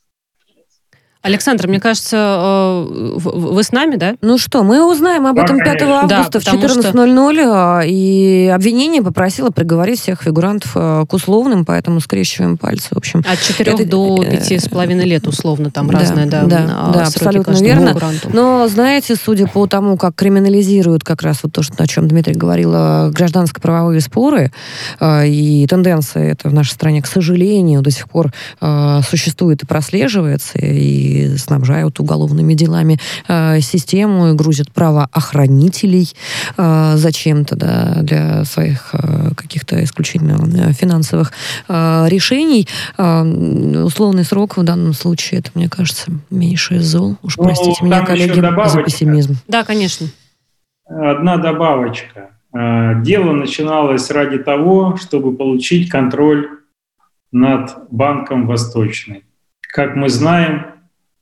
Александр, 1.21 1.67
мне 1.67 1.79
кажется, 1.79 2.17
э, 2.17 3.17
вы 3.19 3.63
с 3.63 3.71
нами, 3.71 3.95
да? 3.95 4.15
Ну 4.21 4.39
что, 4.39 4.63
мы 4.63 4.83
узнаем 4.83 5.27
об 5.27 5.37
этом 5.37 5.59
5 5.59 5.81
августа 5.83 6.07
да, 6.07 6.39
в 6.39 6.43
14.00, 6.43 7.33
что... 7.33 7.51
А, 7.53 7.81
и 7.85 8.47
обвинение 8.47 9.03
попросило 9.03 9.51
приговорить 9.51 9.99
всех 9.99 10.23
фигурантов 10.23 10.71
э, 10.73 11.05
к 11.07 11.13
условным, 11.13 11.63
поэтому 11.63 11.99
скрещиваем 11.99 12.57
пальцы, 12.57 12.87
в 12.89 12.97
общем. 12.97 13.23
От 13.31 13.39
4 13.39 13.71
это... 13.71 13.85
до 13.85 14.17
5,5 14.17 14.91
э, 14.91 15.05
лет 15.05 15.27
условно, 15.27 15.69
там 15.69 15.87
да, 15.87 15.99
разные, 15.99 16.25
да, 16.25 16.43
да, 16.45 16.89
да 16.91 17.01
абсолютно 17.03 17.51
верно. 17.51 17.89
Фигуранту. 17.89 18.29
Но, 18.33 18.67
знаете, 18.67 19.15
судя 19.15 19.45
по 19.45 19.67
тому, 19.67 19.97
как 19.97 20.15
криминализируют 20.15 21.03
как 21.03 21.21
раз 21.21 21.41
вот 21.43 21.53
то, 21.53 21.61
что, 21.61 21.83
о 21.83 21.85
чем 21.85 22.07
Дмитрий 22.07 22.33
говорил, 22.33 22.71
гражданско-правовые 23.11 24.01
споры 24.01 24.51
и 25.01 25.67
тенденции 25.69 26.31
это 26.31 26.49
в 26.49 26.53
нашей 26.53 26.71
стране, 26.71 27.03
к 27.03 27.07
сожалению, 27.07 27.81
до 27.81 27.91
сих 27.91 28.09
пор 28.09 28.31
существует 29.07 29.61
и 29.63 29.65
прослеживается, 29.67 30.57
и 30.57 31.10
снабжают 31.37 31.99
уголовными 31.99 32.53
делами 32.53 32.99
э, 33.27 33.59
систему 33.61 34.29
и 34.29 34.33
грузят 34.33 34.71
правоохранителей 34.71 36.13
э, 36.57 36.93
зачем-то, 36.95 37.55
да, 37.55 37.97
для 38.01 38.45
своих 38.45 38.89
э, 38.93 39.31
каких-то 39.35 39.83
исключительно 39.83 40.71
финансовых 40.73 41.31
решений. 41.67 42.67
Условный 42.97 44.23
срок 44.23 44.57
в 44.57 44.63
данном 44.63 44.93
случае, 44.93 45.39
это, 45.39 45.51
мне 45.55 45.69
кажется, 45.69 46.11
меньше 46.29 46.79
зол. 46.79 47.17
Уж 47.23 47.37
ну, 47.37 47.43
простите 47.45 47.83
меня, 47.83 48.01
коллеги, 48.01 48.41
за 48.69 48.83
пессимизм. 48.83 49.37
Да, 49.47 49.63
конечно. 49.63 50.07
Одна 50.85 51.37
добавочка. 51.37 52.31
Дело 52.53 53.31
начиналось 53.31 54.09
ради 54.11 54.37
того, 54.37 54.97
чтобы 54.97 55.35
получить 55.35 55.89
контроль 55.89 56.47
над 57.31 57.71
Банком 57.89 58.45
Восточный. 58.45 59.23
Как 59.73 59.95
мы 59.95 60.09
знаем, 60.09 60.65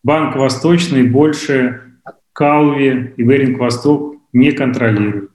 Банк 0.04 0.36
Восточный 0.36 1.04
больше 1.04 1.82
Калви 2.34 3.14
и 3.18 3.24
Веринг 3.24 3.60
Восток 3.60 4.16
не 4.32 4.52
контролирует. 4.52 5.32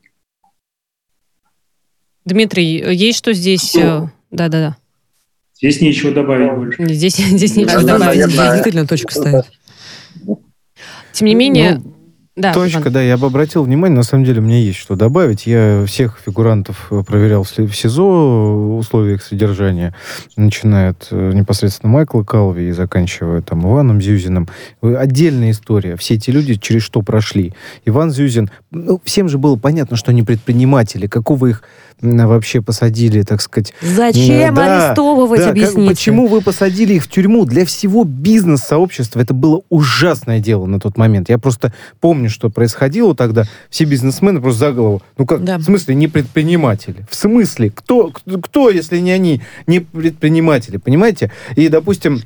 Дмитрий, 2.25 2.83
есть 2.95 3.19
что 3.19 3.35
здесь? 3.35 3.77
Э, 3.77 4.09
да-да-да. 4.31 4.77
Здесь 5.57 5.81
нечего 5.81 6.13
добавить 6.13 6.53
больше. 6.53 6.95
Здесь, 6.95 7.17
здесь 7.17 7.57
нечего 7.57 7.83
добавить. 7.83 8.27
Действительно 8.27 8.87
точку 8.87 9.11
ставить. 9.13 9.45
Тем 11.13 11.29
не 11.29 11.35
менее, 11.35 11.81
ну, 11.85 11.94
да, 12.37 12.53
Точка, 12.53 12.81
Иван. 12.81 12.93
да, 12.93 13.03
я 13.03 13.17
бы 13.17 13.29
обратил 13.29 13.63
внимание, 13.63 13.97
на 13.97 14.03
самом 14.03 14.25
деле 14.25 14.41
мне 14.41 14.61
есть 14.65 14.79
что 14.79 14.97
добавить. 14.97 15.47
Я 15.47 15.85
всех 15.87 16.19
фигурантов 16.19 16.89
э, 16.91 17.05
проверял 17.07 17.45
в 17.45 17.49
СИЗО, 17.49 18.77
условия 18.77 19.15
их 19.15 19.23
содержания, 19.23 19.95
начиная 20.37 20.91
от 20.91 21.09
э, 21.13 21.33
непосредственно 21.33 21.93
Майкла 21.93 22.25
Калви 22.25 22.69
и 22.69 22.73
заканчивая 22.73 23.41
там 23.41 23.65
Иваном 23.65 24.03
Зюзиным. 24.03 24.49
Отдельная 24.83 25.53
история. 25.53 25.97
Все 25.97 26.15
эти 26.15 26.31
люди 26.31 26.57
через 26.57 26.83
что 26.83 27.03
прошли. 27.03 27.53
Иван 27.85 28.11
Зюзин, 28.11 28.51
ну, 28.73 29.01
всем 29.05 29.29
же 29.29 29.39
было 29.39 29.55
понятно, 29.55 29.97
что 29.97 30.11
они 30.11 30.25
предприниматели, 30.25 31.07
какого 31.07 31.47
их 31.47 31.63
вообще 32.05 32.61
посадили, 32.61 33.23
так 33.23 33.41
сказать. 33.41 33.73
Зачем 33.81 34.55
да, 34.55 34.87
арестовывать, 34.87 35.41
да, 35.41 35.51
объясните? 35.51 35.91
почему 35.91 36.27
вы 36.27 36.41
посадили 36.41 36.95
их 36.95 37.05
в 37.05 37.11
тюрьму? 37.11 37.45
Для 37.45 37.65
всего 37.65 38.05
бизнес-сообщества 38.05 39.21
это 39.21 39.35
было 39.35 39.63
ужасное 39.69 40.41
дело 40.41 40.67
на 40.67 40.79
тот 40.79 40.97
момент. 40.97 41.29
Я 41.29 41.39
просто 41.39 41.73
помню, 42.01 42.29
что 42.29 42.51
происходило 42.51 43.15
тогда. 43.15 43.45
Все 43.71 43.85
бизнесмены 43.85 44.41
просто 44.41 44.61
за 44.61 44.73
голову. 44.73 45.03
Ну 45.19 45.27
как, 45.27 45.43
да. 45.43 45.59
в 45.59 45.63
смысле, 45.63 45.95
не 45.95 46.09
предприниматели? 46.09 47.07
В 47.11 47.15
смысле? 47.15 47.71
Кто, 47.71 48.13
кто, 48.43 48.71
если 48.71 48.99
не 48.99 49.11
они, 49.11 49.43
не 49.67 49.81
предприниматели? 49.81 50.77
Понимаете? 50.77 51.33
И, 51.57 51.69
допустим, 51.69 52.21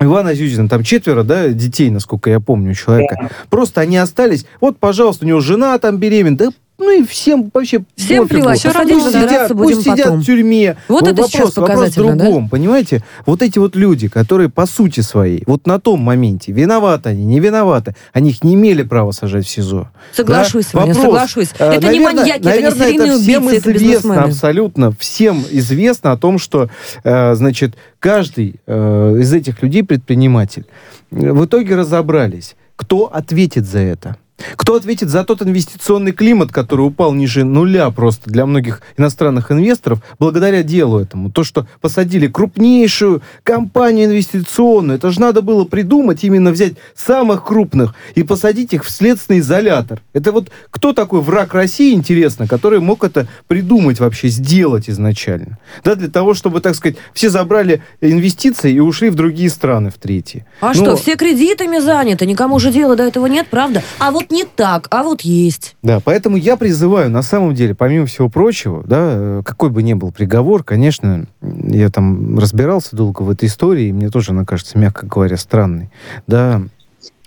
Ивана 0.00 0.34
Зюзина, 0.34 0.68
там 0.68 0.82
четверо, 0.82 1.22
да, 1.22 1.48
детей, 1.48 1.90
насколько 1.90 2.30
я 2.30 2.40
помню, 2.40 2.74
человека. 2.74 3.16
Да. 3.20 3.30
Просто 3.50 3.82
они 3.82 3.98
остались. 3.98 4.46
Вот, 4.60 4.78
пожалуйста, 4.78 5.26
у 5.26 5.28
него 5.28 5.40
жена 5.40 5.78
там 5.78 5.98
беременна. 5.98 6.36
Да 6.36 6.50
ну 6.80 7.00
и 7.00 7.04
всем 7.04 7.50
вообще 7.52 7.84
Всем 7.96 8.26
плевать, 8.26 8.58
все 8.58 8.72
пусть 8.72 9.12
сидят, 9.12 9.52
пусть 9.52 9.82
сидят 9.82 10.14
в 10.14 10.24
тюрьме. 10.24 10.76
Вот, 10.88 11.02
вот 11.02 11.10
это 11.10 11.22
вопрос, 11.22 11.30
сейчас 11.30 11.56
вопрос 11.56 11.90
в 11.90 11.94
другом, 11.94 12.44
да? 12.44 12.48
понимаете? 12.50 13.04
Вот 13.26 13.42
эти 13.42 13.58
вот 13.58 13.76
люди, 13.76 14.08
которые 14.08 14.48
по 14.48 14.66
сути 14.66 15.00
своей, 15.00 15.42
вот 15.46 15.66
на 15.66 15.78
том 15.78 16.00
моменте, 16.00 16.52
виноваты 16.52 17.10
они, 17.10 17.24
не 17.24 17.40
виноваты, 17.40 17.94
они 18.12 18.30
их 18.30 18.42
не 18.42 18.54
имели 18.54 18.82
права 18.82 19.12
сажать 19.12 19.46
в 19.46 19.50
СИЗО. 19.50 19.90
Соглашусь 20.12 20.64
да? 20.66 20.70
с 20.70 20.74
вами, 20.74 20.92
соглашусь. 20.92 21.48
Э, 21.58 21.72
это 21.72 21.86
наверное, 21.86 21.92
не 21.92 22.00
маньяки, 22.00 22.42
наверное, 22.44 22.70
это 22.70 22.78
не 22.78 22.84
серийные 22.84 23.12
это 23.12 23.22
всем 23.22 23.46
убийцы, 23.46 23.72
известно, 23.72 24.12
это 24.12 24.22
абсолютно 24.24 24.92
всем 24.98 25.44
известно 25.50 26.12
о 26.12 26.16
том, 26.16 26.38
что, 26.38 26.70
э, 27.04 27.34
значит, 27.34 27.76
каждый 27.98 28.56
э, 28.66 29.16
из 29.20 29.32
этих 29.32 29.62
людей 29.62 29.82
предприниматель. 29.84 30.66
В 31.10 31.44
итоге 31.44 31.76
разобрались, 31.76 32.56
кто 32.76 33.06
ответит 33.06 33.66
за 33.66 33.80
это. 33.80 34.16
Кто 34.56 34.76
ответит 34.76 35.08
за 35.08 35.24
тот 35.24 35.42
инвестиционный 35.42 36.12
климат, 36.12 36.52
который 36.52 36.82
упал 36.82 37.12
ниже 37.12 37.44
нуля 37.44 37.90
просто 37.90 38.30
для 38.30 38.46
многих 38.46 38.82
иностранных 38.96 39.50
инвесторов, 39.52 40.02
благодаря 40.18 40.62
делу 40.62 40.98
этому? 40.98 41.30
То, 41.30 41.44
что 41.44 41.66
посадили 41.80 42.26
крупнейшую 42.26 43.22
компанию 43.42 44.06
инвестиционную, 44.06 44.98
это 44.98 45.10
же 45.10 45.20
надо 45.20 45.42
было 45.42 45.64
придумать, 45.64 46.24
именно 46.24 46.50
взять 46.50 46.74
самых 46.94 47.44
крупных 47.44 47.94
и 48.14 48.22
посадить 48.22 48.72
их 48.72 48.84
в 48.84 48.90
следственный 48.90 49.40
изолятор. 49.40 50.02
Это 50.12 50.32
вот 50.32 50.50
кто 50.70 50.92
такой 50.92 51.20
враг 51.20 51.54
России, 51.54 51.94
интересно, 51.94 52.46
который 52.46 52.80
мог 52.80 53.04
это 53.04 53.28
придумать 53.46 54.00
вообще, 54.00 54.28
сделать 54.28 54.88
изначально? 54.88 55.58
Да, 55.84 55.94
для 55.94 56.08
того, 56.08 56.34
чтобы, 56.34 56.60
так 56.60 56.74
сказать, 56.74 56.96
все 57.12 57.30
забрали 57.30 57.82
инвестиции 58.00 58.72
и 58.72 58.80
ушли 58.80 59.10
в 59.10 59.14
другие 59.14 59.50
страны, 59.50 59.90
в 59.90 59.98
третьи. 59.98 60.46
А 60.60 60.68
Но... 60.68 60.74
что, 60.74 60.96
все 60.96 61.16
кредитами 61.16 61.78
заняты, 61.78 62.26
никому 62.26 62.58
же 62.58 62.72
дела 62.72 62.96
до 62.96 63.04
этого 63.04 63.26
нет, 63.26 63.46
правда? 63.50 63.82
А 63.98 64.10
вот 64.10 64.29
не 64.30 64.44
так, 64.44 64.86
а 64.90 65.02
вот 65.02 65.22
есть. 65.22 65.76
Да, 65.82 66.00
поэтому 66.00 66.36
я 66.36 66.56
призываю, 66.56 67.10
на 67.10 67.22
самом 67.22 67.54
деле, 67.54 67.74
помимо 67.74 68.06
всего 68.06 68.28
прочего, 68.28 68.84
да, 68.84 69.42
какой 69.44 69.70
бы 69.70 69.82
ни 69.82 69.94
был 69.94 70.12
приговор, 70.12 70.64
конечно, 70.64 71.26
я 71.42 71.90
там 71.90 72.38
разбирался 72.38 72.96
долго 72.96 73.22
в 73.22 73.30
этой 73.30 73.48
истории, 73.48 73.88
и 73.88 73.92
мне 73.92 74.08
тоже 74.08 74.32
она 74.32 74.44
кажется, 74.44 74.78
мягко 74.78 75.06
говоря, 75.06 75.36
странной, 75.36 75.90
да, 76.26 76.62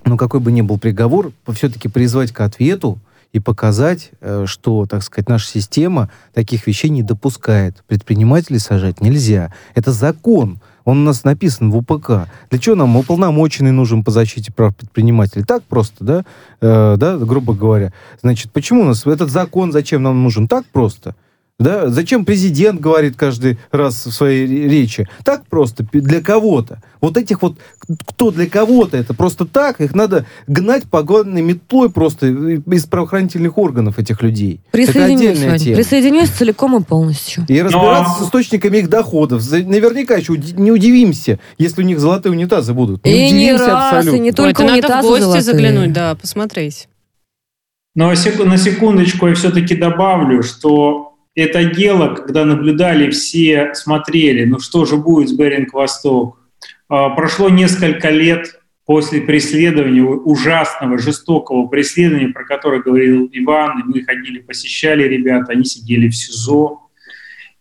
но 0.05 0.17
какой 0.17 0.39
бы 0.39 0.51
ни 0.51 0.61
был 0.61 0.77
приговор, 0.77 1.31
все-таки 1.53 1.87
призвать 1.87 2.31
к 2.31 2.41
ответу 2.41 2.99
и 3.31 3.39
показать, 3.39 4.11
э, 4.21 4.45
что, 4.47 4.85
так 4.85 5.03
сказать, 5.03 5.27
наша 5.27 5.47
система 5.47 6.09
таких 6.33 6.67
вещей 6.67 6.89
не 6.89 7.03
допускает. 7.03 7.83
Предпринимателей 7.87 8.59
сажать 8.59 9.01
нельзя. 9.01 9.51
Это 9.73 9.91
закон. 9.91 10.59
Он 10.85 11.01
у 11.01 11.03
нас 11.05 11.23
написан 11.23 11.71
в 11.71 11.77
УПК. 11.77 12.27
Для 12.49 12.59
чего 12.59 12.75
нам 12.75 12.95
уполномоченный 12.97 13.71
нужен 13.71 14.03
по 14.03 14.11
защите 14.11 14.51
прав 14.51 14.75
предпринимателей? 14.75 15.43
Так 15.43 15.63
просто, 15.63 16.03
да? 16.03 16.25
Э, 16.61 16.95
да, 16.97 17.17
грубо 17.17 17.53
говоря. 17.53 17.93
Значит, 18.21 18.51
почему 18.51 18.81
у 18.81 18.85
нас 18.85 19.05
этот 19.05 19.29
закон, 19.29 19.71
зачем 19.71 20.03
нам 20.03 20.23
нужен? 20.23 20.47
Так 20.47 20.65
просто. 20.65 21.15
Да? 21.59 21.89
Зачем 21.89 22.25
президент 22.25 22.81
говорит 22.81 23.15
каждый 23.15 23.59
раз 23.71 24.05
в 24.05 24.11
своей 24.11 24.47
речи? 24.47 25.07
Так 25.23 25.45
просто, 25.47 25.85
для 25.91 26.19
кого-то. 26.21 26.81
Вот 26.99 27.15
этих 27.15 27.41
вот, 27.41 27.57
кто 28.07 28.31
для 28.31 28.47
кого-то, 28.47 28.97
это 28.97 29.13
просто 29.13 29.45
так, 29.45 29.79
их 29.79 29.93
надо 29.93 30.25
гнать 30.47 30.83
погодной 30.89 31.41
метлой 31.41 31.91
просто 31.91 32.27
из 32.27 32.85
правоохранительных 32.85 33.57
органов 33.57 33.99
этих 33.99 34.21
людей. 34.23 34.61
Это 34.71 35.05
отдельная 35.05 35.59
тема. 35.59 35.75
Присоединюсь 35.75 36.29
целиком 36.29 36.75
и 36.81 36.83
полностью. 36.83 37.45
И 37.47 37.61
разбираться 37.61 38.15
Но... 38.19 38.25
с 38.25 38.27
источниками 38.27 38.77
их 38.77 38.89
доходов. 38.89 39.43
Наверняка 39.51 40.15
еще 40.15 40.35
не 40.35 40.71
удивимся, 40.71 41.39
если 41.57 41.83
у 41.83 41.85
них 41.85 41.99
золотые 41.99 42.33
унитазы 42.33 42.73
будут. 42.73 43.05
Не 43.05 43.29
и 43.29 43.31
не 43.31 43.51
раз, 43.51 43.93
абсолютно. 43.95 44.17
и 44.17 44.19
не 44.19 44.31
только 44.31 44.61
Ой, 44.61 44.71
унитазы 44.71 44.93
надо 44.93 45.07
в 45.07 45.09
гости 45.09 45.21
золотые. 45.21 45.43
заглянуть, 45.43 45.93
да, 45.93 46.15
посмотреть. 46.15 46.87
Но 47.95 48.09
на 48.09 48.57
секундочку 48.57 49.27
я 49.27 49.35
все-таки 49.35 49.75
добавлю, 49.75 50.41
что 50.41 51.12
это 51.35 51.65
дело, 51.65 52.13
когда 52.13 52.45
наблюдали 52.45 53.09
все, 53.09 53.73
смотрели, 53.73 54.45
ну 54.45 54.59
что 54.59 54.85
же 54.85 54.97
будет 54.97 55.29
с 55.29 55.33
Беринг 55.33 55.73
Восток. 55.73 56.37
А, 56.89 57.09
прошло 57.09 57.49
несколько 57.49 58.09
лет 58.09 58.59
после 58.85 59.21
преследования, 59.21 60.03
ужасного, 60.03 60.99
жестокого 60.99 61.67
преследования, 61.67 62.29
про 62.29 62.43
которое 62.43 62.81
говорил 62.81 63.29
Иван, 63.31 63.79
и 63.79 63.83
мы 63.85 64.03
ходили, 64.03 64.39
посещали 64.39 65.03
ребят, 65.03 65.49
они 65.49 65.65
сидели 65.65 66.07
в 66.07 66.15
СИЗО. 66.15 66.81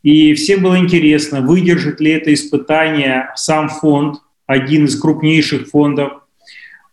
И 0.02 0.34
всем 0.34 0.62
было 0.62 0.78
интересно, 0.78 1.40
выдержит 1.40 2.00
ли 2.00 2.10
это 2.10 2.34
испытание 2.34 3.30
сам 3.36 3.68
фонд, 3.68 4.16
один 4.46 4.86
из 4.86 4.98
крупнейших 5.00 5.68
фондов, 5.68 6.24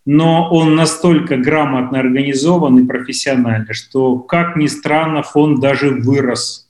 но 0.06 0.48
он 0.50 0.76
настолько 0.76 1.36
грамотно 1.36 1.98
организован 1.98 2.78
и 2.78 2.86
профессиональный, 2.86 3.74
что, 3.74 4.18
как 4.18 4.56
ни 4.56 4.68
странно, 4.68 5.22
фонд 5.22 5.60
даже 5.60 5.90
вырос 5.90 6.69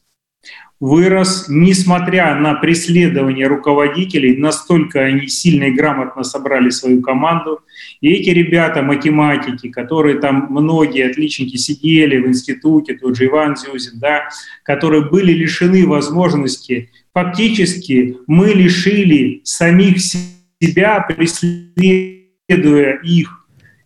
вырос, 0.81 1.45
несмотря 1.49 2.35
на 2.35 2.55
преследование 2.55 3.47
руководителей, 3.47 4.37
настолько 4.37 5.01
они 5.01 5.28
сильно 5.28 5.64
и 5.64 5.72
грамотно 5.72 6.24
собрали 6.24 6.70
свою 6.70 7.03
команду. 7.03 7.61
И 8.01 8.09
эти 8.09 8.31
ребята, 8.31 8.83
математики, 8.83 9.68
которые 9.68 10.18
там 10.18 10.47
многие 10.49 11.11
отличники 11.11 11.57
сидели 11.57 12.16
в 12.16 12.26
институте, 12.26 12.95
тот 12.95 13.16
же 13.16 13.26
Иван 13.26 13.57
Зюзин, 13.57 14.01
да, 14.01 14.28
которые 14.64 15.05
были 15.09 15.33
лишены 15.33 15.87
возможности, 15.87 16.91
фактически 17.12 18.16
мы 18.26 18.49
лишили 18.49 19.43
самих 19.45 19.99
себя, 20.01 21.01
преследуя 21.01 22.95
их 23.05 23.39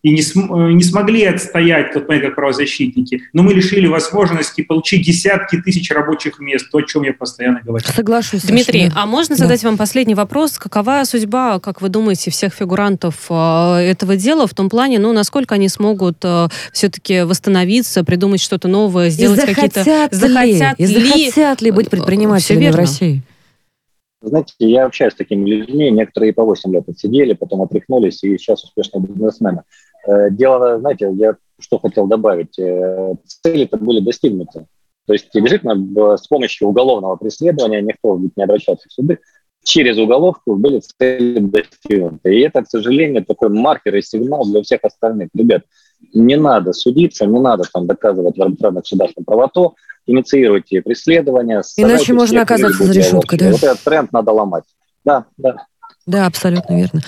и 0.05 0.11
не, 0.11 0.21
см, 0.21 0.53
э, 0.53 0.71
не 0.73 0.83
смогли 0.83 1.23
отстоять 1.25 1.91
тот 1.91 2.07
момент 2.07 2.25
как 2.25 2.35
правозащитники, 2.35 3.23
но 3.33 3.41
мы 3.41 3.55
лишили 3.55 3.87
возможности 3.87 4.61
получить 4.61 5.03
десятки 5.03 5.59
тысяч 5.59 5.89
рабочих 5.89 6.37
мест, 6.39 6.69
то, 6.71 6.77
о 6.77 6.83
чем 6.83 7.01
я 7.01 7.11
постоянно 7.11 7.61
говорю. 7.65 7.83
Соглашусь. 7.83 8.43
Дмитрий, 8.43 8.91
а 8.95 9.07
можно 9.07 9.35
задать 9.35 9.63
да. 9.63 9.69
вам 9.69 9.77
последний 9.79 10.13
вопрос? 10.13 10.59
Какова 10.59 11.01
судьба, 11.05 11.59
как 11.59 11.81
вы 11.81 11.89
думаете, 11.89 12.29
всех 12.29 12.53
фигурантов 12.53 13.15
э, 13.31 13.77
этого 13.77 14.15
дела 14.15 14.45
в 14.45 14.53
том 14.53 14.69
плане, 14.69 14.99
ну, 14.99 15.11
насколько 15.11 15.55
они 15.55 15.69
смогут 15.69 16.17
э, 16.23 16.49
все-таки 16.71 17.23
восстановиться, 17.23 18.03
придумать 18.03 18.41
что-то 18.41 18.67
новое, 18.67 19.09
сделать 19.09 19.41
какие-то... 19.43 19.83
Захотят 20.11 20.79
ли? 20.79 20.85
Захотят 20.85 21.61
ли 21.63 21.71
быть 21.71 21.89
предпринимателями 21.89 22.69
в 22.69 22.75
России? 22.75 23.23
Знаете, 24.21 24.53
я 24.59 24.85
общаюсь 24.85 25.13
с 25.13 25.17
такими 25.17 25.49
людьми, 25.49 25.91
некоторые 25.91 26.33
по 26.33 26.43
8 26.43 26.73
лет 26.73 26.89
отсидели, 26.89 27.33
потом 27.33 27.61
отряхнулись 27.61 28.23
и 28.23 28.37
сейчас 28.37 28.63
успешные 28.63 29.01
бизнесмены. 29.03 29.61
Э, 30.07 30.29
дело, 30.29 30.79
знаете, 30.79 31.11
я 31.15 31.35
что 31.59 31.79
хотел 31.79 32.07
добавить. 32.07 32.57
Э, 32.59 33.15
цели-то 33.43 33.77
были 33.77 34.01
достигнуты. 34.01 34.67
То 35.07 35.13
есть 35.13 35.29
действительно 35.33 36.17
с 36.17 36.27
помощью 36.27 36.67
уголовного 36.67 37.15
преследования 37.15 37.81
никто 37.81 38.15
ведь 38.17 38.35
не 38.35 38.43
обращался 38.43 38.89
в 38.89 38.91
суды. 38.91 39.19
Через 39.63 39.97
уголовку 39.97 40.55
были 40.55 40.79
цели 40.79 41.39
достигнуты. 41.39 42.35
И 42.35 42.41
это, 42.41 42.63
к 42.63 42.69
сожалению, 42.69 43.25
такой 43.25 43.49
маркер 43.49 43.95
и 43.95 44.01
сигнал 44.01 44.45
для 44.45 44.61
всех 44.63 44.79
остальных. 44.83 45.29
Ребят, 45.33 45.63
не 46.13 46.35
надо 46.37 46.73
судиться, 46.73 47.25
не 47.25 47.39
надо 47.39 47.63
там 47.71 47.87
доказывать 47.87 48.37
в 48.37 48.41
арбитражных 48.41 48.85
судах 48.85 49.11
правоту, 49.25 49.75
инициируйте 50.05 50.81
преследование. 50.81 51.61
Иначе 51.77 52.13
можно 52.13 52.41
оказаться 52.41 52.83
за 52.83 52.93
решеткой, 52.93 53.39
да? 53.39 53.51
Вот 53.51 53.63
этот 53.63 53.79
тренд 53.81 54.11
надо 54.11 54.31
ломать. 54.31 54.65
Да, 55.03 55.25
да. 55.37 55.65
Да, 56.07 56.27
абсолютно 56.27 56.75
верно. 56.75 57.01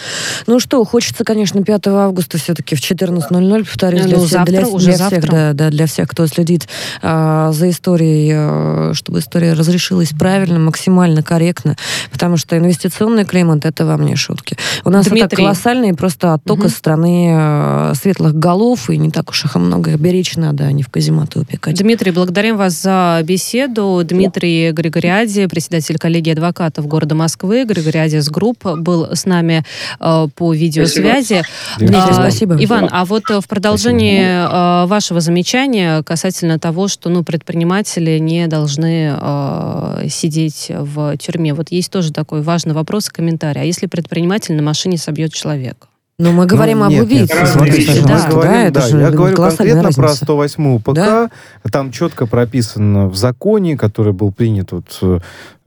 Ну 0.48 0.60
что, 0.60 0.84
хочется, 0.84 1.24
конечно, 1.24 1.64
5 1.64 1.88
августа 1.88 2.39
все-таки 2.39 2.76
в 2.76 2.80
14.00, 2.80 3.64
повторюсь, 3.64 4.06
для, 4.06 4.18
ну, 4.18 4.24
всех, 4.26 4.32
завтра, 4.32 4.52
для, 4.52 4.68
уже 4.68 4.86
для 4.86 4.98
завтра. 4.98 5.20
всех, 5.20 5.32
да, 5.32 5.54
да, 5.54 5.70
для 5.70 5.86
всех, 5.86 6.08
кто 6.10 6.26
следит 6.26 6.68
а, 7.04 7.52
за 7.52 7.70
историей, 7.70 8.34
а, 8.36 8.91
чтобы 8.95 9.20
история 9.20 9.54
разрешилась 9.54 10.10
правильно, 10.18 10.58
максимально 10.58 11.22
корректно, 11.22 11.76
потому 12.12 12.38
что 12.38 12.58
инвестиционный 12.58 13.24
климат 13.24 13.66
это 13.66 13.86
вам 13.86 14.04
не 14.04 14.16
шутки. 14.16 14.58
У 14.84 14.89
нас 14.89 15.06
Дмитрий. 15.06 15.26
это 15.26 15.36
колоссальный 15.36 15.93
просто 15.93 16.34
отток 16.34 16.60
угу. 16.60 16.68
из 16.68 16.76
страны 16.76 17.30
а, 17.36 17.93
светлых 17.93 18.34
голов, 18.34 18.89
и 18.89 18.98
не 18.98 19.12
так 19.12 19.30
уж 19.30 19.45
их 19.45 19.54
много. 19.54 19.91
Их 19.91 20.00
беречь 20.00 20.36
надо, 20.38 20.64
а 20.64 20.72
не 20.72 20.82
в 20.82 20.89
казематы 20.89 21.41
упекать. 21.41 21.78
Дмитрий, 21.78 22.10
благодарим 22.10 22.58
вас 22.58 22.82
за 22.82 23.22
беседу. 23.24 24.02
Дмитрий 24.04 24.72
Григориади, 24.72 25.45
председатель 25.45 26.00
коллегии 26.00 26.32
адвокатов 26.32 26.88
города 26.88 27.14
Москвы, 27.14 27.64
Григориадис 27.64 28.28
Групп, 28.30 28.66
был 28.88 29.14
с 29.14 29.26
нами 29.26 29.66
э, 30.00 30.28
по 30.34 30.54
видеосвязи. 30.54 31.44
Спасибо. 31.76 31.98
А, 31.98 32.14
спасибо. 32.14 32.56
Иван, 32.64 32.88
а 32.90 33.04
вот 33.04 33.30
э, 33.30 33.42
в 33.42 33.48
продолжении 33.48 34.24
э, 34.24 34.86
вашего 34.88 35.20
замечания 35.20 36.04
касательно 36.04 36.58
того, 36.58 36.88
что 36.88 37.10
ну, 37.10 37.24
предприниматели 37.24 38.18
не 38.18 38.48
должны 38.48 39.14
э, 39.20 40.08
сидеть 40.10 40.72
в 40.74 41.18
тюрьме, 41.18 41.54
вот 41.54 41.72
есть 41.72 41.92
тоже 41.92 42.14
такой 42.14 42.42
важный 42.42 42.74
вопрос 42.74 43.10
и 43.10 43.12
комментарий. 43.12 43.62
А 43.62 43.66
если 43.66 43.88
предприниматель 43.88 44.56
на 44.56 44.64
машине 44.64 44.98
собьет 44.98 45.34
человека? 45.34 45.88
Но 46.20 46.32
мы 46.32 46.47
говорим 46.47 46.80
ну, 46.80 46.86
об 46.86 46.93
убийце. 46.93 47.36
Нет, 47.36 47.47
смотрите, 47.47 48.01
да, 48.01 48.24
мы 48.26 48.32
говорим, 48.32 48.74
да, 48.74 48.89
да, 48.89 49.01
я 49.01 49.11
говорю 49.11 49.36
конкретно 49.36 49.84
разница. 49.84 50.01
про 50.01 50.09
108 50.09 50.80
ПК. 50.80 50.93
Да? 50.93 51.30
Там 51.72 51.91
четко 51.91 52.26
прописано 52.26 53.07
в 53.07 53.15
законе, 53.15 53.78
который 53.78 54.13
был 54.13 54.32
принят 54.32 54.72
вот 54.72 54.97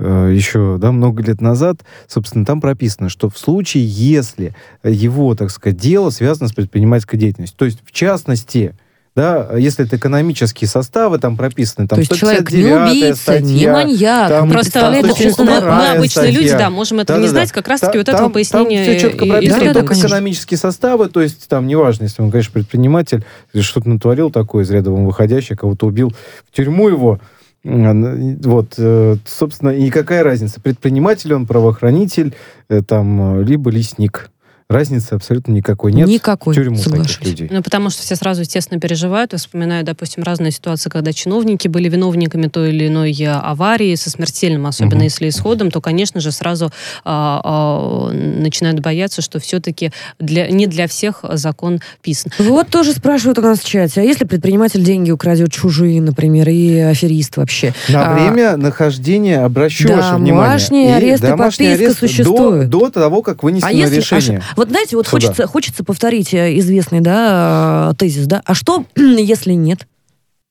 э, 0.01 0.33
еще 0.35 0.77
да, 0.81 0.91
много 0.91 1.23
лет 1.23 1.41
назад, 1.41 1.83
собственно, 2.09 2.45
там 2.45 2.61
прописано, 2.61 3.09
что 3.09 3.31
в 3.31 3.39
случае, 3.39 3.85
если 3.87 4.57
его, 4.83 5.37
так 5.37 5.53
сказать, 5.53 5.79
дело 5.79 6.11
связано 6.11 6.49
с 6.49 6.53
предпринимательской 6.53 7.17
деятельностью, 7.17 7.57
то 7.57 7.67
есть, 7.67 7.79
в 7.85 7.93
частности, 7.93 8.75
да, 9.17 9.57
если 9.57 9.85
это 9.85 9.97
экономические 9.97 10.69
составы, 10.69 11.19
там 11.19 11.37
прописаны, 11.37 11.89
там 11.89 11.97
То 11.97 12.01
есть 12.01 12.17
человек 12.17 12.51
не 12.53 12.73
убийца, 12.73 13.23
статья, 13.23 13.41
не 13.45 13.67
маньяк, 13.67 14.29
там, 14.29 14.51
просто 14.51 14.73
там, 14.73 14.93
мы, 14.93 15.61
мы 15.61 15.89
обычные 15.89 16.09
статья. 16.09 16.31
люди, 16.31 16.51
да, 16.51 16.71
можем 16.71 17.01
этого 17.01 17.19
да, 17.19 17.23
не 17.23 17.29
да, 17.29 17.33
знать, 17.33 17.51
как 17.51 17.67
раз-таки 17.67 17.99
вот 17.99 18.09
этого 18.09 18.29
пояснения 18.29 18.85
Там 18.85 18.95
все 18.95 19.09
четко 19.09 19.27
прописано, 19.27 19.65
да, 19.65 19.75
только 19.75 19.95
экономические 19.95 20.59
составы, 20.59 21.09
то 21.09 21.21
есть 21.21 21.49
там 21.49 21.67
неважно, 21.67 22.05
если 22.05 22.23
он, 22.23 22.31
конечно, 22.31 22.53
предприниматель, 22.53 23.25
что-то 23.59 23.89
натворил 23.89 24.31
такое 24.31 24.63
из 24.65 24.71
ряда 24.71 24.91
выходящий, 24.93 25.57
кого-то 25.57 25.87
убил, 25.87 26.13
в 26.49 26.57
тюрьму 26.57 26.89
его, 26.89 27.21
вот, 27.63 28.75
э, 28.79 29.17
собственно, 29.27 29.71
и 29.71 29.91
какая 29.91 30.23
разница, 30.23 30.61
предприниматель 30.61 31.35
он, 31.35 31.47
правоохранитель, 31.47 32.35
э, 32.69 32.81
там, 32.83 33.43
либо 33.43 33.71
лесник. 33.71 34.31
Разницы 34.71 35.15
абсолютно 35.15 35.51
никакой 35.51 35.93
нет. 35.93 36.07
Никакой, 36.07 36.55
в 36.55 36.57
тюрьму 36.57 36.77
соглашусь. 36.77 37.17
таких 37.17 37.27
людей. 37.29 37.49
Ну, 37.51 37.61
потому 37.61 37.91
что 37.91 38.03
все 38.03 38.15
сразу, 38.15 38.43
естественно, 38.43 38.81
переживают. 38.81 39.33
Я 39.33 39.39
вспоминаю, 39.39 39.85
допустим, 39.85 40.23
разные 40.23 40.53
ситуации, 40.53 40.89
когда 40.91 41.13
чиновники 41.13 41.67
были 41.67 41.89
виновниками 41.89 42.47
той 42.47 42.69
или 42.69 42.87
иной 42.87 43.13
э, 43.13 43.33
аварии 43.33 43.97
со 43.97 44.11
смертельным, 44.11 44.67
особенно 44.67 44.99
угу. 44.99 45.05
если 45.05 45.29
исходом, 45.29 45.73
то, 45.73 45.81
конечно 45.81 46.21
же, 46.21 46.31
сразу 46.31 46.71
а, 47.05 47.41
а, 47.43 48.13
начинают 48.13 48.79
бояться, 48.79 49.23
что 49.23 49.41
все-таки 49.41 49.91
для, 50.21 50.49
не 50.49 50.69
для 50.69 50.87
всех 50.87 51.25
закон 51.33 51.81
писан. 52.01 52.31
Вот 52.39 52.69
тоже 52.69 52.93
спрашивают 52.93 53.41
у 53.41 53.43
нас 53.43 53.59
в 53.59 53.65
чате, 53.65 54.03
а 54.03 54.05
если 54.05 54.25
предприниматель 54.25 54.85
деньги 54.85 55.11
украдет 55.11 55.51
чужие, 55.51 56.01
например, 56.01 56.49
и 56.49 56.79
аферист 56.79 57.39
вообще? 57.39 57.75
На 57.89 58.13
а, 58.13 58.15
время 58.15 58.57
нахождения, 58.57 59.41
обращу 59.41 59.89
да, 59.89 59.97
ваше 59.97 60.15
внимание. 60.15 60.33
Домашний 60.33 60.93
арест 60.93 61.25
и 61.25 61.37
подписка 61.37 61.73
арест 61.73 61.99
существует. 61.99 62.69
До, 62.69 62.83
до 62.83 62.91
того, 62.91 63.23
как 63.23 63.43
вынесено 63.43 63.69
а 63.69 63.73
если, 63.73 63.97
решение. 63.97 64.43
А, 64.55 64.60
вот 64.61 64.69
знаете, 64.69 64.95
вот 64.97 65.09
хочется, 65.09 65.47
хочется 65.47 65.85
повторить 65.85 66.35
э, 66.35 66.59
известный 66.59 67.01
да, 67.01 67.93
э, 67.93 67.95
тезис, 67.97 68.27
да? 68.27 68.43
А 68.45 68.55
что, 68.55 68.85
если 68.95 69.55
нет? 69.55 69.89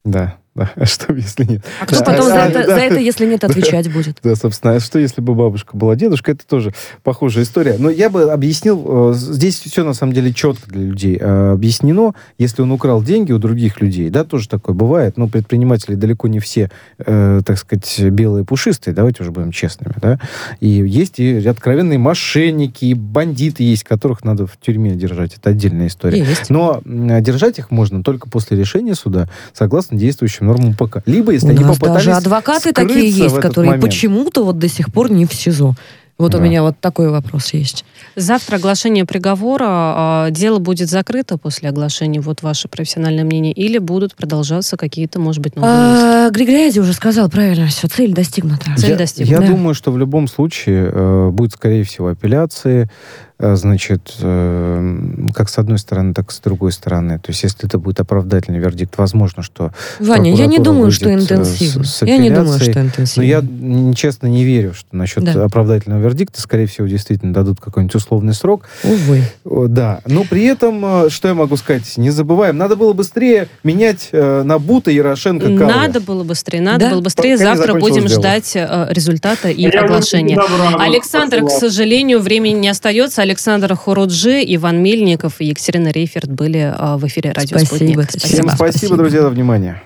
Да. 0.04 0.38
Да, 0.60 0.72
а 0.76 0.86
что, 0.86 1.14
если 1.14 1.46
нет? 1.46 1.62
А 1.80 1.86
кто 1.86 2.04
потом 2.04 2.26
за, 2.26 2.36
это, 2.36 2.66
за 2.66 2.76
это, 2.76 3.00
если 3.00 3.26
нет, 3.26 3.44
отвечать 3.46 3.92
будет? 3.92 4.18
Да, 4.22 4.36
собственно. 4.36 4.76
А 4.76 4.80
что, 4.82 5.00
если 5.00 5.22
бы 5.22 5.34
бабушка 5.34 5.78
была 5.78 5.96
дедушка? 5.96 6.34
Это 6.34 6.46
тоже 6.46 6.74
похожая 7.04 7.46
история. 7.46 7.78
Но 7.80 7.90
я 7.90 8.10
бы 8.10 8.32
объяснил, 8.32 9.14
здесь 9.14 9.60
все 9.60 9.86
на 9.86 9.94
самом 9.94 10.12
деле 10.12 10.34
четко 10.34 10.70
для 10.70 10.82
людей 10.82 11.16
объяснено. 11.18 12.14
Если 12.38 12.62
он 12.62 12.72
украл 12.74 13.02
деньги 13.02 13.32
у 13.32 13.40
других 13.40 13.80
людей, 13.80 14.10
да, 14.10 14.26
тоже 14.26 14.50
такое 14.50 14.76
бывает. 14.76 15.16
Но 15.18 15.30
предприниматели 15.30 15.96
далеко 15.96 16.28
не 16.28 16.40
все, 16.40 16.70
э, 16.98 17.42
так 17.46 17.58
сказать, 17.58 18.00
белые 18.12 18.44
пушистые, 18.44 18.94
давайте 18.94 19.24
уже 19.24 19.32
будем 19.32 19.52
честными, 19.52 19.94
да. 20.02 20.20
И 20.60 20.68
есть 20.68 21.20
и 21.20 21.48
откровенные 21.48 22.00
мошенники, 22.00 22.86
и 22.86 22.94
бандиты 22.94 23.64
есть, 23.64 23.86
которых 23.86 24.26
надо 24.26 24.46
в 24.46 24.58
тюрьме 24.60 24.92
держать. 24.96 25.38
Это 25.38 25.52
отдельная 25.52 25.88
история. 25.88 26.20
Есть. 26.20 26.50
Но 26.50 26.82
держать 26.84 27.60
их 27.60 27.72
можно 27.72 28.04
только 28.04 28.30
после 28.30 28.58
решения 28.58 28.96
суда, 28.96 29.30
согласно 29.54 29.98
действующим 29.98 30.49
нормам 30.50 30.74
ПК. 30.74 31.02
Либо, 31.06 31.32
если 31.32 31.48
У 31.48 31.52
они 31.52 31.64
попытались 31.64 32.06
даже 32.06 32.14
адвокаты 32.14 32.74
такие 32.74 33.10
есть, 33.10 33.40
которые 33.40 33.80
почему-то 33.80 34.44
вот 34.44 34.58
до 34.58 34.68
сих 34.68 34.92
пор 34.92 35.12
не 35.12 35.26
в 35.26 35.34
СИЗО. 35.34 35.76
Вот 36.18 36.34
да. 36.34 36.38
у 36.38 36.42
меня 36.42 36.64
вот 36.64 36.78
такой 36.82 37.10
вопрос 37.10 37.54
есть. 37.54 37.86
Завтра 38.18 38.58
оглашение 38.58 39.06
приговора. 39.06 39.66
А, 39.68 40.28
дело 40.32 40.60
будет 40.60 40.90
закрыто 40.90 41.38
после 41.38 41.70
оглашения, 41.70 42.20
вот 42.20 42.44
ваше 42.44 42.68
профессиональное 42.68 43.24
мнение, 43.24 43.54
или 43.54 43.78
будут 43.78 44.16
продолжаться 44.16 44.76
какие-то, 44.76 45.18
может 45.18 45.42
быть, 45.42 45.56
новые 45.56 45.72
а, 45.74 46.30
Григорий 46.30 46.78
уже 46.78 46.92
сказал 46.92 47.30
правильно, 47.30 47.68
все, 47.68 47.88
цель 47.88 48.14
достигнута. 48.14 48.66
Цель 48.76 48.92
я, 48.92 48.98
достигнута. 48.98 49.42
Я 49.42 49.48
да. 49.48 49.56
думаю, 49.56 49.74
что 49.74 49.94
в 49.94 49.98
любом 49.98 50.28
случае 50.28 50.92
э, 50.92 51.30
будет, 51.30 51.54
скорее 51.54 51.86
всего, 51.86 52.10
апелляции, 52.10 52.84
Э, 52.84 53.29
значит, 53.40 54.16
э, 54.22 54.96
как 55.34 55.50
с 55.50 55.58
одной 55.58 55.80
стороны, 55.80 56.14
так 56.14 56.30
и 56.30 56.34
с 56.34 56.40
другой 56.40 56.74
стороны. 56.74 57.20
То 57.20 57.30
есть, 57.30 57.44
если 57.44 57.66
это 57.66 57.80
будет 57.80 58.02
оправдательный 58.02 58.60
вердикт, 58.60 58.98
возможно, 58.98 59.44
что 59.44 59.72
Ваня, 60.00 60.34
я 60.36 60.46
не 60.46 60.60
думаю, 60.60 60.92
что 60.92 61.14
интенсивно. 61.14 61.86
Я 62.02 62.18
не 62.18 62.30
думаю, 62.30 62.60
что 62.60 62.82
интенсивно. 62.82 63.24
Но 63.24 63.24
я, 63.24 63.94
честно, 63.96 64.28
не 64.28 64.44
верю, 64.44 64.74
что 64.74 64.88
насчет 64.92 65.24
да. 65.24 65.46
оправдательного 65.46 66.02
вердикта, 66.02 66.42
скорее 66.42 66.66
всего, 66.66 66.88
действительно 66.88 67.34
дадут 67.34 67.62
какой-нибудь 67.62 67.96
условный 67.96 68.34
срок. 68.34 68.68
Увы. 68.84 69.24
Да. 69.46 70.02
Но 70.06 70.26
при 70.26 70.44
этом, 70.44 71.06
э, 71.06 71.10
что 71.10 71.30
я 71.30 71.34
могу 71.34 71.56
сказать, 71.56 71.98
не 71.98 72.10
забываем, 72.10 72.58
надо 72.58 72.76
было 72.76 72.92
быстрее 72.92 73.48
менять 73.64 74.10
э, 74.12 74.44
на 74.44 74.60
Бута 74.60 74.92
Ярошенко 74.92 75.46
Калвы. 75.46 75.66
Надо 75.66 76.02
было 76.02 76.26
быстрее, 76.26 76.60
надо 76.60 76.86
да? 76.86 76.92
было 76.92 77.02
быстрее. 77.02 77.38
Пока 77.38 77.56
Завтра 77.56 77.80
будем 77.80 78.08
дело. 78.08 78.20
ждать 78.20 78.52
э, 78.56 78.88
результата 78.90 79.50
и 79.50 79.62
я 79.62 79.82
оглашения. 79.82 80.38
Александр, 80.78 81.46
к 81.46 81.50
сожалению, 81.50 82.20
времени 82.20 82.60
не 82.60 82.68
остается. 82.68 83.29
Александр 83.30 83.76
Хуруджи, 83.76 84.44
Иван 84.56 84.82
Мельников 84.82 85.40
и 85.40 85.46
Екатерина 85.46 85.90
Рейферт 85.90 86.32
были 86.32 86.74
а, 86.76 86.98
в 86.98 87.06
эфире 87.06 87.32
«Радио 87.32 87.60
Спасибо. 87.60 88.02
Спутник». 88.02 88.10
Спасибо. 88.10 88.28
Всем 88.28 88.50
спасибо, 88.50 88.98
друзья, 88.98 89.22
за 89.22 89.30
внимание. 89.30 89.84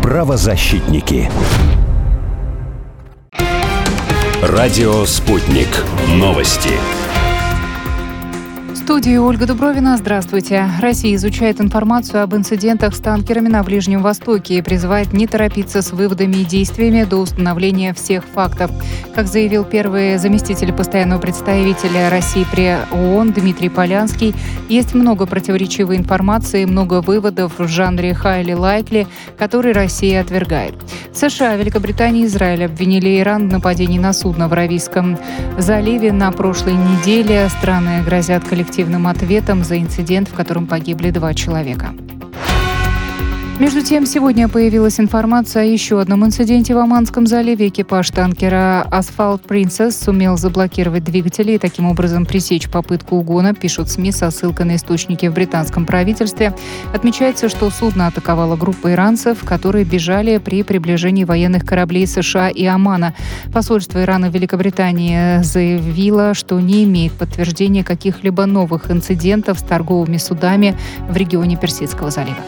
Правозащитники. 0.00 1.30
Радио 4.40 5.04
«Спутник». 5.04 5.68
Новости 6.16 6.70
студии 8.88 9.18
Ольга 9.18 9.44
Дубровина. 9.44 9.98
Здравствуйте. 9.98 10.66
Россия 10.80 11.14
изучает 11.16 11.60
информацию 11.60 12.22
об 12.22 12.34
инцидентах 12.34 12.94
с 12.94 12.98
танкерами 12.98 13.48
на 13.48 13.62
Ближнем 13.62 14.00
Востоке 14.00 14.54
и 14.54 14.62
призывает 14.62 15.12
не 15.12 15.26
торопиться 15.26 15.82
с 15.82 15.92
выводами 15.92 16.36
и 16.36 16.44
действиями 16.46 17.04
до 17.04 17.18
установления 17.18 17.92
всех 17.92 18.24
фактов. 18.24 18.70
Как 19.14 19.26
заявил 19.26 19.64
первый 19.64 20.16
заместитель 20.16 20.72
постоянного 20.72 21.20
представителя 21.20 22.08
России 22.08 22.46
при 22.50 22.78
ООН 22.90 23.32
Дмитрий 23.32 23.68
Полянский, 23.68 24.34
есть 24.70 24.94
много 24.94 25.26
противоречивой 25.26 25.98
информации, 25.98 26.64
много 26.64 27.02
выводов 27.02 27.58
в 27.58 27.68
жанре 27.68 28.14
«хайли 28.14 28.54
лайкли», 28.54 29.06
которые 29.38 29.74
Россия 29.74 30.22
отвергает. 30.22 30.72
США, 31.12 31.56
Великобритания 31.56 32.22
и 32.22 32.24
Израиль 32.24 32.64
обвинили 32.64 33.20
Иран 33.20 33.50
в 33.50 33.52
нападении 33.52 33.98
на 33.98 34.14
судно 34.14 34.48
в 34.48 34.54
Аравийском 34.54 35.18
заливе 35.58 36.10
на 36.10 36.32
прошлой 36.32 36.72
неделе. 36.72 37.50
Страны 37.50 38.02
грозят 38.02 38.44
коллективным 38.44 38.77
коллективным 38.78 39.08
ответом 39.08 39.64
за 39.64 39.76
инцидент, 39.80 40.28
в 40.28 40.34
котором 40.34 40.68
погибли 40.68 41.10
два 41.10 41.34
человека. 41.34 41.94
Между 43.58 43.82
тем, 43.82 44.06
сегодня 44.06 44.48
появилась 44.48 45.00
информация 45.00 45.62
о 45.62 45.66
еще 45.66 46.00
одном 46.00 46.24
инциденте 46.24 46.76
в 46.76 46.78
Оманском 46.78 47.26
заливе. 47.26 47.66
Экипаж 47.66 48.08
танкера 48.10 48.82
«Асфальт 48.82 49.42
Принцесс» 49.42 49.98
сумел 49.98 50.36
заблокировать 50.36 51.02
двигатели 51.02 51.52
и 51.52 51.58
таким 51.58 51.86
образом 51.86 52.24
пресечь 52.24 52.70
попытку 52.70 53.16
угона, 53.16 53.54
пишут 53.54 53.90
СМИ 53.90 54.12
со 54.12 54.30
ссылкой 54.30 54.66
на 54.66 54.76
источники 54.76 55.26
в 55.26 55.34
британском 55.34 55.86
правительстве. 55.86 56.54
Отмечается, 56.94 57.48
что 57.48 57.68
судно 57.70 58.06
атаковала 58.06 58.54
группа 58.54 58.92
иранцев, 58.92 59.42
которые 59.44 59.84
бежали 59.84 60.38
при 60.38 60.62
приближении 60.62 61.24
военных 61.24 61.66
кораблей 61.66 62.06
США 62.06 62.50
и 62.50 62.64
Омана. 62.64 63.16
Посольство 63.52 64.00
Ирана 64.00 64.30
в 64.30 64.34
Великобритании 64.34 65.42
заявило, 65.42 66.32
что 66.34 66.60
не 66.60 66.84
имеет 66.84 67.12
подтверждения 67.14 67.82
каких-либо 67.82 68.46
новых 68.46 68.88
инцидентов 68.92 69.58
с 69.58 69.62
торговыми 69.62 70.18
судами 70.18 70.76
в 71.08 71.16
регионе 71.16 71.56
Персидского 71.56 72.12
залива. 72.12 72.38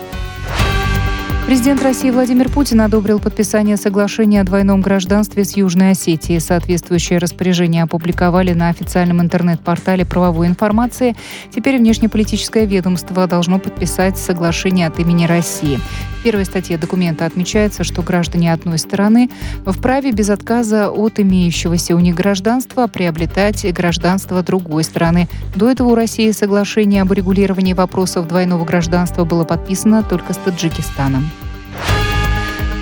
Президент 1.50 1.82
России 1.82 2.12
Владимир 2.12 2.48
Путин 2.48 2.80
одобрил 2.80 3.18
подписание 3.18 3.76
соглашения 3.76 4.40
о 4.40 4.44
двойном 4.44 4.80
гражданстве 4.80 5.42
с 5.44 5.56
Южной 5.56 5.90
Осетией. 5.90 6.38
Соответствующее 6.38 7.18
распоряжение 7.18 7.82
опубликовали 7.82 8.52
на 8.52 8.68
официальном 8.68 9.20
интернет-портале 9.20 10.06
правовой 10.06 10.46
информации. 10.46 11.16
Теперь 11.52 11.78
внешнеполитическое 11.78 12.66
ведомство 12.66 13.26
должно 13.26 13.58
подписать 13.58 14.16
соглашение 14.16 14.86
от 14.86 15.00
имени 15.00 15.26
России. 15.26 15.80
В 16.20 16.22
первой 16.22 16.44
статье 16.44 16.78
документа 16.78 17.26
отмечается, 17.26 17.82
что 17.82 18.02
граждане 18.02 18.52
одной 18.52 18.78
стороны 18.78 19.28
вправе 19.66 20.12
без 20.12 20.30
отказа 20.30 20.88
от 20.88 21.18
имеющегося 21.18 21.96
у 21.96 21.98
них 21.98 22.14
гражданства 22.14 22.86
приобретать 22.86 23.66
гражданство 23.74 24.44
другой 24.44 24.84
страны. 24.84 25.28
До 25.56 25.68
этого 25.68 25.88
у 25.88 25.94
России 25.96 26.30
соглашение 26.30 27.02
об 27.02 27.10
урегулировании 27.10 27.72
вопросов 27.72 28.28
двойного 28.28 28.64
гражданства 28.64 29.24
было 29.24 29.42
подписано 29.42 30.04
только 30.04 30.32
с 30.32 30.36
Таджикистаном. 30.36 31.28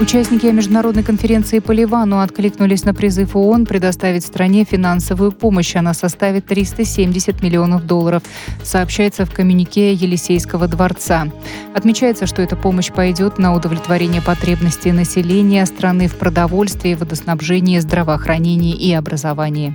Участники 0.01 0.46
международной 0.46 1.03
конференции 1.03 1.59
по 1.59 1.72
Ливану 1.72 2.20
откликнулись 2.20 2.84
на 2.84 2.94
призыв 2.94 3.34
ООН 3.34 3.66
предоставить 3.66 4.24
стране 4.24 4.64
финансовую 4.64 5.32
помощь. 5.32 5.74
Она 5.74 5.92
составит 5.92 6.46
370 6.46 7.42
миллионов 7.42 7.84
долларов, 7.84 8.22
сообщается 8.62 9.26
в 9.26 9.34
коммюнике 9.34 9.92
Елисейского 9.92 10.68
дворца. 10.68 11.26
Отмечается, 11.74 12.26
что 12.26 12.42
эта 12.42 12.55
помощь 12.55 12.92
пойдет 12.92 13.38
на 13.38 13.53
удовлетворение 13.53 14.22
потребностей 14.22 14.92
населения 14.92 15.66
страны 15.66 16.07
в 16.07 16.14
продовольствии, 16.14 16.94
водоснабжении, 16.94 17.80
здравоохранении 17.80 18.76
и 18.76 18.92
образовании. 18.92 19.74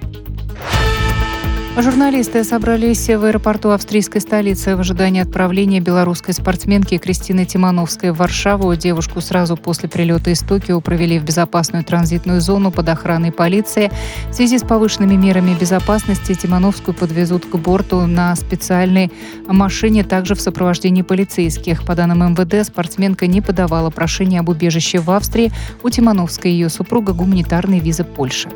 Журналисты 1.76 2.44
собрались 2.44 3.10
в 3.10 3.26
аэропорту 3.26 3.72
австрийской 3.72 4.22
столицы 4.22 4.76
в 4.76 4.80
ожидании 4.82 5.24
отправления 5.24 5.80
белорусской 5.80 6.36
спортсменки 6.36 7.00
Кристины 7.00 7.46
Тимановской 7.46 8.12
в 8.12 8.18
Варшаву. 8.18 8.76
Девушку 8.76 9.22
сразу 9.22 9.58
после 9.58 9.90
прилета 9.90 10.30
из 10.30 10.42
Токио 10.42 10.80
провели 10.82 11.18
в 11.18 11.24
безопасную 11.24 11.84
транзитную 11.84 12.42
зону 12.42 12.72
под 12.72 12.90
охраной 12.90 13.32
полиции. 13.32 13.92
В 14.30 14.34
связи 14.36 14.60
с 14.60 14.62
повышенными 14.62 15.16
мерами 15.16 15.58
безопасности 15.60 16.36
Тимановскую 16.36 16.94
подвезут 16.94 17.48
к 17.48 17.56
борту 17.56 18.06
на 18.06 18.36
специальной 18.36 19.12
машине, 19.48 20.04
также 20.04 20.36
в 20.36 20.42
сопровождении 20.42 21.02
полицейских. 21.02 21.86
По 21.86 21.96
данным 21.96 22.34
МВД, 22.34 22.68
спортсменка 22.68 23.26
не 23.26 23.42
подавала 23.42 23.90
прошение 23.90 24.42
об 24.42 24.50
убежище 24.50 25.00
в 25.00 25.10
Австрии. 25.10 25.52
У 25.82 25.90
Тимановской 25.90 26.52
и 26.52 26.54
ее 26.54 26.70
супруга 26.70 27.14
гуманитарные 27.14 27.80
визы 27.80 28.04
Польши. 28.04 28.50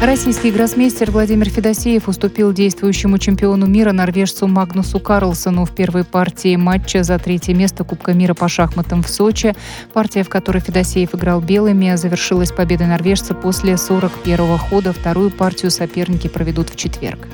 Российский 0.00 0.50
гроссмейстер 0.50 1.10
Владимир 1.10 1.48
Федосеев 1.48 2.08
уступил 2.08 2.52
действующему 2.52 3.18
чемпиону 3.18 3.66
мира 3.66 3.92
норвежцу 3.92 4.46
Магнусу 4.46 5.00
Карлсону 5.00 5.64
в 5.64 5.74
первой 5.74 6.04
партии 6.04 6.56
матча 6.56 7.02
за 7.02 7.18
третье 7.18 7.54
место 7.54 7.84
Кубка 7.84 8.12
мира 8.12 8.34
по 8.34 8.48
шахматам 8.48 9.02
в 9.02 9.08
Сочи. 9.08 9.54
Партия, 9.92 10.22
в 10.22 10.28
которой 10.28 10.60
Федосеев 10.60 11.14
играл 11.14 11.40
белыми, 11.40 11.94
завершилась 11.96 12.52
победой 12.52 12.86
норвежца 12.86 13.34
после 13.34 13.74
41-го 13.74 14.56
хода. 14.58 14.92
Вторую 14.92 15.30
партию 15.30 15.70
соперники 15.70 16.28
проведут 16.28 16.70
в 16.70 16.76
четверг. 16.76 17.28